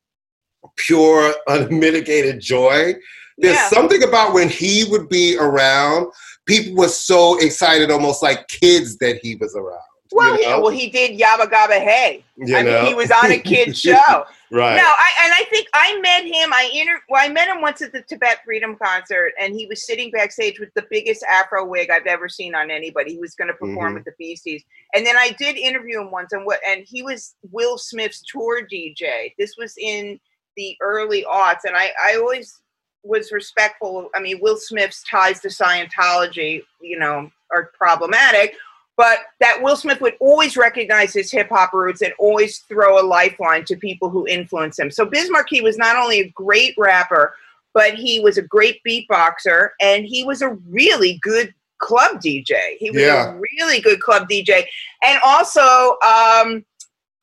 pure, 0.76 1.34
unmitigated 1.48 2.40
joy. 2.40 2.94
There's 3.38 3.56
Yeah. 3.56 3.68
something 3.68 4.02
about 4.04 4.32
when 4.32 4.48
he 4.48 4.84
would 4.84 5.08
be 5.08 5.36
around, 5.38 6.12
people 6.46 6.74
were 6.76 6.88
so 6.88 7.36
excited, 7.38 7.90
almost 7.90 8.22
like 8.22 8.46
kids 8.48 8.96
that 8.98 9.18
he 9.22 9.36
was 9.36 9.56
around. 9.56 9.80
Well, 10.12 10.36
you 10.40 10.44
he, 10.44 10.60
well, 10.60 10.68
he 10.70 10.90
did 10.90 11.18
Yabba 11.18 11.50
Gabba 11.50 11.80
Hey. 11.80 12.24
You 12.36 12.56
I 12.56 12.62
mean, 12.62 12.86
he 12.86 12.94
was 12.94 13.10
on 13.10 13.32
a 13.32 13.38
kid's 13.38 13.80
show. 13.80 14.24
right. 14.52 14.76
No, 14.76 14.84
I, 14.84 15.10
and 15.24 15.32
I 15.32 15.44
think 15.50 15.66
I 15.74 15.98
met 16.00 16.24
him. 16.24 16.52
I 16.52 16.70
inter- 16.72 17.00
well, 17.08 17.20
I 17.24 17.28
met 17.32 17.48
him 17.48 17.60
once 17.60 17.82
at 17.82 17.90
the 17.92 18.02
Tibet 18.02 18.38
Freedom 18.44 18.76
concert, 18.80 19.32
and 19.40 19.54
he 19.56 19.66
was 19.66 19.84
sitting 19.84 20.12
backstage 20.12 20.60
with 20.60 20.68
the 20.76 20.84
biggest 20.88 21.24
Afro 21.24 21.64
wig 21.64 21.90
I've 21.90 22.06
ever 22.06 22.28
seen 22.28 22.54
on 22.54 22.70
anybody. 22.70 23.14
He 23.14 23.18
was 23.18 23.34
going 23.34 23.48
to 23.48 23.54
perform 23.54 23.92
Mhm. 23.92 23.94
with 23.94 24.04
the 24.04 24.12
Beasties, 24.16 24.62
and 24.94 25.04
then 25.04 25.16
I 25.16 25.30
did 25.30 25.56
interview 25.56 26.00
him 26.00 26.12
once, 26.12 26.32
and 26.32 26.46
what? 26.46 26.60
And 26.68 26.84
he 26.86 27.02
was 27.02 27.34
Will 27.50 27.76
Smith's 27.76 28.22
tour 28.30 28.62
DJ. 28.62 29.34
This 29.36 29.56
was 29.58 29.74
in 29.78 30.20
the 30.56 30.76
early 30.80 31.24
aughts, 31.24 31.64
and 31.64 31.74
I, 31.76 31.92
I 32.00 32.16
always 32.16 32.60
was 33.04 33.32
respectful. 33.32 34.08
I 34.14 34.20
mean, 34.20 34.38
Will 34.40 34.56
Smith's 34.56 35.04
ties 35.08 35.40
to 35.40 35.48
Scientology, 35.48 36.62
you 36.80 36.98
know, 36.98 37.30
are 37.52 37.70
problematic. 37.78 38.54
But 38.96 39.18
that 39.40 39.60
Will 39.60 39.76
Smith 39.76 40.00
would 40.00 40.14
always 40.20 40.56
recognize 40.56 41.12
his 41.12 41.30
hip 41.30 41.48
hop 41.48 41.72
roots 41.72 42.00
and 42.00 42.12
always 42.18 42.58
throw 42.60 43.00
a 43.00 43.02
lifeline 43.04 43.64
to 43.64 43.76
people 43.76 44.08
who 44.08 44.26
influence 44.28 44.78
him. 44.78 44.90
So 44.90 45.04
Biz 45.04 45.30
Markie 45.30 45.60
was 45.62 45.76
not 45.76 45.96
only 45.96 46.20
a 46.20 46.28
great 46.30 46.74
rapper, 46.78 47.34
but 47.72 47.94
he 47.94 48.20
was 48.20 48.38
a 48.38 48.42
great 48.42 48.80
beatboxer 48.86 49.70
and 49.80 50.04
he 50.04 50.22
was 50.22 50.42
a 50.42 50.50
really 50.70 51.18
good 51.22 51.52
club 51.78 52.20
DJ. 52.22 52.76
He 52.78 52.90
was 52.92 53.02
Yeah. 53.02 53.34
a 53.34 53.40
really 53.58 53.80
good 53.80 54.00
club 54.00 54.28
DJ. 54.28 54.64
And 55.02 55.18
also, 55.24 55.98
um, 56.06 56.64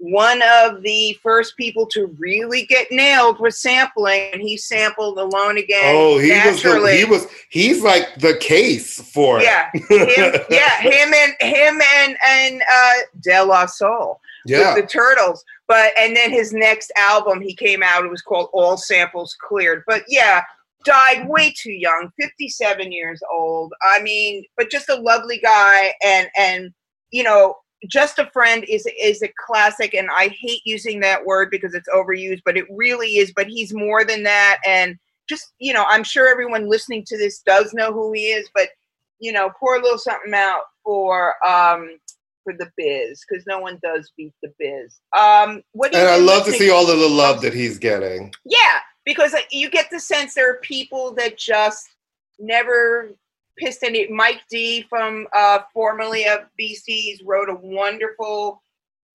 one 0.02 0.42
of 0.42 0.82
the 0.82 1.16
first 1.22 1.56
people 1.58 1.86
to 1.86 2.08
really 2.18 2.66
get 2.66 2.92
nailed 2.92 3.40
was 3.40 3.60
sampling, 3.60 4.32
and 4.34 4.42
he 4.42 4.58
sampled 4.58 5.20
"Alone 5.20 5.60
Again." 5.60 5.96
Oh, 5.96 6.18
he 6.18 6.32
was. 6.32 6.64
The, 6.64 6.98
he 6.98 7.06
was 7.06 7.28
he's 7.50 7.84
like 7.84 8.16
the 8.18 8.36
case 8.38 9.00
for 9.00 9.40
it. 9.40 9.44
Yeah, 9.44 9.70
him, 9.74 10.42
yeah, 10.50 10.82
him 10.82 11.14
and 11.14 11.34
him 11.40 11.82
and 11.96 12.18
and 12.26 12.62
uh, 12.62 12.94
De 13.22 13.44
La 13.44 13.68
Soul 13.68 14.20
yeah. 14.48 14.74
with 14.74 14.84
the 14.84 14.90
Turtles. 14.90 15.44
But 15.68 15.94
and 15.96 16.16
then 16.16 16.32
his 16.32 16.52
next 16.52 16.92
album 16.98 17.40
he 17.40 17.56
came 17.56 17.84
out. 17.84 18.04
It 18.04 18.10
was 18.10 18.24
called 18.24 18.50
All 18.54 18.78
Samples 18.78 19.36
Cleared. 19.40 19.84
But 19.86 20.04
yeah, 20.08 20.42
died 20.84 21.30
way 21.30 21.54
too 21.56 21.74
young, 21.74 22.12
fifty 22.20 22.50
seven 22.50 22.92
years 22.92 23.22
old. 23.32 23.72
I 23.84 24.02
mean, 24.02 24.46
but 24.58 24.72
just 24.72 24.90
a 24.90 24.96
lovely 24.96 25.40
guy, 25.40 25.94
and 26.04 26.28
and 26.36 26.74
you 27.12 27.24
know. 27.24 27.58
Just 27.88 28.20
a 28.20 28.30
friend 28.32 28.64
is 28.68 28.88
is 29.00 29.24
a 29.24 29.34
classic, 29.38 29.94
and 29.94 30.10
I 30.16 30.28
hate 30.40 30.62
using 30.66 31.00
that 31.00 31.26
word 31.26 31.50
because 31.50 31.74
it's 31.74 31.90
overused, 31.90 32.42
but 32.46 32.58
it 32.58 32.66
really 32.70 33.18
is. 33.18 33.34
But 33.36 33.48
he's 33.48 33.74
more 33.74 34.06
than 34.06 34.24
that, 34.24 34.60
and 34.68 34.98
just 35.28 35.54
you 35.60 35.74
know, 35.74 35.86
I'm 35.88 36.04
sure 36.04 36.28
everyone 36.28 36.70
listening 36.70 37.04
to 37.08 37.18
this 37.18 37.40
does 37.40 37.74
know 37.74 37.92
who 37.92 38.12
he 38.14 38.28
is, 38.28 38.50
but 38.54 38.70
you 39.20 39.32
know, 39.32 39.52
pour 39.60 39.76
a 39.76 39.82
little 39.82 39.98
something 39.98 40.34
out 40.34 40.64
for 40.84 41.34
um 41.48 41.98
for 42.44 42.54
the 42.54 42.70
biz 42.78 43.24
because 43.28 43.46
no 43.48 43.60
one 43.60 43.80
does 43.84 44.12
beat 44.18 44.34
the 44.42 44.54
biz. 44.60 45.00
Um, 45.18 45.62
what 45.74 45.92
do 45.92 45.98
you 45.98 46.04
And 46.04 46.12
I 46.12 46.18
love 46.18 46.46
to 46.46 46.52
see 46.52 46.70
all 46.70 46.90
of 46.90 47.00
the 47.00 47.08
love 47.08 47.42
that 47.42 47.54
he's 47.54 47.78
getting. 47.78 48.34
Yeah, 48.46 48.80
because 49.06 49.34
uh, 49.34 49.40
you 49.52 49.70
get 49.70 49.90
the 49.92 50.00
sense 50.00 50.34
there 50.34 50.52
are 50.52 50.58
people 50.58 51.14
that 51.16 51.38
just 51.38 51.88
never 52.40 53.12
pissed 53.58 53.84
any. 53.84 54.08
Mike 54.08 54.42
D 54.50 54.86
from 54.90 55.28
uh, 55.34 55.60
formerly 55.74 56.26
of 56.28 56.42
Beasties 56.58 57.22
wrote 57.24 57.50
a 57.50 57.56
wonderful. 57.56 58.62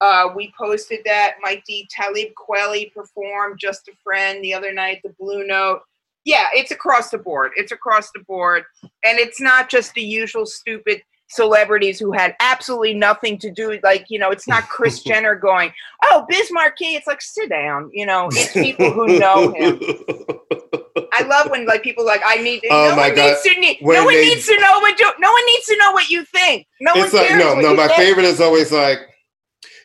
Uh, 0.01 0.29
we 0.35 0.53
posted 0.59 1.01
that 1.07 1.37
Mike 1.41 1.65
D. 1.67 1.89
Talib 1.91 2.29
Kweli 2.35 2.93
performed 2.93 3.59
"Just 3.59 3.89
a 3.89 3.93
Friend" 4.03 4.43
the 4.43 4.55
other 4.55 4.73
night. 4.73 5.01
The 5.03 5.15
Blue 5.19 5.47
Note. 5.47 5.81
Yeah, 6.25 6.49
it's 6.53 6.73
across 6.73 7.11
the 7.11 7.19
board. 7.19 7.53
It's 7.57 7.73
across 7.73 8.11
the 8.13 8.23
board, 8.25 8.65
and 8.83 9.19
it's 9.19 9.41
not 9.41 9.71
just 9.71 9.95
the 9.95 10.03
usual 10.03 10.45
stupid 10.45 11.03
celebrities 11.29 11.99
who 11.99 12.13
had 12.13 12.35
absolutely 12.41 12.95
nothing 12.95 13.39
to 13.39 13.51
do. 13.51 13.79
Like 13.83 14.07
you 14.09 14.19
know, 14.19 14.31
it's 14.31 14.49
not 14.49 14.69
Kris 14.69 15.03
Jenner 15.05 15.35
going, 15.35 15.73
"Oh, 16.05 16.27
Biz 16.29 16.51
Markie." 16.53 16.95
It's 16.95 17.07
like 17.07 17.23
sit 17.23 17.51
down. 17.51 17.91
You 17.93 18.07
know, 18.07 18.29
it's 18.33 18.53
people 18.53 18.93
who 18.93 19.19
know 19.19 19.53
him. 19.53 19.81
Love 21.37 21.51
when 21.51 21.67
like 21.67 21.83
people 21.83 22.05
like 22.05 22.23
I 22.27 22.37
need. 22.37 22.63
Oh 22.71 22.89
no 22.91 22.97
my 22.97 23.09
one 23.09 23.17
God. 23.17 23.27
needs 23.31 23.43
to 23.43 23.61
need. 23.61 23.79
When 23.81 23.97
No 23.97 24.05
one 24.05 24.15
they- 24.15 24.23
needs 24.27 24.47
to 24.47 24.57
know 24.61 24.79
what 24.81 24.99
you. 24.99 25.11
No 25.19 25.31
one 25.33 25.47
needs 25.47 25.67
to 25.67 25.77
know 25.79 25.93
what 25.93 26.09
you 26.09 26.25
think. 26.25 26.67
No 26.81 26.93
it's 26.95 27.13
one 27.13 27.23
like 27.23 27.29
cares. 27.31 27.43
no, 27.45 27.55
no. 27.61 27.75
My 27.75 27.87
think. 27.89 27.99
favorite 27.99 28.25
is 28.27 28.41
always 28.41 28.73
like, 28.73 28.99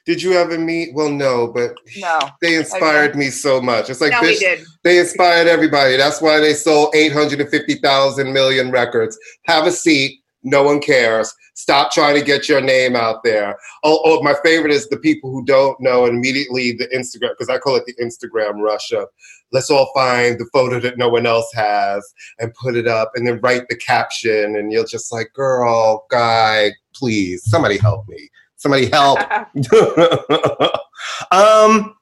did 0.05 0.21
you 0.21 0.33
ever 0.33 0.57
meet? 0.57 0.93
Well, 0.95 1.09
no, 1.09 1.47
but 1.47 1.73
No, 1.97 2.19
they 2.41 2.55
inspired 2.55 3.15
me 3.15 3.29
so 3.29 3.61
much. 3.61 3.89
It's 3.89 4.01
like 4.01 4.11
no, 4.11 4.21
bitch, 4.21 4.63
they 4.83 4.97
inspired 4.99 5.47
everybody. 5.47 5.95
That's 5.97 6.21
why 6.21 6.39
they 6.39 6.53
sold 6.53 6.95
850,000 6.95 8.31
million 8.33 8.71
records. 8.71 9.17
Have 9.45 9.67
a 9.67 9.71
seat. 9.71 10.20
No 10.43 10.63
one 10.63 10.79
cares. 10.79 11.33
Stop 11.53 11.91
trying 11.91 12.15
to 12.15 12.25
get 12.25 12.49
your 12.49 12.61
name 12.61 12.95
out 12.95 13.23
there. 13.23 13.57
Oh, 13.83 14.01
oh 14.03 14.23
my 14.23 14.35
favorite 14.43 14.71
is 14.71 14.87
the 14.89 14.97
people 14.97 15.31
who 15.31 15.45
don't 15.45 15.79
know 15.79 16.05
and 16.05 16.15
immediately 16.15 16.71
the 16.71 16.87
Instagram, 16.87 17.31
because 17.37 17.49
I 17.49 17.59
call 17.59 17.75
it 17.75 17.85
the 17.85 17.95
Instagram 18.03 18.61
rush 18.61 18.91
up. 18.91 19.11
Let's 19.51 19.69
all 19.69 19.91
find 19.93 20.39
the 20.39 20.49
photo 20.53 20.79
that 20.79 20.97
no 20.97 21.09
one 21.09 21.25
else 21.25 21.51
has 21.53 22.03
and 22.39 22.53
put 22.53 22.75
it 22.75 22.87
up 22.87 23.11
and 23.15 23.27
then 23.27 23.39
write 23.41 23.67
the 23.69 23.75
caption. 23.75 24.55
And 24.55 24.71
you're 24.71 24.85
just 24.85 25.11
like, 25.11 25.31
girl, 25.33 26.05
guy, 26.09 26.71
please, 26.95 27.43
somebody 27.49 27.77
help 27.77 28.07
me. 28.07 28.29
Somebody 28.55 28.89
help. 28.89 29.19
um, 31.31 31.95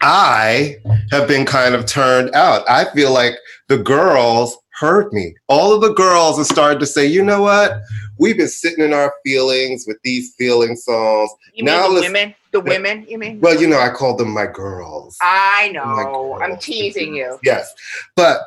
I 0.00 0.76
have 1.10 1.26
been 1.26 1.44
kind 1.44 1.74
of 1.74 1.86
turned 1.86 2.34
out. 2.34 2.68
I 2.68 2.86
feel 2.92 3.12
like 3.12 3.34
the 3.68 3.78
girls 3.78 4.56
heard 4.78 5.12
me. 5.12 5.34
All 5.48 5.74
of 5.74 5.80
the 5.80 5.92
girls 5.94 6.38
have 6.38 6.46
started 6.46 6.78
to 6.80 6.86
say, 6.86 7.06
you 7.06 7.24
know 7.24 7.42
what? 7.42 7.80
We've 8.18 8.36
been 8.36 8.48
sitting 8.48 8.84
in 8.84 8.92
our 8.92 9.12
feelings 9.24 9.84
with 9.86 9.98
these 10.02 10.34
feeling 10.36 10.76
songs. 10.76 11.30
You 11.54 11.64
mean 11.64 11.74
Now 11.74 11.88
the 11.88 12.00
women? 12.00 12.34
The 12.52 12.60
women? 12.60 13.06
You 13.08 13.18
mean? 13.18 13.40
Well, 13.40 13.60
you 13.60 13.66
know, 13.66 13.78
I 13.78 13.90
call 13.90 14.16
them 14.16 14.30
my 14.30 14.46
girls. 14.46 15.16
I 15.20 15.70
know. 15.72 16.38
I'm 16.40 16.56
teasing 16.58 17.14
you. 17.14 17.38
Yes. 17.42 17.74
But 18.16 18.40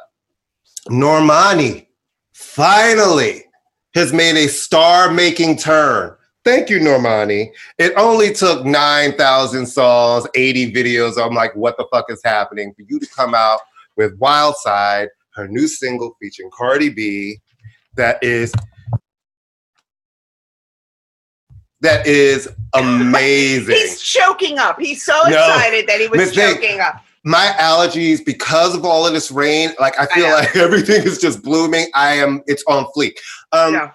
Normani 0.90 1.88
finally 2.34 3.46
has 3.94 4.14
made 4.14 4.38
a 4.38 4.48
star 4.48 5.12
making 5.12 5.58
turn. 5.58 6.16
Thank 6.44 6.70
you, 6.70 6.80
Normani. 6.80 7.52
It 7.78 7.94
only 7.98 8.34
took 8.34 8.66
9,000 8.66 9.66
songs, 9.66 10.28
80 10.34 10.74
videos. 10.74 11.24
I'm 11.24 11.36
like, 11.36 11.56
what 11.56 11.78
the 11.78 11.86
fuck 11.92 12.10
is 12.10 12.22
happening? 12.24 12.74
For 12.74 12.82
you 12.82 13.00
to 13.00 13.08
come 13.16 13.36
out 13.36 13.60
with 13.96 14.18
Wild 14.18 14.56
Side, 14.56 15.10
her 15.36 15.48
new 15.48 15.68
single 15.68 16.16
featuring 16.22 16.50
Cardi 16.54 16.90
B, 16.90 17.40
that 17.96 18.24
is. 18.24 18.54
That 21.82 22.06
is 22.06 22.48
amazing. 22.76 23.76
He's 23.76 24.02
choking 24.02 24.60
up. 24.60 24.80
He's 24.80 25.04
so 25.04 25.14
No. 25.24 25.30
excited 25.30 25.88
that 25.88 26.00
he 26.00 26.08
was 26.08 26.20
Mistake. 26.20 26.58
choking 26.62 26.80
up. 26.80 27.04
my 27.24 27.54
allergies 27.60 28.24
because 28.24 28.76
of 28.76 28.84
all 28.86 29.06
of 29.06 29.14
this 29.14 29.30
rain 29.30 29.70
like 29.80 29.94
i 30.00 30.08
feel 30.08 30.28
know. 30.28 30.34
like 30.34 30.56
everything 30.56 31.04
is 31.04 31.20
just 31.20 31.44
blooming 31.44 31.86
i 31.94 32.14
am 32.16 32.42
it's 32.48 32.64
on 32.68 32.84
fleek 32.98 33.12
um 33.52 33.74
No. 33.74 33.92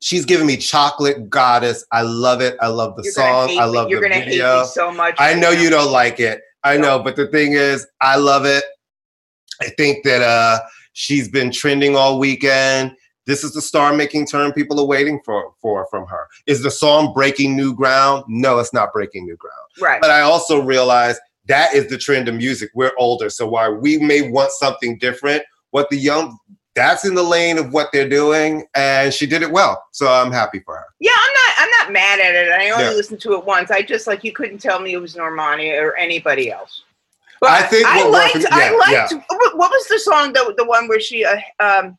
she's 0.00 0.24
giving 0.24 0.46
me 0.46 0.56
chocolate 0.56 1.28
goddess 1.28 1.84
i 1.90 2.02
love 2.02 2.40
it 2.40 2.56
i 2.60 2.68
love 2.68 2.94
the 2.96 3.02
You're 3.02 3.12
song 3.14 3.48
hate 3.48 3.58
i 3.58 3.66
me. 3.66 3.72
love 3.72 3.88
You're 3.88 4.00
the 4.00 4.08
gonna 4.10 4.20
hate 4.20 4.26
video 4.34 4.60
me 4.60 4.66
so 4.66 4.92
much. 4.92 5.16
i 5.18 5.34
know 5.34 5.50
you 5.50 5.70
don't 5.70 5.90
like 5.90 6.20
it 6.20 6.40
i 6.62 6.76
know 6.76 7.00
but 7.00 7.16
the 7.16 7.26
thing 7.26 7.54
is 7.54 7.84
i 8.00 8.14
love 8.16 8.44
it 8.44 8.62
i 9.60 9.68
think 9.76 10.04
that 10.04 10.22
uh 10.22 10.58
she's 10.92 11.28
been 11.28 11.50
trending 11.50 11.96
all 11.96 12.18
weekend 12.18 12.94
this 13.26 13.42
is 13.42 13.52
the 13.52 13.60
star 13.62 13.92
making 13.92 14.26
turn 14.26 14.52
people 14.52 14.78
are 14.80 14.86
waiting 14.86 15.20
for 15.24 15.52
for 15.60 15.86
from 15.90 16.06
her 16.06 16.26
is 16.46 16.62
the 16.62 16.70
song 16.70 17.12
breaking 17.14 17.56
new 17.56 17.74
ground 17.74 18.24
no 18.28 18.58
it's 18.58 18.72
not 18.72 18.92
breaking 18.92 19.24
new 19.24 19.36
ground 19.36 19.54
Right. 19.80 20.00
but 20.00 20.10
I 20.10 20.22
also 20.22 20.62
realize 20.62 21.18
that 21.48 21.74
is 21.74 21.86
the 21.88 21.98
trend 21.98 22.28
of 22.28 22.34
music. 22.34 22.70
We're 22.74 22.92
older, 22.98 23.28
so 23.28 23.46
while 23.46 23.74
we 23.74 23.98
may 23.98 24.22
want 24.30 24.50
something 24.52 24.96
different, 24.98 25.42
what 25.70 25.88
the 25.90 25.96
young 25.96 26.36
that's 26.74 27.04
in 27.04 27.14
the 27.14 27.22
lane 27.22 27.56
of 27.58 27.72
what 27.74 27.90
they're 27.92 28.08
doing, 28.08 28.64
and 28.74 29.12
she 29.14 29.26
did 29.26 29.42
it 29.42 29.52
well. 29.52 29.84
So 29.92 30.08
I'm 30.08 30.32
happy 30.32 30.60
for 30.60 30.76
her. 30.76 30.86
Yeah, 30.98 31.10
I'm 31.14 31.32
not. 31.34 31.54
I'm 31.58 31.70
not 31.70 31.92
mad 31.92 32.20
at 32.20 32.34
it. 32.34 32.50
I 32.52 32.70
only 32.70 32.84
Yeah. 32.86 32.90
listened 32.92 33.20
to 33.20 33.34
it 33.34 33.44
once. 33.44 33.70
I 33.70 33.82
just 33.82 34.06
like 34.06 34.24
you 34.24 34.32
couldn't 34.32 34.58
tell 34.58 34.80
me 34.80 34.94
it 34.94 34.98
was 35.00 35.14
Normani 35.14 35.78
or 35.80 35.94
anybody 35.96 36.50
else. 36.50 36.82
But 37.40 37.50
I 37.50 37.62
think 37.62 37.86
I 37.86 38.06
liked. 38.08 38.34
worked- 38.34 38.46
I 38.52 38.70
liked. 38.76 39.14
What 39.28 39.56
what 39.56 39.70
was 39.70 39.86
the 39.88 39.98
song? 39.98 40.32
The 40.32 40.54
the 40.56 40.64
one 40.64 40.88
where 40.88 41.00
she, 41.00 41.24
uh, 41.24 41.36
um, 41.60 41.98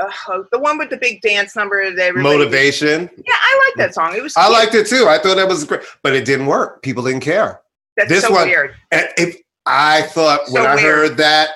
uh, 0.00 0.42
the 0.50 0.58
one 0.58 0.78
with 0.78 0.90
the 0.90 0.96
big 0.96 1.20
dance 1.22 1.54
number. 1.56 1.94
That 1.94 2.14
Motivation. 2.16 3.08
Yeah, 3.16 3.34
I 3.34 3.62
like 3.66 3.74
that 3.86 3.94
song. 3.94 4.16
It 4.16 4.22
was. 4.22 4.36
I 4.36 4.48
liked 4.48 4.74
it 4.74 4.86
too. 4.86 5.06
I 5.08 5.18
thought 5.18 5.36
that 5.36 5.48
was 5.48 5.64
great, 5.64 5.82
but 6.02 6.14
it 6.14 6.24
didn't 6.24 6.46
work. 6.46 6.82
People 6.82 7.04
didn't 7.04 7.20
care. 7.20 7.60
That's 7.96 8.08
this 8.08 8.24
so 8.24 8.32
one- 8.32 8.48
weird. 8.48 8.74
And 8.90 9.08
if 9.16 9.36
I 9.66 10.02
thought 10.02 10.40
when 10.50 10.62
So 10.64 10.68
I 10.68 10.80
heard 10.80 11.16
that, 11.18 11.50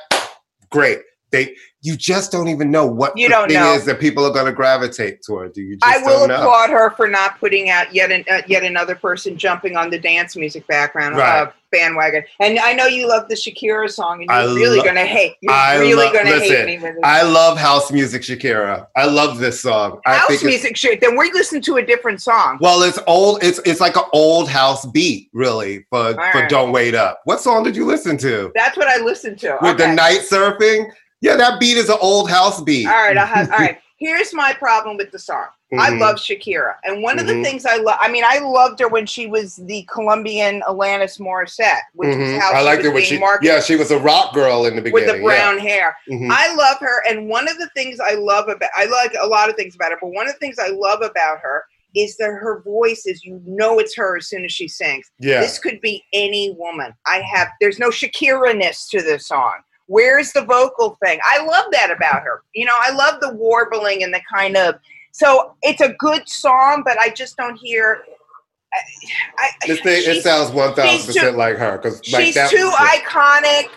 great. 0.70 1.00
They 1.32 1.56
you 1.86 1.96
just 1.96 2.32
don't 2.32 2.48
even 2.48 2.70
know 2.70 2.84
what 2.84 3.16
You 3.16 3.28
the 3.28 3.34
don't 3.34 3.48
thing 3.48 3.60
know. 3.60 3.72
is 3.74 3.84
that 3.84 4.00
people 4.00 4.24
are 4.26 4.32
going 4.32 4.46
to 4.46 4.52
gravitate 4.52 5.22
toward. 5.22 5.56
You 5.56 5.76
just 5.76 5.84
I 5.84 6.02
will 6.04 6.24
applaud 6.24 6.70
her 6.70 6.90
for 6.90 7.06
not 7.06 7.38
putting 7.38 7.70
out 7.70 7.94
yet 7.94 8.10
an, 8.10 8.24
uh, 8.28 8.42
yet 8.48 8.64
another 8.64 8.96
person 8.96 9.38
jumping 9.38 9.76
on 9.76 9.88
the 9.90 9.98
dance 9.98 10.34
music 10.34 10.66
background 10.66 11.16
Right. 11.16 11.42
uh, 11.42 11.50
bandwagon. 11.70 12.24
And 12.40 12.58
I 12.58 12.72
know 12.72 12.86
you 12.86 13.06
love 13.08 13.28
the 13.28 13.34
Shakira 13.36 13.88
song, 13.90 14.22
and 14.22 14.30
you're 14.30 14.32
I 14.32 14.44
really 14.44 14.78
lo- 14.78 14.84
gonna 14.84 15.04
hate. 15.04 15.34
You're 15.42 15.52
I 15.52 15.76
really 15.76 16.06
lo- 16.06 16.12
gonna 16.12 16.38
hate 16.40 16.64
me 16.66 16.74
with 16.78 16.94
this. 16.94 17.00
I 17.04 17.22
love 17.22 17.56
house 17.58 17.92
music, 17.92 18.22
Shakira. 18.22 18.86
I 18.96 19.06
love 19.06 19.38
this 19.38 19.60
song. 19.60 20.00
I 20.06 20.16
House 20.16 20.42
music 20.42 20.76
shit. 20.76 21.00
Then 21.00 21.16
we 21.16 21.30
listen 21.32 21.60
to 21.62 21.76
a 21.76 21.84
different 21.86 22.20
song. 22.20 22.58
Well, 22.60 22.82
it's 22.82 22.98
old. 23.06 23.42
It's 23.44 23.60
it's 23.64 23.80
like 23.80 23.96
an 23.96 24.04
old 24.12 24.48
house 24.48 24.86
beat, 24.86 25.28
really. 25.32 25.84
For 25.90 26.12
for 26.14 26.18
right. 26.18 26.48
don't 26.48 26.72
wait 26.72 26.94
up. 26.96 27.20
What 27.26 27.40
song 27.40 27.62
did 27.62 27.76
you 27.76 27.84
listen 27.86 28.16
to? 28.18 28.50
That's 28.56 28.76
what 28.76 28.88
I 28.88 28.98
listened 29.02 29.38
to. 29.40 29.58
With 29.62 29.78
the 29.78 29.92
night 29.92 30.20
surfing? 30.28 30.90
Yeah, 31.26 31.34
that 31.36 31.58
beat 31.58 31.76
is 31.76 31.88
an 31.88 31.98
old 32.00 32.30
house 32.30 32.60
beat. 32.62 32.86
All 32.86 32.92
right, 32.92 33.16
I 33.18 33.26
have, 33.26 33.50
all 33.50 33.58
right. 33.58 33.78
Here's 33.98 34.32
my 34.32 34.52
problem 34.52 34.96
with 34.96 35.10
the 35.10 35.18
song. 35.18 35.46
I 35.76 35.90
Mhm. 35.90 35.98
love 36.00 36.16
Shakira, 36.16 36.74
and 36.84 37.02
one 37.02 37.18
of 37.18 37.26
the 37.26 37.32
Mhm. 37.32 37.42
things 37.42 37.66
I 37.66 37.76
love. 37.78 37.96
I 38.00 38.08
mean, 38.08 38.22
I 38.24 38.38
loved 38.38 38.78
her 38.78 38.86
when 38.88 39.06
she 39.06 39.26
was 39.26 39.56
the 39.56 39.82
Colombian 39.92 40.62
Alanis 40.68 41.18
Morissette, 41.18 41.80
which 41.94 42.10
Mhm. 42.10 42.34
is 42.36 42.40
how 42.40 42.52
I 42.52 42.58
she 42.60 42.64
liked 42.64 42.78
was 42.78 42.86
it 42.86 42.94
when 42.94 43.02
she. 43.02 43.18
marketed. 43.18 43.52
Yeah, 43.52 43.60
she 43.60 43.74
was 43.74 43.90
a 43.90 43.98
rock 43.98 44.32
girl 44.34 44.66
in 44.66 44.76
the 44.76 44.82
beginning 44.82 45.06
with 45.08 45.16
the 45.16 45.22
brown 45.24 45.58
hair. 45.58 45.96
Yeah. 46.06 46.16
Mhm. 46.18 46.30
I 46.30 46.54
love 46.54 46.78
her, 46.78 47.02
and 47.08 47.28
one 47.28 47.48
of 47.48 47.58
the 47.58 47.68
things 47.74 47.98
I 47.98 48.12
love 48.12 48.48
about 48.48 48.70
I 48.76 48.84
like 48.84 49.16
a 49.20 49.26
lot 49.26 49.48
of 49.48 49.56
things 49.56 49.74
about 49.74 49.90
her, 49.90 49.98
but 50.00 50.10
one 50.12 50.28
of 50.28 50.34
the 50.34 50.38
things 50.38 50.58
I 50.60 50.68
love 50.68 51.02
about 51.02 51.40
her 51.40 51.64
is 51.96 52.16
that 52.18 52.26
her 52.30 52.60
voice 52.62 53.04
is 53.06 53.24
you 53.24 53.40
know 53.46 53.78
it's 53.80 53.96
her 53.96 54.18
as 54.18 54.28
soon 54.28 54.44
as 54.44 54.52
she 54.52 54.68
sings. 54.68 55.10
yeah. 55.18 55.40
This 55.40 55.58
could 55.58 55.80
be 55.80 56.04
any 56.12 56.54
woman. 56.56 56.92
I 57.06 57.22
have 57.22 57.48
there's 57.60 57.78
no 57.80 57.88
Shakira-ness 57.88 58.88
to 58.90 59.00
this 59.02 59.26
song. 59.26 59.54
Where's 59.86 60.32
the 60.32 60.42
vocal 60.42 60.98
thing? 61.04 61.20
I 61.24 61.44
love 61.44 61.66
that 61.72 61.90
about 61.90 62.22
her. 62.22 62.42
You 62.54 62.64
know, 62.64 62.76
I 62.78 62.90
love 62.90 63.20
the 63.20 63.32
warbling 63.34 64.02
and 64.02 64.12
the 64.12 64.20
kind 64.32 64.56
of. 64.56 64.76
So 65.12 65.54
it's 65.62 65.80
a 65.80 65.94
good 65.98 66.28
song, 66.28 66.82
but 66.84 66.98
I 66.98 67.10
just 67.10 67.36
don't 67.36 67.56
hear. 67.56 68.02
I, 69.38 69.48
I, 69.62 69.66
thing, 69.76 70.02
it 70.04 70.22
sounds 70.22 70.50
one 70.50 70.74
thousand 70.74 71.06
percent 71.06 71.36
like 71.36 71.56
her 71.56 71.78
because 71.78 72.00
like 72.12 72.26
she's 72.26 72.34
that. 72.34 72.50
too 72.50 72.70
iconic. 72.76 73.70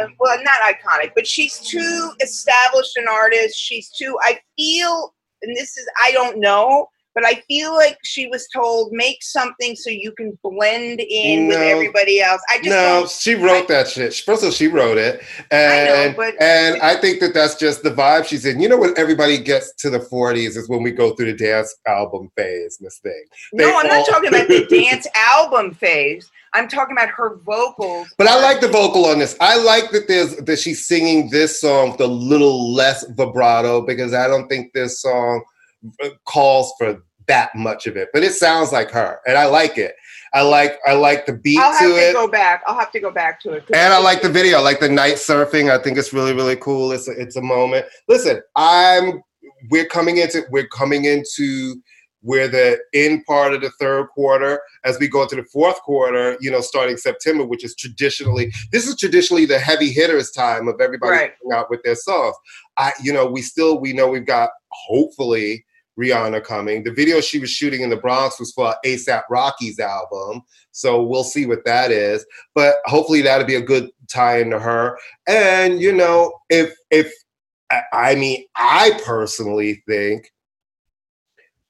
Uh, 0.00 0.08
well, 0.18 0.38
not 0.42 0.60
iconic, 0.62 1.12
but 1.14 1.26
she's 1.26 1.58
too 1.58 2.12
established 2.22 2.96
an 2.96 3.06
artist. 3.10 3.58
She's 3.58 3.90
too. 3.90 4.16
I 4.22 4.38
feel, 4.56 5.14
and 5.42 5.54
this 5.54 5.76
is 5.76 5.86
I 6.02 6.12
don't 6.12 6.38
know, 6.38 6.88
but 7.14 7.24
I 7.24 7.42
feel 7.48 7.74
like 7.74 7.98
she 8.04 8.26
was 8.28 8.48
told 8.48 8.92
make 8.92 9.22
something 9.22 9.76
so 9.76 9.90
you 9.90 10.12
can 10.12 10.38
blend 10.42 11.00
in 11.00 11.48
with 11.48 11.58
everybody 11.58 12.20
else. 12.20 12.40
I 12.48 12.58
just 12.58 12.68
no, 12.68 13.06
she 13.06 13.34
wrote 13.34 13.68
that 13.68 13.88
shit. 13.88 14.14
First 14.14 14.42
of 14.42 14.46
all, 14.46 14.52
she 14.52 14.68
wrote 14.68 14.98
it, 14.98 15.22
and 15.50 15.88
know, 15.88 15.94
and, 15.94 16.16
but- 16.16 16.34
and 16.40 16.80
I 16.82 17.00
think 17.00 17.20
that 17.20 17.34
that's 17.34 17.54
just 17.56 17.82
the 17.82 17.90
vibe 17.90 18.26
she's 18.26 18.46
in. 18.46 18.60
You 18.60 18.68
know, 18.68 18.78
when 18.78 18.94
everybody 18.96 19.38
gets 19.38 19.74
to 19.76 19.90
the 19.90 20.00
forties 20.00 20.56
is 20.56 20.68
when 20.68 20.82
we 20.82 20.90
go 20.90 21.14
through 21.14 21.32
the 21.32 21.36
dance 21.36 21.74
album 21.86 22.30
phase, 22.36 22.78
Miss 22.80 22.98
Thing. 22.98 23.24
They 23.54 23.64
No, 23.64 23.78
I'm 23.78 23.86
not 23.86 24.06
talking 24.08 24.28
about 24.28 24.48
the 24.48 24.66
dance 24.70 25.06
album 25.14 25.74
phase. 25.74 26.30
I'm 26.54 26.68
talking 26.68 26.94
about 26.94 27.08
her 27.10 27.36
vocals. 27.46 28.08
But 28.18 28.26
I 28.26 28.40
like 28.42 28.60
the 28.60 28.68
vocal 28.68 29.06
on 29.06 29.18
this. 29.18 29.36
I 29.40 29.56
like 29.56 29.90
that 29.92 30.06
there's 30.06 30.36
that 30.36 30.58
she's 30.58 30.86
singing 30.86 31.30
this 31.30 31.60
song 31.60 31.92
with 31.92 32.00
a 32.00 32.06
little 32.06 32.72
less 32.74 33.06
vibrato 33.10 33.80
because 33.80 34.12
I 34.12 34.28
don't 34.28 34.48
think 34.48 34.72
this 34.72 35.00
song 35.00 35.42
calls 36.24 36.72
for 36.78 37.02
that 37.28 37.54
much 37.54 37.86
of 37.86 37.96
it. 37.96 38.08
But 38.12 38.22
it 38.24 38.32
sounds 38.32 38.72
like 38.72 38.90
her, 38.90 39.18
and 39.26 39.36
I 39.36 39.46
like 39.46 39.78
it. 39.78 39.94
I 40.34 40.42
like 40.42 40.78
I 40.86 40.94
like 40.94 41.26
the 41.26 41.34
beat 41.34 41.58
I'll 41.58 41.72
have 41.72 41.80
to 41.80 41.88
to 41.88 42.08
it. 42.08 42.12
go 42.14 42.26
back. 42.28 42.62
I'll 42.66 42.78
have 42.78 42.90
to 42.92 43.00
go 43.00 43.10
back 43.10 43.40
to 43.42 43.52
it. 43.52 43.64
And 43.74 43.92
I 43.92 43.98
like 43.98 44.22
the 44.22 44.28
video. 44.30 44.58
I 44.58 44.60
like 44.62 44.80
the 44.80 44.88
night 44.88 45.14
surfing. 45.16 45.70
I 45.70 45.82
think 45.82 45.98
it's 45.98 46.12
really, 46.12 46.32
really 46.32 46.56
cool. 46.56 46.90
It's 46.92 47.06
a, 47.08 47.12
it's 47.12 47.36
a 47.36 47.42
moment. 47.42 47.86
Listen, 48.08 48.40
I'm 48.56 49.22
we're 49.70 49.86
coming 49.86 50.16
into 50.16 50.42
we're 50.50 50.66
coming 50.68 51.04
into 51.04 51.76
where 52.24 52.46
the 52.46 52.78
end 52.94 53.24
part 53.26 53.52
of 53.52 53.60
the 53.60 53.70
third 53.80 54.06
quarter 54.14 54.60
as 54.84 54.96
we 55.00 55.08
go 55.08 55.22
into 55.22 55.34
the 55.36 55.44
fourth 55.52 55.80
quarter, 55.82 56.36
you 56.40 56.50
know, 56.52 56.60
starting 56.60 56.96
September, 56.96 57.44
which 57.44 57.64
is 57.64 57.74
traditionally 57.76 58.50
this 58.72 58.86
is 58.88 58.96
traditionally 58.96 59.44
the 59.44 59.58
heavy 59.58 59.90
hitters 59.92 60.30
time 60.30 60.66
of 60.66 60.80
everybody 60.80 61.12
Right. 61.12 61.32
coming 61.42 61.58
out 61.58 61.68
with 61.68 61.82
their 61.82 61.96
songs. 61.96 62.34
I 62.78 62.92
you 63.02 63.12
know, 63.12 63.26
we 63.26 63.42
still 63.42 63.78
we 63.80 63.92
know 63.92 64.08
we've 64.08 64.26
got 64.26 64.50
hopefully 64.70 65.64
Rihanna 65.98 66.42
coming. 66.44 66.82
The 66.82 66.92
video 66.92 67.20
she 67.20 67.38
was 67.38 67.50
shooting 67.50 67.82
in 67.82 67.90
the 67.90 67.96
Bronx 67.96 68.40
was 68.40 68.52
for 68.52 68.74
ASAP 68.84 69.22
Rocky's 69.28 69.78
album. 69.78 70.42
So 70.70 71.02
we'll 71.02 71.24
see 71.24 71.46
what 71.46 71.64
that 71.64 71.90
is. 71.90 72.24
But 72.54 72.76
hopefully 72.86 73.22
that'll 73.22 73.46
be 73.46 73.56
a 73.56 73.62
good 73.62 73.90
tie 74.08 74.40
into 74.40 74.58
her. 74.58 74.98
And 75.26 75.80
you 75.80 75.92
know, 75.92 76.32
if 76.50 76.74
if 76.90 77.12
I- 77.92 78.14
mean, 78.14 78.44
I 78.54 79.00
personally 79.04 79.82
think 79.88 80.30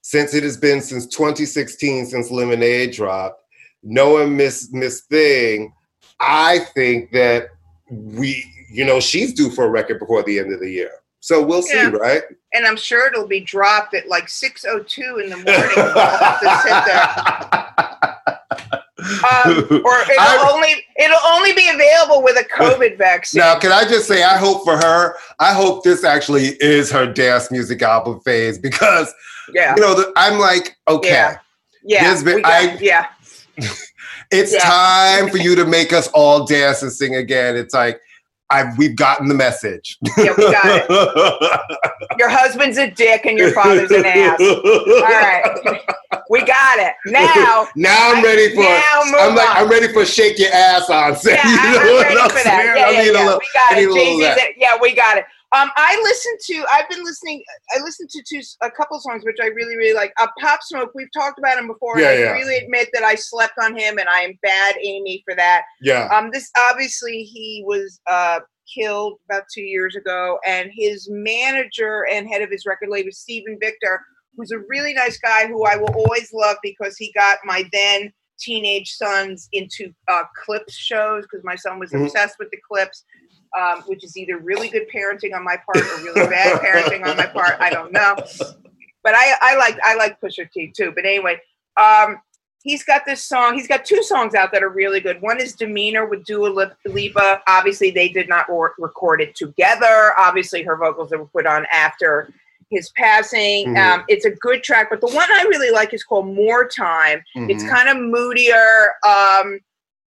since 0.03 0.35
it 0.35 0.43
has 0.43 0.57
been 0.57 0.81
since 0.81 1.07
2016 1.07 2.07
since 2.07 2.31
Lemonade 2.31 2.93
dropped, 2.93 3.43
knowing 3.83 4.37
Miss 4.37 4.73
Miss 4.73 5.03
Thing, 5.03 5.73
I 6.21 6.61
think 6.75 7.13
that 7.13 7.49
we, 7.91 8.45
you 8.71 8.85
know, 8.85 9.01
she's 9.01 9.33
due 9.35 9.51
for 9.51 9.65
a 9.65 9.71
record 9.71 9.99
before 9.99 10.23
the 10.23 10.39
end 10.39 10.53
of 10.53 10.61
the 10.61 10.71
year. 10.71 11.02
So 11.25 11.41
we'll 11.41 11.63
see, 11.63 11.77
Yeah. 11.77 11.91
right? 11.91 12.23
and 12.53 12.67
I'm 12.67 12.77
sure 12.77 13.07
it'll 13.07 13.27
be 13.29 13.41
dropped 13.41 13.95
at 13.95 14.09
like 14.09 14.27
6:02 14.27 15.23
in 15.23 15.31
the 15.31 15.37
morning. 15.47 15.55
I'll 15.77 16.19
have 16.19 16.41
to 16.41 16.51
sit 16.63 16.85
there. 16.85 18.39
Um, 19.03 19.59
or 19.85 19.99
it'll 20.03 20.21
I- 20.21 20.49
only 20.53 20.85
it'll 20.97 21.19
only 21.27 21.53
be 21.55 21.69
available 21.69 22.23
with 22.23 22.37
a 22.39 22.45
COVID 22.45 22.99
vaccine. 22.99 23.41
Now, 23.41 23.59
can 23.59 23.73
I 23.73 23.83
just 23.85 24.07
say, 24.07 24.23
I 24.23 24.37
hope 24.37 24.63
for 24.65 24.77
her, 24.77 25.17
I 25.41 25.53
hope 25.53 25.83
this 25.83 26.05
actually 26.05 26.51
is 26.61 26.91
her 26.93 27.13
dance 27.13 27.51
music 27.51 27.83
album 27.83 28.21
phase 28.21 28.59
because, 28.59 29.13
yeah, 29.53 29.75
you 29.77 29.83
know, 29.83 29.95
the, 29.95 30.13
I'm 30.17 30.39
like, 30.39 30.77
okay, 30.89 31.09
Yeah. 31.11 31.39
yeah, 31.83 32.05
there's 32.05 32.23
been- 32.23 32.43
got- 32.43 32.53
I- 32.53 32.79
yeah. 32.81 33.07
it's 34.31 34.53
Yeah. 34.53 34.61
time 34.61 35.31
for 35.31 35.39
you 35.39 35.57
to 35.57 35.65
make 35.65 35.93
us 35.93 36.07
all 36.15 36.47
dance 36.47 36.83
and 36.83 36.93
sing 36.93 37.17
again. 37.17 37.57
It's 37.57 37.75
like, 37.75 38.01
I've, 38.53 38.77
we've 38.79 38.95
gotten 38.97 39.29
the 39.29 39.35
message. 39.35 39.99
Yeah, 40.19 40.35
we 40.37 40.51
got 40.53 40.65
it. 40.65 42.19
Your 42.19 42.29
husband's 42.29 42.77
a 42.77 42.91
dick 42.91 43.25
and 43.25 43.39
your 43.39 43.53
father's 43.53 43.91
an 43.91 44.05
ass. 44.05 44.39
All 44.41 45.03
right, 45.03 45.81
we 46.29 46.45
got 46.45 46.79
it. 46.79 46.95
Now, 47.07 47.67
Now 47.75 48.13
I'm 48.13 48.23
ready 48.23 48.55
for. 48.55 48.63
Now 48.63 49.03
move 49.07 49.15
I'm 49.19 49.35
like 49.35 49.49
on. 49.49 49.57
I'm 49.57 49.69
ready 49.71 49.93
for 49.93 50.05
shake 50.05 50.39
your 50.39 50.53
ass 50.53 50.91
on. 50.91 51.17
yeah, 51.25 51.41
I'm, 51.43 51.77
I'm 51.81 52.03
ready 52.03 52.29
for 52.29 52.45
that. 52.45 52.75
Yeah, 52.77 52.91
yeah, 52.91 53.03
yeah. 53.13 53.39
we 53.39 53.47
got 53.55 53.73
I 53.73 53.75
need 53.77 53.87
a 53.87 53.89
it. 53.89 53.93
little 53.93 53.95
of 53.95 53.95
Jay-Z's 53.97 54.21
that. 54.21 54.39
it. 54.39 54.57
Yeah, 54.59 54.77
we 54.81 54.95
got 54.95 55.17
it. 55.17 55.25
Um, 55.55 55.71
I 55.77 56.01
listened 56.03 56.39
to. 56.47 56.65
I've 56.73 56.89
been 56.89 57.05
listening. 57.05 57.43
I 57.77 57.83
listened 57.83 58.09
to 58.11 58.23
two, 58.29 58.41
a 58.63 58.71
couple 58.71 58.99
songs 59.01 59.23
which 59.25 59.37
I 59.43 59.47
really, 59.47 59.77
really 59.77 59.95
like. 59.95 60.13
Uh, 60.19 60.29
Pop 60.41 60.61
Smoke. 60.63 60.93
We've 60.95 61.13
talked 61.13 61.39
about 61.39 61.59
him 61.59 61.67
before. 61.67 62.01
Yeah, 62.01 62.11
and 62.11 62.19
I 62.19 62.23
yeah. 62.23 62.33
really 62.33 62.57
admit 62.57 62.89
that 62.95 63.03
I 63.03 63.15
slept 63.17 63.55
on 63.63 63.77
him, 63.77 63.99
and 63.99 64.09
I 64.09 64.21
am 64.21 64.39
bad, 64.43 64.77
Amy, 64.83 65.23
for 65.27 65.35
that. 65.37 65.63
Yeah. 65.83 66.09
Um, 66.13 66.31
this 66.33 66.51
obviously 66.71 67.23
he 67.25 67.63
was 67.67 68.01
uh 68.07 68.41
killed 68.73 69.19
about 69.29 69.45
two 69.53 69.63
years 69.63 69.95
ago, 69.97 70.39
and 70.47 70.71
his 70.75 71.09
manager 71.11 72.07
and 72.11 72.29
head 72.29 72.43
of 72.43 72.51
his 72.51 72.65
record 72.65 72.89
label, 72.89 73.11
Steven 73.13 73.59
Victor, 73.61 74.01
who's 74.37 74.53
a 74.53 74.59
really 74.69 74.95
nice 74.95 75.19
guy 75.19 75.47
who 75.47 75.65
I 75.67 75.77
will 75.77 75.93
always 75.95 76.31
love 76.33 76.57
because 76.63 76.97
he 76.97 77.13
got 77.13 77.39
my 77.45 77.69
then 77.73 78.13
teenage 78.39 78.91
sons 78.93 79.49
into 79.53 79.93
uh, 80.09 80.23
Clipse 80.45 80.75
shows 80.75 81.25
because 81.25 81.45
my 81.45 81.55
son 81.57 81.79
was 81.79 81.91
Mhm. 81.93 82.05
obsessed 82.05 82.37
with 82.39 82.51
the 82.51 82.59
Clipse. 82.67 83.05
Um, 83.59 83.83
which 83.83 84.03
is 84.03 84.17
either 84.17 84.39
really 84.39 84.69
good 84.71 84.87
parenting 84.95 85.35
on 85.37 85.45
my 85.45 85.57
part 85.57 85.85
or 85.85 86.03
really 86.05 86.27
bad 86.27 86.59
parenting 86.63 87.05
on 87.07 87.17
my 87.19 87.27
part. 87.27 87.57
I 87.61 87.69
don't 87.69 87.93
know. 87.93 88.17
But 89.05 89.15
I, 89.15 89.35
I 89.43 89.57
like 89.57 89.79
I 89.85 89.95
like 89.97 90.19
Pusha 90.21 90.51
T 90.51 90.73
too. 90.75 90.93
But 90.95 91.05
anyway, 91.05 91.39
um, 91.77 92.17
he's 92.63 92.83
got 92.83 93.03
this 93.05 93.23
song. 93.23 93.55
He's 93.55 93.67
got 93.69 93.85
two 93.85 94.03
songs 94.05 94.35
out 94.35 94.53
that 94.53 94.63
are 94.63 94.71
really 94.71 95.01
good. 95.01 95.21
One 95.21 95.39
is 95.41 95.55
Demeanor 95.55 96.07
with 96.07 96.25
Dua 96.25 96.47
Lip- 96.49 96.77
Lipa. 96.87 97.43
Obviously, 97.47 97.91
they 97.91 98.09
did 98.09 98.27
not 98.29 98.47
re- 98.49 98.71
record 98.79 99.21
it 99.21 99.35
together. 99.35 100.13
Obviously, 100.17 100.63
her 100.63 100.77
vocals 100.77 101.11
were 101.11 101.27
put 101.27 101.47
on 101.47 101.67
after 101.73 102.33
his 102.71 102.89
passing. 102.97 103.75
Mhm. 103.75 103.77
Um, 103.99 104.05
it's 104.09 104.25
a 104.25 104.31
good 104.31 104.63
track, 104.63 104.89
but 104.89 105.03
the 105.03 105.09
one 105.09 105.29
I 105.31 105.43
really 105.49 105.71
like 105.71 105.93
is 105.93 106.05
called 106.05 106.35
More 106.35 106.67
Time. 106.67 107.23
It's 107.35 107.65
Mhm. 107.65 107.69
kind 107.69 107.89
of 107.91 107.99
moodier. 107.99 108.93
Um, 109.07 109.59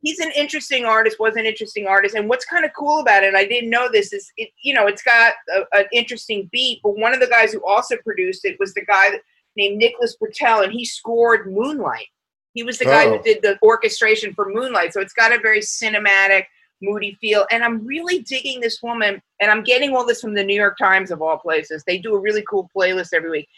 he's 0.01 0.19
an 0.19 0.31
interesting 0.35 0.85
artist. 0.85 1.19
Was 1.19 1.35
an 1.35 1.45
interesting 1.45 1.87
artist, 1.87 2.15
and 2.15 2.29
what's 2.29 2.45
kind 2.45 2.65
of 2.65 2.71
cool 2.77 2.99
about 2.99 3.23
it, 3.23 3.35
I 3.35 3.45
didn't 3.45 3.69
know 3.69 3.89
this 3.91 4.13
is, 4.13 4.31
it, 4.37 4.49
you 4.63 4.73
know, 4.73 4.87
it's 4.87 5.03
got 5.03 5.33
a, 5.53 5.77
an 5.77 5.85
interesting 5.91 6.49
beat. 6.51 6.79
But 6.83 6.97
one 6.97 7.13
of 7.13 7.19
the 7.19 7.27
guys 7.27 7.51
who 7.53 7.61
also 7.65 7.95
produced 8.03 8.45
it 8.45 8.57
was 8.59 8.73
the 8.73 8.85
guy 8.85 9.09
named 9.55 9.77
Nicholas 9.77 10.15
Britell, 10.21 10.63
and 10.63 10.71
he 10.71 10.85
scored 10.85 11.51
Moonlight. 11.51 12.07
He 12.53 12.63
was 12.63 12.77
the 12.79 12.85
guy 12.85 13.05
Oh. 13.05 13.17
who 13.17 13.23
did 13.23 13.41
the 13.41 13.59
orchestration 13.61 14.33
for 14.33 14.49
Moonlight, 14.49 14.93
so 14.93 15.01
it's 15.01 15.13
got 15.13 15.31
a 15.31 15.39
very 15.39 15.59
cinematic, 15.59 16.45
moody 16.81 17.17
feel. 17.19 17.45
And 17.51 17.63
I'm 17.63 17.85
really 17.85 18.19
digging 18.19 18.61
this 18.61 18.81
woman, 18.81 19.21
and 19.41 19.51
I'm 19.51 19.63
getting 19.63 19.95
all 19.95 20.05
this 20.05 20.21
from 20.21 20.33
the 20.33 20.43
New 20.43 20.55
York 20.55 20.77
Times 20.77 21.11
of 21.11 21.21
all 21.21 21.37
places. 21.37 21.83
They 21.85 21.97
do 21.97 22.15
a 22.15 22.19
really 22.19 22.43
cool 22.49 22.69
playlist 22.75 23.09
every 23.13 23.29
week. 23.29 23.49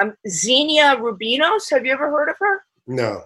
Um, 0.00 0.14
Xenia 0.28 0.96
Rubinos, 0.96 1.70
have 1.70 1.86
you 1.86 1.92
ever 1.92 2.10
heard 2.10 2.28
of 2.28 2.36
her? 2.40 2.64
No. 2.88 3.24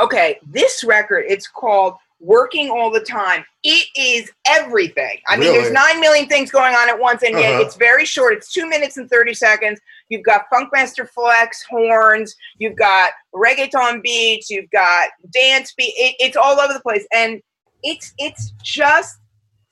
Okay, 0.00 0.38
this 0.46 0.84
record, 0.84 1.24
it's 1.28 1.46
called 1.48 1.94
Working 2.20 2.70
All 2.70 2.90
the 2.90 3.00
Time. 3.00 3.44
It 3.62 3.86
is 3.96 4.30
everything. 4.46 5.18
I 5.28 5.36
mean, 5.36 5.52
there's 5.52 5.72
nine 5.72 6.00
million 6.00 6.28
things 6.28 6.50
going 6.50 6.74
on 6.74 6.88
at 6.88 6.98
once, 6.98 7.22
and 7.22 7.38
yet 7.38 7.54
Uh-huh. 7.54 7.62
it's 7.62 7.76
very 7.76 8.04
short. 8.04 8.34
It's 8.34 8.52
two 8.52 8.68
minutes 8.68 8.96
and 8.98 9.08
30 9.08 9.32
seconds. 9.34 9.80
You've 10.10 10.24
got 10.24 10.42
Funkmaster 10.52 11.08
Flex 11.08 11.62
horns, 11.68 12.34
you've 12.58 12.76
got 12.76 13.12
reggaeton 13.34 14.02
beats, 14.02 14.50
you've 14.50 14.70
got 14.70 15.08
dance 15.32 15.72
beat. 15.76 15.94
It, 15.96 16.16
it's 16.18 16.36
all 16.36 16.60
over 16.60 16.72
the 16.74 16.80
place. 16.80 17.06
And 17.12 17.40
it's 17.82 18.12
it's 18.18 18.52
just 18.62 19.18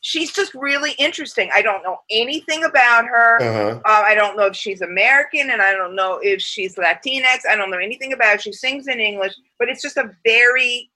she's 0.00 0.32
just 0.32 0.54
really 0.54 0.92
interesting. 0.92 1.50
I 1.54 1.62
don't 1.62 1.82
know 1.82 1.98
anything 2.10 2.64
about 2.64 3.06
her. 3.06 3.42
Uh-huh. 3.42 3.80
Uh, 3.84 4.02
I 4.04 4.14
don't 4.14 4.36
know 4.36 4.46
if 4.46 4.56
she's 4.56 4.80
American, 4.80 5.50
and 5.50 5.60
I 5.60 5.72
don't 5.72 5.94
know 5.94 6.18
if 6.22 6.40
she's 6.40 6.76
Latinx. 6.76 7.40
I 7.48 7.56
don't 7.56 7.70
know 7.70 7.78
anything 7.78 8.12
about. 8.12 8.36
It. 8.36 8.42
She 8.42 8.52
sings 8.52 8.88
in 8.88 9.00
English, 9.00 9.34
but 9.58 9.68
it's 9.68 9.82
just 9.82 9.96
a 9.96 10.10
very 10.24 10.90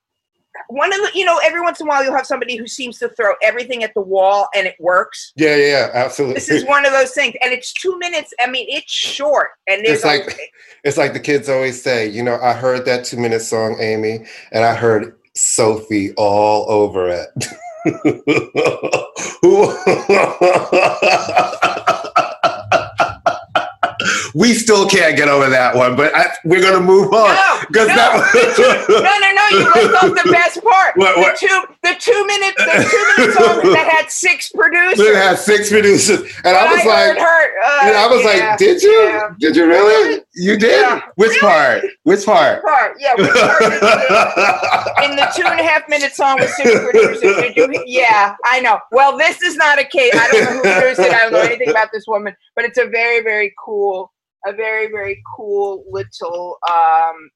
one 0.69 0.93
of 0.93 0.99
the. 0.99 1.11
You 1.13 1.25
know, 1.25 1.39
every 1.43 1.61
once 1.61 1.79
in 1.79 1.87
a 1.87 1.89
while 1.89 2.03
you'll 2.03 2.15
have 2.15 2.25
somebody 2.25 2.55
who 2.55 2.67
seems 2.67 2.99
to 2.99 3.09
throw 3.09 3.33
everything 3.41 3.83
at 3.83 3.93
the 3.93 4.01
wall 4.01 4.47
and 4.55 4.67
it 4.67 4.75
works. 4.79 5.33
Yeah, 5.35 5.55
yeah, 5.55 5.65
yeah, 5.65 5.89
absolutely. 5.93 6.35
This 6.35 6.49
is 6.49 6.65
one 6.65 6.85
of 6.85 6.91
those 6.91 7.11
things, 7.11 7.35
and 7.41 7.51
it's 7.51 7.73
two 7.73 7.97
minutes. 7.99 8.33
I 8.39 8.49
mean, 8.49 8.67
it's 8.69 8.91
short, 8.91 9.49
and 9.67 9.85
It's 9.85 10.05
like 10.05 10.37
it's 10.83 10.97
like 10.97 11.13
the 11.13 11.19
kids 11.19 11.49
always 11.49 11.81
say, 11.81 12.07
you 12.07 12.23
know, 12.23 12.39
I 12.41 12.53
heard 12.53 12.85
that 12.85 13.05
two 13.05 13.17
minute 13.17 13.41
song, 13.41 13.77
Amy, 13.79 14.25
and 14.51 14.63
I 14.63 14.75
heard 14.75 15.17
Sophie 15.35 16.13
all 16.15 16.69
over 16.69 17.09
it. 17.09 17.29
we 24.33 24.53
still 24.53 24.87
can't 24.87 25.15
get 25.15 25.27
over 25.29 25.49
that 25.49 25.75
one, 25.75 25.95
but 25.95 26.13
I, 26.15 26.27
we're 26.45 26.61
gonna 26.61 26.79
move 26.79 27.13
on 27.13 27.35
no, 27.35 27.59
no, 27.69 27.85
that 27.95 28.85
no, 28.89 28.97
no, 28.97 29.31
no. 29.33 29.59
You 29.59 29.65
left 29.91 30.03
off 30.03 30.09
the 30.25 30.31
best 30.31 30.63
part. 30.63 30.97
What- 30.97 31.39
The 31.39 31.47
two, 31.47 31.72
the 31.83 31.95
two 31.99 32.25
minutes, 32.25 32.55
the 32.57 32.89
two 32.89 33.23
minute 33.23 33.33
song 33.35 33.73
that 33.73 33.87
had 33.91 34.09
six 34.09 34.49
producers. 34.49 34.99
It 34.99 35.15
had 35.15 35.37
six 35.37 35.69
producers, 35.69 36.21
and 36.43 36.45
When 36.45 36.55
I 36.55 36.71
was 36.71 36.81
heard 36.81 36.87
like, 36.87 37.19
her, 37.19 37.61
uh, 37.61 37.79
and 37.83 37.95
I 37.97 38.07
was 38.07 38.23
yeah, 38.23 38.49
like, 38.49 38.57
did 38.57 38.81
you? 38.81 38.91
yeah. 38.91 39.29
Did 39.39 39.55
you 39.55 39.67
really? 39.67 40.21
You 40.33 40.57
did? 40.57 40.81
Yeah. 40.81 41.01
Which 41.15 41.39
part? 41.41 41.83
Which 42.03 42.25
part? 42.25 42.63
Part, 42.63 42.97
yeah, 42.99 43.13
which 43.15 43.29
part 43.29 43.59
did 43.59 43.73
you 43.73 43.79
do? 43.79 45.03
in 45.11 45.15
the 45.17 45.31
two 45.35 45.45
and 45.45 45.59
a 45.59 45.63
half 45.63 45.87
minute 45.89 46.13
song 46.13 46.37
with 46.39 46.49
six 46.51 46.71
producers. 46.71 47.21
Did 47.21 47.57
you? 47.57 47.83
Yeah, 47.85 48.35
I 48.45 48.61
know. 48.61 48.79
Well, 48.91 49.17
this 49.17 49.41
is 49.41 49.57
not 49.57 49.77
a 49.79 49.83
case. 49.83 50.13
I 50.15 50.31
don't 50.31 50.43
know 50.45 50.51
who 50.53 50.61
produced 50.61 50.99
it. 51.01 51.13
I 51.13 51.19
don't 51.19 51.33
know 51.33 51.39
anything 51.39 51.69
about 51.69 51.89
this 51.93 52.05
woman, 52.07 52.33
but 52.55 52.63
it's 52.65 52.77
a 52.77 52.87
very, 52.87 53.21
very 53.21 53.53
cool, 53.63 54.11
a 54.47 54.53
very, 54.53 54.87
very 54.87 55.21
cool 55.35 55.83
little 55.89 56.57
um, 56.69 57.29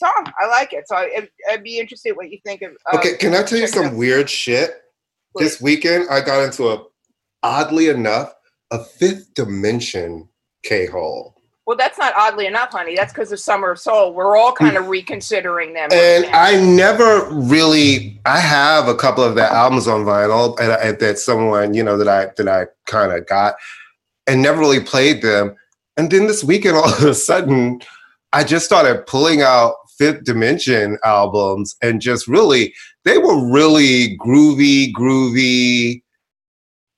song. 0.00 0.32
I 0.40 0.46
like 0.46 0.72
it. 0.72 0.88
So 0.88 0.96
I, 0.96 1.28
I'd 1.50 1.62
be 1.62 1.78
interested 1.78 2.16
what 2.16 2.30
you 2.30 2.38
think 2.44 2.62
of. 2.62 2.72
of 2.92 2.98
Okay, 2.98 3.16
can 3.16 3.34
I 3.34 3.42
tell 3.42 3.58
you 3.58 3.64
it 3.64 3.76
out. 3.76 3.84
some 3.84 3.96
weird 3.96 4.28
shit? 4.28 4.82
Please. 5.36 5.44
This 5.44 5.60
weekend, 5.60 6.08
I 6.10 6.20
got 6.22 6.42
into 6.42 6.68
a, 6.70 6.84
oddly 7.42 7.88
enough, 7.88 8.34
a 8.70 8.82
fifth 8.82 9.32
dimension 9.34 10.28
K 10.64 10.86
hole. 10.86 11.36
Well, 11.66 11.76
that's 11.76 11.98
not 11.98 12.12
oddly 12.16 12.46
enough, 12.46 12.72
honey. 12.72 12.96
That's 12.96 13.12
because 13.12 13.30
of 13.30 13.38
Summer 13.38 13.70
of 13.70 13.78
Soul. 13.78 14.12
We're 14.12 14.36
all 14.36 14.52
kind 14.52 14.76
of 14.76 14.84
hmm. 14.84 14.90
reconsidering 14.90 15.72
them. 15.72 15.88
And 15.92 16.24
right. 16.24 16.34
I 16.34 16.60
never 16.60 17.28
really, 17.30 18.20
I 18.26 18.40
have 18.40 18.88
a 18.88 18.94
couple 18.96 19.22
of 19.22 19.36
the 19.36 19.44
albums 19.44 19.86
on 19.86 20.04
vinyl, 20.04 20.58
and, 20.58 20.72
I, 20.72 20.90
that 20.90 21.18
someone 21.20 21.74
you 21.74 21.84
know 21.84 21.96
that 21.96 22.08
I 22.08 22.32
that 22.38 22.48
I 22.48 22.66
kind 22.86 23.12
of 23.12 23.24
got, 23.28 23.54
and 24.26 24.42
never 24.42 24.58
really 24.58 24.80
played 24.80 25.22
them. 25.22 25.54
And 25.96 26.10
then 26.10 26.26
this 26.26 26.42
weekend, 26.42 26.76
all 26.76 26.92
of 26.92 27.04
a 27.04 27.14
sudden, 27.14 27.82
I 28.32 28.42
just 28.42 28.64
started 28.64 29.06
pulling 29.06 29.42
out 29.42 29.76
Fifth 30.00 30.24
Dimension 30.24 30.96
albums, 31.04 31.76
and 31.82 32.00
just 32.00 32.26
really, 32.26 32.72
they 33.04 33.18
were 33.18 33.52
really 33.52 34.16
groovy, 34.16 34.90
groovy, 34.94 36.02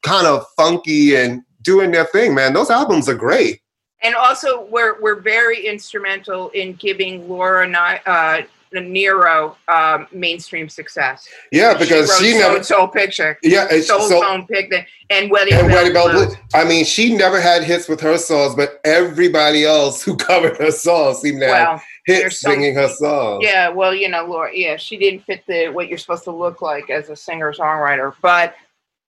kind 0.04 0.26
of 0.28 0.46
funky, 0.56 1.16
and 1.16 1.42
doing 1.62 1.90
their 1.90 2.04
thing. 2.06 2.32
Man, 2.32 2.52
those 2.54 2.70
albums 2.70 3.08
are 3.08 3.16
great. 3.16 3.60
and 4.04 4.14
also 4.14 4.66
we're 4.70 5.00
we're 5.02 5.20
very 5.20 5.66
instrumental 5.66 6.50
in 6.50 6.74
giving 6.74 7.28
Laura 7.28 7.66
Ni- 7.66 8.02
uh, 8.06 8.42
Nyro 8.80 9.56
um, 9.68 10.06
mainstream 10.12 10.68
success. 10.68 11.28
Yeah, 11.52 11.76
because 11.76 12.08
wrote 12.08 12.20
she, 12.20 12.38
never. 12.38 12.62
Soul 12.62 12.88
Picnic, 12.88 13.38
Yeah, 13.42 13.66
it's 13.70 13.88
Soul 13.88 14.00
so 14.08 14.42
Picture, 14.46 14.86
and 15.10 15.30
Wedding 15.30 15.54
and 15.54 15.68
Bell 15.68 15.76
Wedding 15.76 15.92
Bell 15.92 16.10
Blues. 16.10 16.26
Blues. 16.26 16.38
I 16.54 16.64
mean, 16.64 16.84
she 16.84 17.14
never 17.14 17.40
had 17.40 17.62
hits 17.62 17.88
with 17.88 18.00
her 18.00 18.16
songs, 18.18 18.54
but 18.54 18.80
everybody 18.84 19.64
else 19.64 20.02
who 20.02 20.16
covered 20.28 20.56
her 20.58 20.70
songs 20.70 21.18
seemed 21.18 21.40
to 21.40 21.46
have 21.46 21.68
Well, 21.68 21.82
there's 22.06 22.22
hits 22.22 22.40
some- 22.40 22.52
singing 22.52 22.74
her 22.74 22.88
songs. 22.88 23.44
yeah, 23.44 23.68
well, 23.68 23.94
you 23.94 24.08
know, 24.08 24.24
Laura, 24.24 24.50
yeah, 24.54 24.76
she 24.76 24.96
didn't 24.96 25.20
fit 25.24 25.44
the 25.46 25.68
what 25.68 25.88
you're 25.88 25.98
supposed 25.98 26.24
to 26.24 26.30
look 26.32 26.62
like 26.62 26.88
as 26.90 27.10
a 27.10 27.16
singer 27.16 27.52
songwriter, 27.52 28.14
but. 28.22 28.54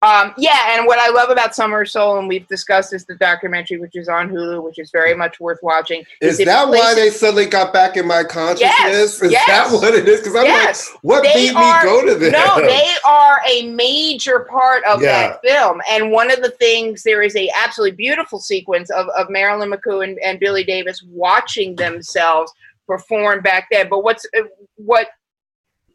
Um, 0.05 0.35
yeah, 0.37 0.77
and 0.77 0.85
what 0.85 0.99
I 0.99 1.09
love 1.09 1.31
about 1.31 1.55
Summer 1.55 1.83
Soul, 1.83 2.19
and 2.19 2.27
we've 2.27 2.47
discussed 2.47 2.93
is 2.93 3.05
the 3.05 3.15
documentary, 3.15 3.79
which 3.79 3.95
is 3.95 4.07
on 4.07 4.29
Hulu, 4.29 4.63
which 4.63 4.77
is 4.77 4.91
very 4.91 5.15
much 5.15 5.39
worth 5.39 5.57
watching. 5.63 6.03
Is 6.21 6.39
it 6.39 6.45
that 6.45 6.69
why 6.69 6.93
they 6.93 7.09
suddenly 7.09 7.47
got 7.47 7.73
back 7.73 7.97
in 7.97 8.05
my 8.05 8.23
consciousness? 8.23 8.69
Yes, 8.69 9.21
Is 9.23 9.31
yes. 9.31 9.47
that 9.47 9.71
what 9.71 9.95
it 9.95 10.07
is? 10.07 10.19
Because 10.19 10.35
I'm 10.35 10.45
Yes, 10.45 10.91
like, 10.91 10.99
what 11.03 11.23
they 11.23 11.47
made 11.47 11.55
are- 11.55 11.83
me 11.83 11.89
go 11.89 12.05
to 12.05 12.15
this? 12.15 12.31
No, 12.31 12.61
they 12.61 12.87
are 13.03 13.41
a 13.49 13.71
major 13.71 14.41
part 14.41 14.83
of 14.83 15.01
Yeah. 15.01 15.29
that 15.29 15.41
film. 15.43 15.81
And 15.89 16.11
one 16.11 16.29
of 16.29 16.43
the 16.43 16.51
things, 16.51 17.01
there 17.01 17.23
is 17.23 17.35
a 17.35 17.49
absolutely 17.55 17.95
beautiful 17.95 18.39
sequence 18.39 18.91
of, 18.91 19.07
of 19.17 19.31
Marilyn 19.31 19.71
McCoo 19.71 20.03
and, 20.03 20.19
and 20.19 20.39
Billy 20.39 20.63
Davis 20.63 21.03
watching 21.09 21.75
themselves 21.77 22.53
perform 22.85 23.41
back 23.41 23.67
then. 23.71 23.89
But 23.89 24.03
what's 24.03 24.25
uh, 24.37 24.43
what 24.75 25.07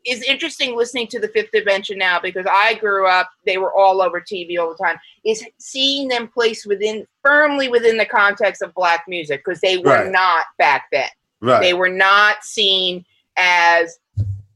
is 0.07 0.23
interesting 0.23 0.77
listening 0.77 1.07
to 1.09 1.21
the 1.21 1.29
Fifth 1.29 1.51
Dimension 1.53 1.99
now 1.99 2.19
because 2.21 2.47
I 2.51 2.75
grew 2.75 3.07
up, 3.07 3.29
they 3.47 3.59
were 3.59 3.73
all 3.75 4.01
over 4.01 4.21
TV 4.21 4.59
all 4.59 4.71
the 4.77 4.83
time. 4.83 4.97
Is 5.25 5.45
seeing 5.59 6.09
them 6.09 6.29
placed 6.29 6.67
within 6.67 7.07
firmly 7.25 7.69
within 7.69 7.97
the 7.97 8.07
context 8.07 8.63
of 8.63 8.73
black 8.75 9.05
music 9.09 9.43
because 9.45 9.61
they 9.61 9.79
were 9.79 9.91
Right. 10.05 10.11
not 10.11 10.47
back 10.59 10.87
then. 10.93 11.09
right. 11.41 11.61
They 11.61 11.75
were 11.75 11.89
not 11.89 12.43
seen 12.45 13.05
as, 13.37 13.99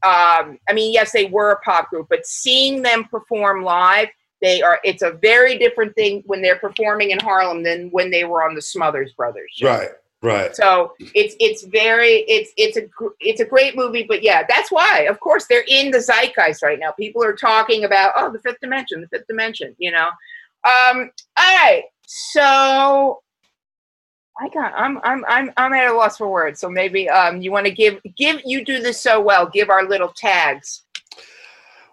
um, 0.03 0.59
I 0.69 0.73
mean, 0.73 0.93
yes, 0.93 1.11
they 1.11 1.25
were 1.25 1.51
a 1.51 1.59
pop 1.61 1.89
group, 1.89 2.07
but 2.09 2.25
seeing 2.25 2.81
them 2.81 3.05
perform 3.05 3.63
live, 3.63 4.09
they 4.41 4.61
are. 4.61 4.79
It's 4.83 5.01
a 5.01 5.11
very 5.11 5.57
different 5.57 5.95
thing 5.95 6.21
when 6.27 6.41
they're 6.41 6.59
performing 6.59 7.11
in 7.11 7.19
Harlem 7.19 7.63
than 7.63 7.89
when 7.91 8.11
they 8.11 8.25
were 8.25 8.43
on 8.43 8.53
the 8.53 8.61
Smothers 8.61 9.13
Brothers. 9.13 9.51
show. 9.55 9.67
right, 9.67 9.89
right. 10.21 10.55
So 10.55 10.93
it's 10.99 11.35
it's 11.39 11.63
very 11.65 12.25
it's 12.27 12.51
it's 12.57 12.77
a 12.77 12.83
it's 13.19 13.41
a 13.41 13.45
great 13.45 13.75
movie, 13.75 14.05
but 14.07 14.23
yeah, 14.23 14.43
that's 14.47 14.71
why. 14.71 15.01
Of 15.09 15.19
course, 15.19 15.45
they're 15.47 15.65
in 15.67 15.91
the 15.91 16.01
zeitgeist 16.01 16.63
right 16.63 16.79
now. 16.79 16.91
People 16.91 17.23
are 17.23 17.35
talking 17.35 17.83
about 17.83 18.13
oh, 18.15 18.31
the 18.31 18.39
fifth 18.39 18.59
dimension, 18.61 19.01
the 19.01 19.07
fifth 19.07 19.27
dimension. 19.27 19.75
You 19.77 19.91
know. 19.91 20.07
Um. 20.63 21.11
All 21.37 21.57
right. 21.57 21.83
So 22.07 23.21
I 24.39 24.49
got. 24.49 24.73
I'm. 24.75 24.99
I'm. 25.03 25.23
I'm. 25.27 25.51
I'm 25.57 25.73
at 25.73 25.91
a 25.91 25.93
loss 25.93 26.17
for 26.17 26.27
words. 26.27 26.59
So 26.59 26.69
maybe 26.69 27.09
um, 27.09 27.41
you 27.41 27.51
want 27.51 27.65
to 27.65 27.71
give 27.71 27.99
give 28.17 28.41
you 28.45 28.65
do 28.65 28.81
this 28.81 29.01
so 29.01 29.21
well. 29.21 29.47
Give 29.47 29.69
our 29.69 29.87
little 29.87 30.13
tags. 30.15 30.84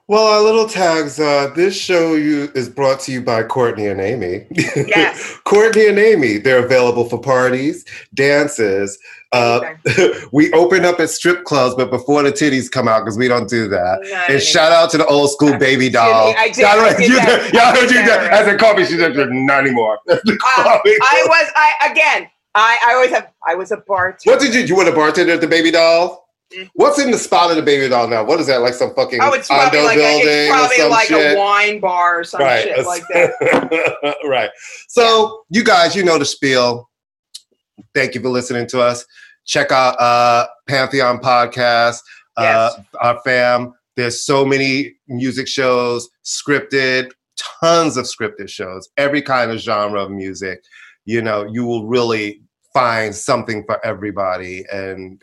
Well, 0.09 0.26
our 0.26 0.42
little 0.42 0.66
tags. 0.68 1.18
Uh, 1.20 1.53
this 1.55 1.74
show 1.78 2.14
you 2.14 2.50
is 2.55 2.68
brought 2.68 3.00
to 3.00 3.12
you 3.12 3.22
by 3.22 3.44
Courtney 3.44 3.86
and 3.86 4.00
Amy. 4.00 4.46
Yes. 4.50 5.38
Courtney 5.44 5.86
and 5.86 5.98
Amy. 5.98 6.38
They're 6.38 6.64
available 6.64 7.09
for 7.09 7.20
parties, 7.20 7.84
dances. 8.12 8.98
Uh, 9.30 9.61
we 10.32 10.53
open 10.53 10.84
up 10.84 10.98
at 11.00 11.09
strip 11.09 11.44
clubs, 11.44 11.74
but 11.76 11.90
before 11.90 12.22
the 12.22 12.32
titties 12.32 12.70
come 12.70 12.88
out, 12.88 13.00
because 13.05 13.16
we 13.16 13.28
don't 13.28 13.48
do 13.48 13.68
that. 13.68 14.00
No, 14.03 14.14
And 14.24 14.34
no, 14.34 14.38
shout 14.40 14.72
out 14.72 14.90
to 14.90 14.98
the 14.98 15.07
old 15.07 15.30
school 15.30 15.57
baby 15.57 15.88
doll. 15.88 16.34
I 16.36 16.48
did- 16.48 16.59
Y'all 16.59 16.66
I 16.68 16.88
heard 16.90 16.96
did 16.98 17.09
you 17.09 17.14
that. 17.16 17.42
did- 17.44 17.55
y'all 17.55 17.74
heard 17.74 17.90
you 17.90 18.00
right. 18.00 18.32
As 18.32 18.48
a 18.48 18.57
coffee, 18.59 18.84
she 18.84 18.98
said, 18.98 19.14
not 19.16 19.61
anymore. 19.64 19.98
Um, 20.09 20.18
I 20.84 21.24
was. 21.28 21.50
I 21.57 21.90
again. 21.90 22.28
I. 22.55 22.78
I 22.84 22.94
always 22.94 23.11
have. 23.11 23.28
I 23.46 23.55
was 23.55 23.70
a 23.72 23.78
bartender. 23.78 24.36
What 24.36 24.40
did 24.44 24.55
you? 24.55 24.61
You 24.62 24.76
were 24.76 24.86
a 24.88 24.94
bartender 24.94 25.32
at 25.32 25.40
the 25.40 25.46
baby 25.46 25.70
doll? 25.70 26.22
What's 26.74 26.98
in 26.98 27.11
the 27.11 27.18
spot 27.18 27.50
of 27.50 27.57
the 27.57 27.62
baby 27.62 27.88
doll 27.88 28.09
now? 28.09 28.24
What 28.24 28.40
is 28.40 28.46
that? 28.48 28.59
Like 28.59 28.74
some 28.74 28.94
fucking 28.94 29.20
Oh, 29.22 29.32
it's 29.32 29.48
probably 29.48 29.78
Ondo 29.80 29.84
like 29.88 29.96
a, 29.96 30.00
building 30.00 30.50
or 30.50 30.55
probably 30.55 30.88
like 30.88 31.09
shit? 31.09 31.36
a 31.36 31.38
wine 31.38 31.80
bar 31.80 32.20
or 32.20 32.24
some 32.24 32.40
right. 32.40 32.62
shit 32.64 32.86
like 32.86 33.03
that. 33.12 34.16
right. 34.28 34.50
So 34.88 35.44
you 35.50 35.64
guys, 35.64 35.94
you 35.96 36.05
know 36.05 36.18
the 36.18 36.24
spiel. 36.24 36.88
Thank 37.94 38.14
you 38.14 38.20
for 38.20 38.28
listening 38.28 38.66
to 38.68 38.80
us. 38.80 39.05
Check 39.44 39.72
out 39.72 39.98
uh 40.00 40.46
Pantheon 40.68 41.18
Podcast, 41.18 41.98
uh 42.36 42.70
Yes. 42.76 42.86
our 43.00 43.20
fam. 43.24 43.74
There's 43.96 44.24
so 44.24 44.44
many 44.44 44.94
music 45.09 45.46
shows, 45.48 46.09
scripted, 46.24 47.11
tons 47.61 47.96
of 47.96 48.07
scripted 48.07 48.48
shows, 48.48 48.88
every 48.96 49.20
kind 49.20 49.50
of 49.50 49.59
genre 49.59 50.03
of 50.03 50.11
music. 50.11 50.62
You 51.05 51.20
know, 51.20 51.44
you 51.44 51.64
will 51.64 51.86
really 51.86 52.40
find 52.72 53.14
something 53.14 53.64
for 53.64 53.84
everybody 53.84 54.64
and 54.72 55.20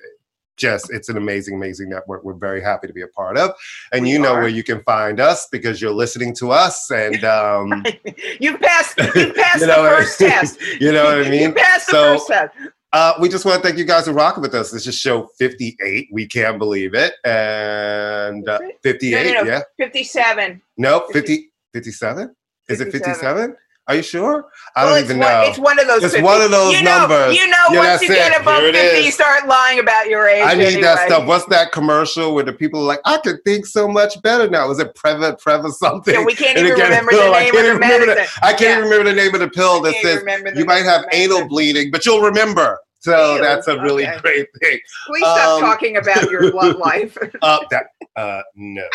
just 0.60 0.92
it's 0.92 1.10
an 1.10 1.18
amazing 1.18 1.56
amazing 1.56 1.90
network 1.90 2.24
we're 2.24 2.34
very 2.34 2.62
happy 2.62 2.86
to 2.88 2.94
be 2.94 3.02
a 3.02 3.08
part 3.08 3.38
of 3.38 3.52
and 3.94 4.04
We 4.04 4.12
you 4.12 4.20
know 4.20 4.34
are. 4.34 4.42
where 4.42 4.50
you 4.50 4.64
can 4.64 4.84
find 4.84 5.20
us 5.20 5.48
because 5.52 5.82
you're 5.82 5.92
listening 6.04 6.36
to 6.36 6.52
us 6.52 6.92
and 6.92 7.24
um 7.24 7.84
you 8.40 8.58
passed. 8.58 8.98
You 9.16 9.34
passed 9.42 9.62
You 9.62 9.68
know 9.68 9.84
the 9.84 9.90
first 9.90 10.20
test. 10.20 10.62
you 10.82 10.92
know 10.92 11.06
what 11.06 11.14
i 11.20 11.22
You 11.22 11.32
mean 11.32 11.54
passed 11.54 11.88
the 11.88 11.92
So- 11.94 12.14
first 12.18 12.28
test. 12.28 12.54
uh, 12.92 13.14
we 13.22 13.30
just 13.30 13.46
want 13.46 13.62
to 13.62 13.68
thank 13.68 13.78
you 13.78 13.86
guys 13.86 14.06
for 14.06 14.14
rocking 14.14 14.42
with 14.42 14.54
us. 14.56 14.72
This 14.72 14.88
is 14.88 14.96
show 14.98 15.30
58. 15.38 16.08
We 16.12 16.26
can't 16.28 16.58
believe 16.58 16.94
it. 16.96 17.14
And 17.24 18.50
uh, 18.50 18.60
58, 18.84 19.12
No, 19.28 19.34
no, 19.34 19.42
no. 19.44 19.50
yeah. 19.52 19.62
Fifty-seven. 19.78 20.62
No, 20.78 21.06
50, 21.14 21.52
57? 21.74 22.36
Is 22.68 22.82
it 22.82 22.92
57? 22.92 23.56
57? 23.90 23.92
Are 23.92 23.96
you 23.96 24.04
sure? 24.04 24.46
I 24.76 24.86
Well, 24.86 24.96
don't 24.96 25.04
even 25.04 25.20
one, 25.20 25.32
know. 25.32 25.42
It's 25.50 25.58
one 25.60 25.80
of 25.80 25.88
those. 25.88 26.04
It's 26.04 26.14
50. 26.14 26.24
one 26.26 26.42
of 26.42 26.52
those 26.52 26.74
you 26.74 26.84
know, 26.84 27.00
numbers. 27.00 27.36
You 27.38 27.48
know, 27.48 27.58
Yeah, 27.72 27.78
once 27.78 27.88
that's 27.88 28.02
you 28.04 28.08
get 28.10 28.32
it. 28.34 28.42
above 28.42 28.62
Here 28.62 28.74
fifty, 28.74 29.06
you 29.06 29.12
start 29.12 29.48
lying 29.48 29.80
about 29.80 30.08
your 30.10 30.28
age. 30.28 30.44
I 30.46 30.54
need 30.56 30.84
that 30.84 31.08
stuff. 31.08 31.26
What's 31.28 31.46
that 31.46 31.72
commercial 31.72 32.34
where 32.36 32.44
the 32.44 32.54
people 32.54 32.82
are 32.82 32.86
like, 32.86 33.02
I 33.06 33.18
can 33.18 33.40
think 33.46 33.66
so 33.66 33.88
much 33.88 34.22
better 34.22 34.50
now? 34.50 34.70
Is 34.72 34.80
it 34.80 34.94
Preva, 34.96 35.40
Preva 35.42 35.72
something? 35.72 36.14
Yeah, 36.14 36.24
we 36.24 36.36
can't 36.36 36.58
And 36.58 36.68
even 36.68 36.74
again, 36.78 36.90
remember 36.90 37.12
pill. 37.12 37.32
the 37.32 37.38
I 37.38 37.40
name 37.44 37.52
can't 37.54 37.58
of 37.58 37.64
the 37.64 37.70
even 37.70 37.74
remember 37.82 38.06
medicine. 38.08 38.40
I 38.44 38.50
can't 38.52 38.62
Yeah. 38.62 38.72
even 38.78 38.84
remember 38.90 39.10
the 39.10 39.16
name 39.16 39.34
of 39.34 39.40
the 39.42 39.50
pill 39.50 39.82
that 39.82 39.96
says 40.02 40.24
you 40.56 40.66
might 40.66 40.84
have 40.84 41.04
of 41.06 41.10
the 41.12 41.16
anal 41.18 41.48
bleeding, 41.48 41.92
but 41.92 42.06
you'll 42.06 42.22
remember. 42.22 42.80
So 43.02 43.36
Ew, 43.36 43.42
that's 43.42 43.68
a 43.68 43.80
really 43.82 44.06
okay. 44.06 44.20
great 44.20 44.48
thing. 44.62 44.78
Please 45.08 45.22
stop 45.22 45.50
Um, 45.56 45.62
talking 45.62 45.98
about 45.98 46.30
your 46.30 46.52
blood 46.52 46.76
life. 46.88 47.18
Uh, 47.42 47.60
that, 47.72 47.86
uh, 48.18 48.42
no. 48.56 48.84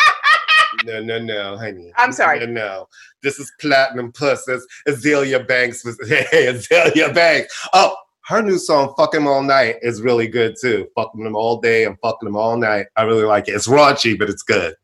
No, 0.84 1.02
no, 1.02 1.18
no, 1.18 1.56
honey. 1.56 1.92
I'm 1.96 2.12
sorry. 2.12 2.40
No, 2.40 2.46
no. 2.46 2.88
This 3.22 3.38
is 3.38 3.52
Platinum 3.60 4.12
Plus. 4.12 4.44
That's 4.46 4.66
Azealia 4.88 5.46
Banks. 5.46 5.84
Was, 5.84 5.98
hey, 6.08 6.46
Azealia 6.52 7.14
Banks. 7.14 7.68
Oh, 7.72 7.96
her 8.26 8.42
new 8.42 8.58
song, 8.58 8.94
Fuck 8.96 9.14
Him 9.14 9.26
All 9.26 9.42
Night, 9.42 9.76
is 9.82 10.00
really 10.00 10.26
good 10.26 10.56
too. 10.60 10.88
Fucking 10.94 11.24
them 11.24 11.36
all 11.36 11.60
day 11.60 11.84
and 11.84 11.98
fucking 12.00 12.26
them 12.26 12.36
all 12.36 12.56
night. 12.56 12.86
I 12.96 13.02
really 13.02 13.24
like 13.24 13.48
it. 13.48 13.52
It's 13.52 13.68
raunchy, 13.68 14.18
but 14.18 14.30
it's 14.30 14.42
good. 14.42 14.74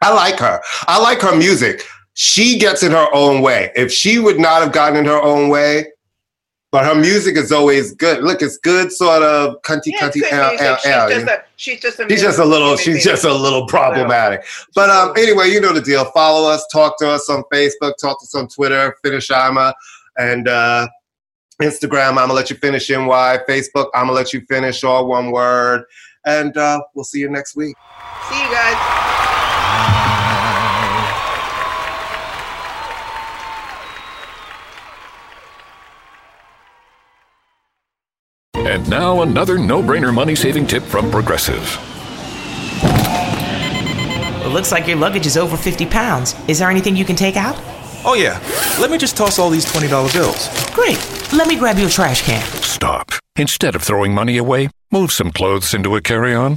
I 0.00 0.12
like 0.12 0.38
her. 0.38 0.60
I 0.88 1.00
like 1.00 1.20
her 1.22 1.36
music. 1.36 1.84
She 2.14 2.58
gets 2.58 2.82
in 2.82 2.92
her 2.92 3.08
own 3.14 3.42
way. 3.42 3.72
If 3.74 3.92
she 3.92 4.18
would 4.18 4.38
not 4.38 4.62
have 4.62 4.72
gotten 4.72 4.98
in 4.98 5.04
her 5.06 5.20
own 5.20 5.48
way, 5.48 5.86
but 6.72 6.86
her 6.86 6.94
music 6.94 7.36
is 7.36 7.52
always 7.52 7.94
good. 7.94 8.24
Look, 8.24 8.40
it's 8.40 8.56
good, 8.56 8.90
sort 8.90 9.22
of 9.22 9.60
cunty, 9.62 9.82
Yeah, 9.86 10.00
cunty. 10.00 10.16
it's 10.16 10.30
good 10.30 10.32
ow, 10.32 10.56
ow, 10.58 10.76
she's, 10.78 10.86
ow, 10.92 11.08
just 11.08 11.26
a, 11.26 11.44
she's 11.56 11.80
just 11.80 12.00
a. 12.00 12.08
She's 12.08 12.22
just 12.22 12.38
a 12.38 12.44
little. 12.44 12.76
She's 12.78 13.04
just 13.04 13.24
a 13.24 13.32
little 13.32 13.66
problematic. 13.66 14.42
But 14.74 14.88
um, 14.88 15.12
anyway, 15.16 15.50
you 15.50 15.60
know 15.60 15.74
the 15.74 15.82
deal. 15.82 16.04
Follow 16.06 16.50
us, 16.50 16.66
talk 16.72 16.98
to 16.98 17.08
us 17.10 17.28
on 17.28 17.44
Facebook, 17.52 17.92
talk 18.00 18.18
to 18.20 18.24
us 18.24 18.34
on 18.34 18.48
Twitter, 18.48 18.96
Finish 19.04 19.30
Ima, 19.30 19.74
and 20.16 20.48
uh, 20.48 20.88
Instagram. 21.60 22.08
I'm 22.08 22.14
gonna 22.16 22.32
let 22.32 22.48
you 22.48 22.56
finish 22.56 22.88
NY. 22.88 23.38
Facebook. 23.46 23.88
I'm 23.94 24.06
gonna 24.06 24.12
let 24.12 24.32
you 24.32 24.40
finish 24.48 24.82
all 24.82 25.06
one 25.06 25.30
word. 25.30 25.84
And 26.24 26.56
uh, 26.56 26.80
we'll 26.94 27.04
see 27.04 27.20
you 27.20 27.28
next 27.28 27.54
week. 27.54 27.76
See 28.30 28.42
you 28.42 28.50
guys. 28.50 29.41
And 38.72 38.88
now 38.88 39.20
another 39.20 39.58
no-brainer 39.58 40.14
money-saving 40.14 40.66
tip 40.66 40.82
from 40.82 41.10
Progressive. 41.10 41.78
It 44.42 44.48
looks 44.48 44.72
like 44.72 44.86
your 44.86 44.96
luggage 44.96 45.26
is 45.26 45.36
over 45.36 45.58
50 45.58 45.84
pounds. 45.84 46.34
Is 46.48 46.58
there 46.58 46.70
anything 46.70 46.96
you 46.96 47.04
can 47.04 47.14
take 47.14 47.36
out? 47.36 47.54
Oh, 48.02 48.14
yeah. 48.18 48.40
Let 48.80 48.90
me 48.90 48.96
just 48.96 49.14
toss 49.14 49.38
all 49.38 49.50
these 49.50 49.66
$20 49.66 49.90
bills. 50.14 50.48
Great. 50.72 50.98
Let 51.34 51.48
me 51.48 51.56
grab 51.56 51.76
you 51.76 51.86
a 51.86 51.90
trash 51.90 52.22
can. 52.22 52.42
Stop. 52.62 53.10
Instead 53.36 53.74
of 53.74 53.82
throwing 53.82 54.14
money 54.14 54.38
away, 54.38 54.70
move 54.90 55.12
some 55.12 55.30
clothes 55.30 55.74
into 55.74 55.94
a 55.96 56.00
carry-on. 56.00 56.56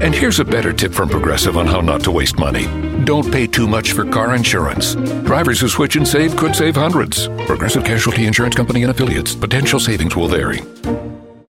And 0.00 0.14
here's 0.14 0.38
a 0.38 0.44
better 0.44 0.72
tip 0.72 0.92
from 0.92 1.08
Progressive 1.08 1.56
on 1.56 1.66
how 1.66 1.80
not 1.80 2.00
to 2.04 2.12
waste 2.12 2.38
money. 2.38 2.66
Don't 3.04 3.32
pay 3.32 3.48
too 3.48 3.66
much 3.66 3.90
for 3.90 4.04
car 4.04 4.36
insurance. 4.36 4.94
Drivers 4.94 5.60
who 5.60 5.66
switch 5.66 5.96
and 5.96 6.06
save 6.06 6.36
could 6.36 6.54
save 6.54 6.76
hundreds. 6.76 7.26
Progressive 7.46 7.82
Casualty 7.82 8.26
Insurance 8.26 8.54
Company 8.54 8.84
and 8.84 8.92
affiliates. 8.92 9.34
Potential 9.34 9.80
savings 9.80 10.14
will 10.14 10.28
vary. 10.28 10.60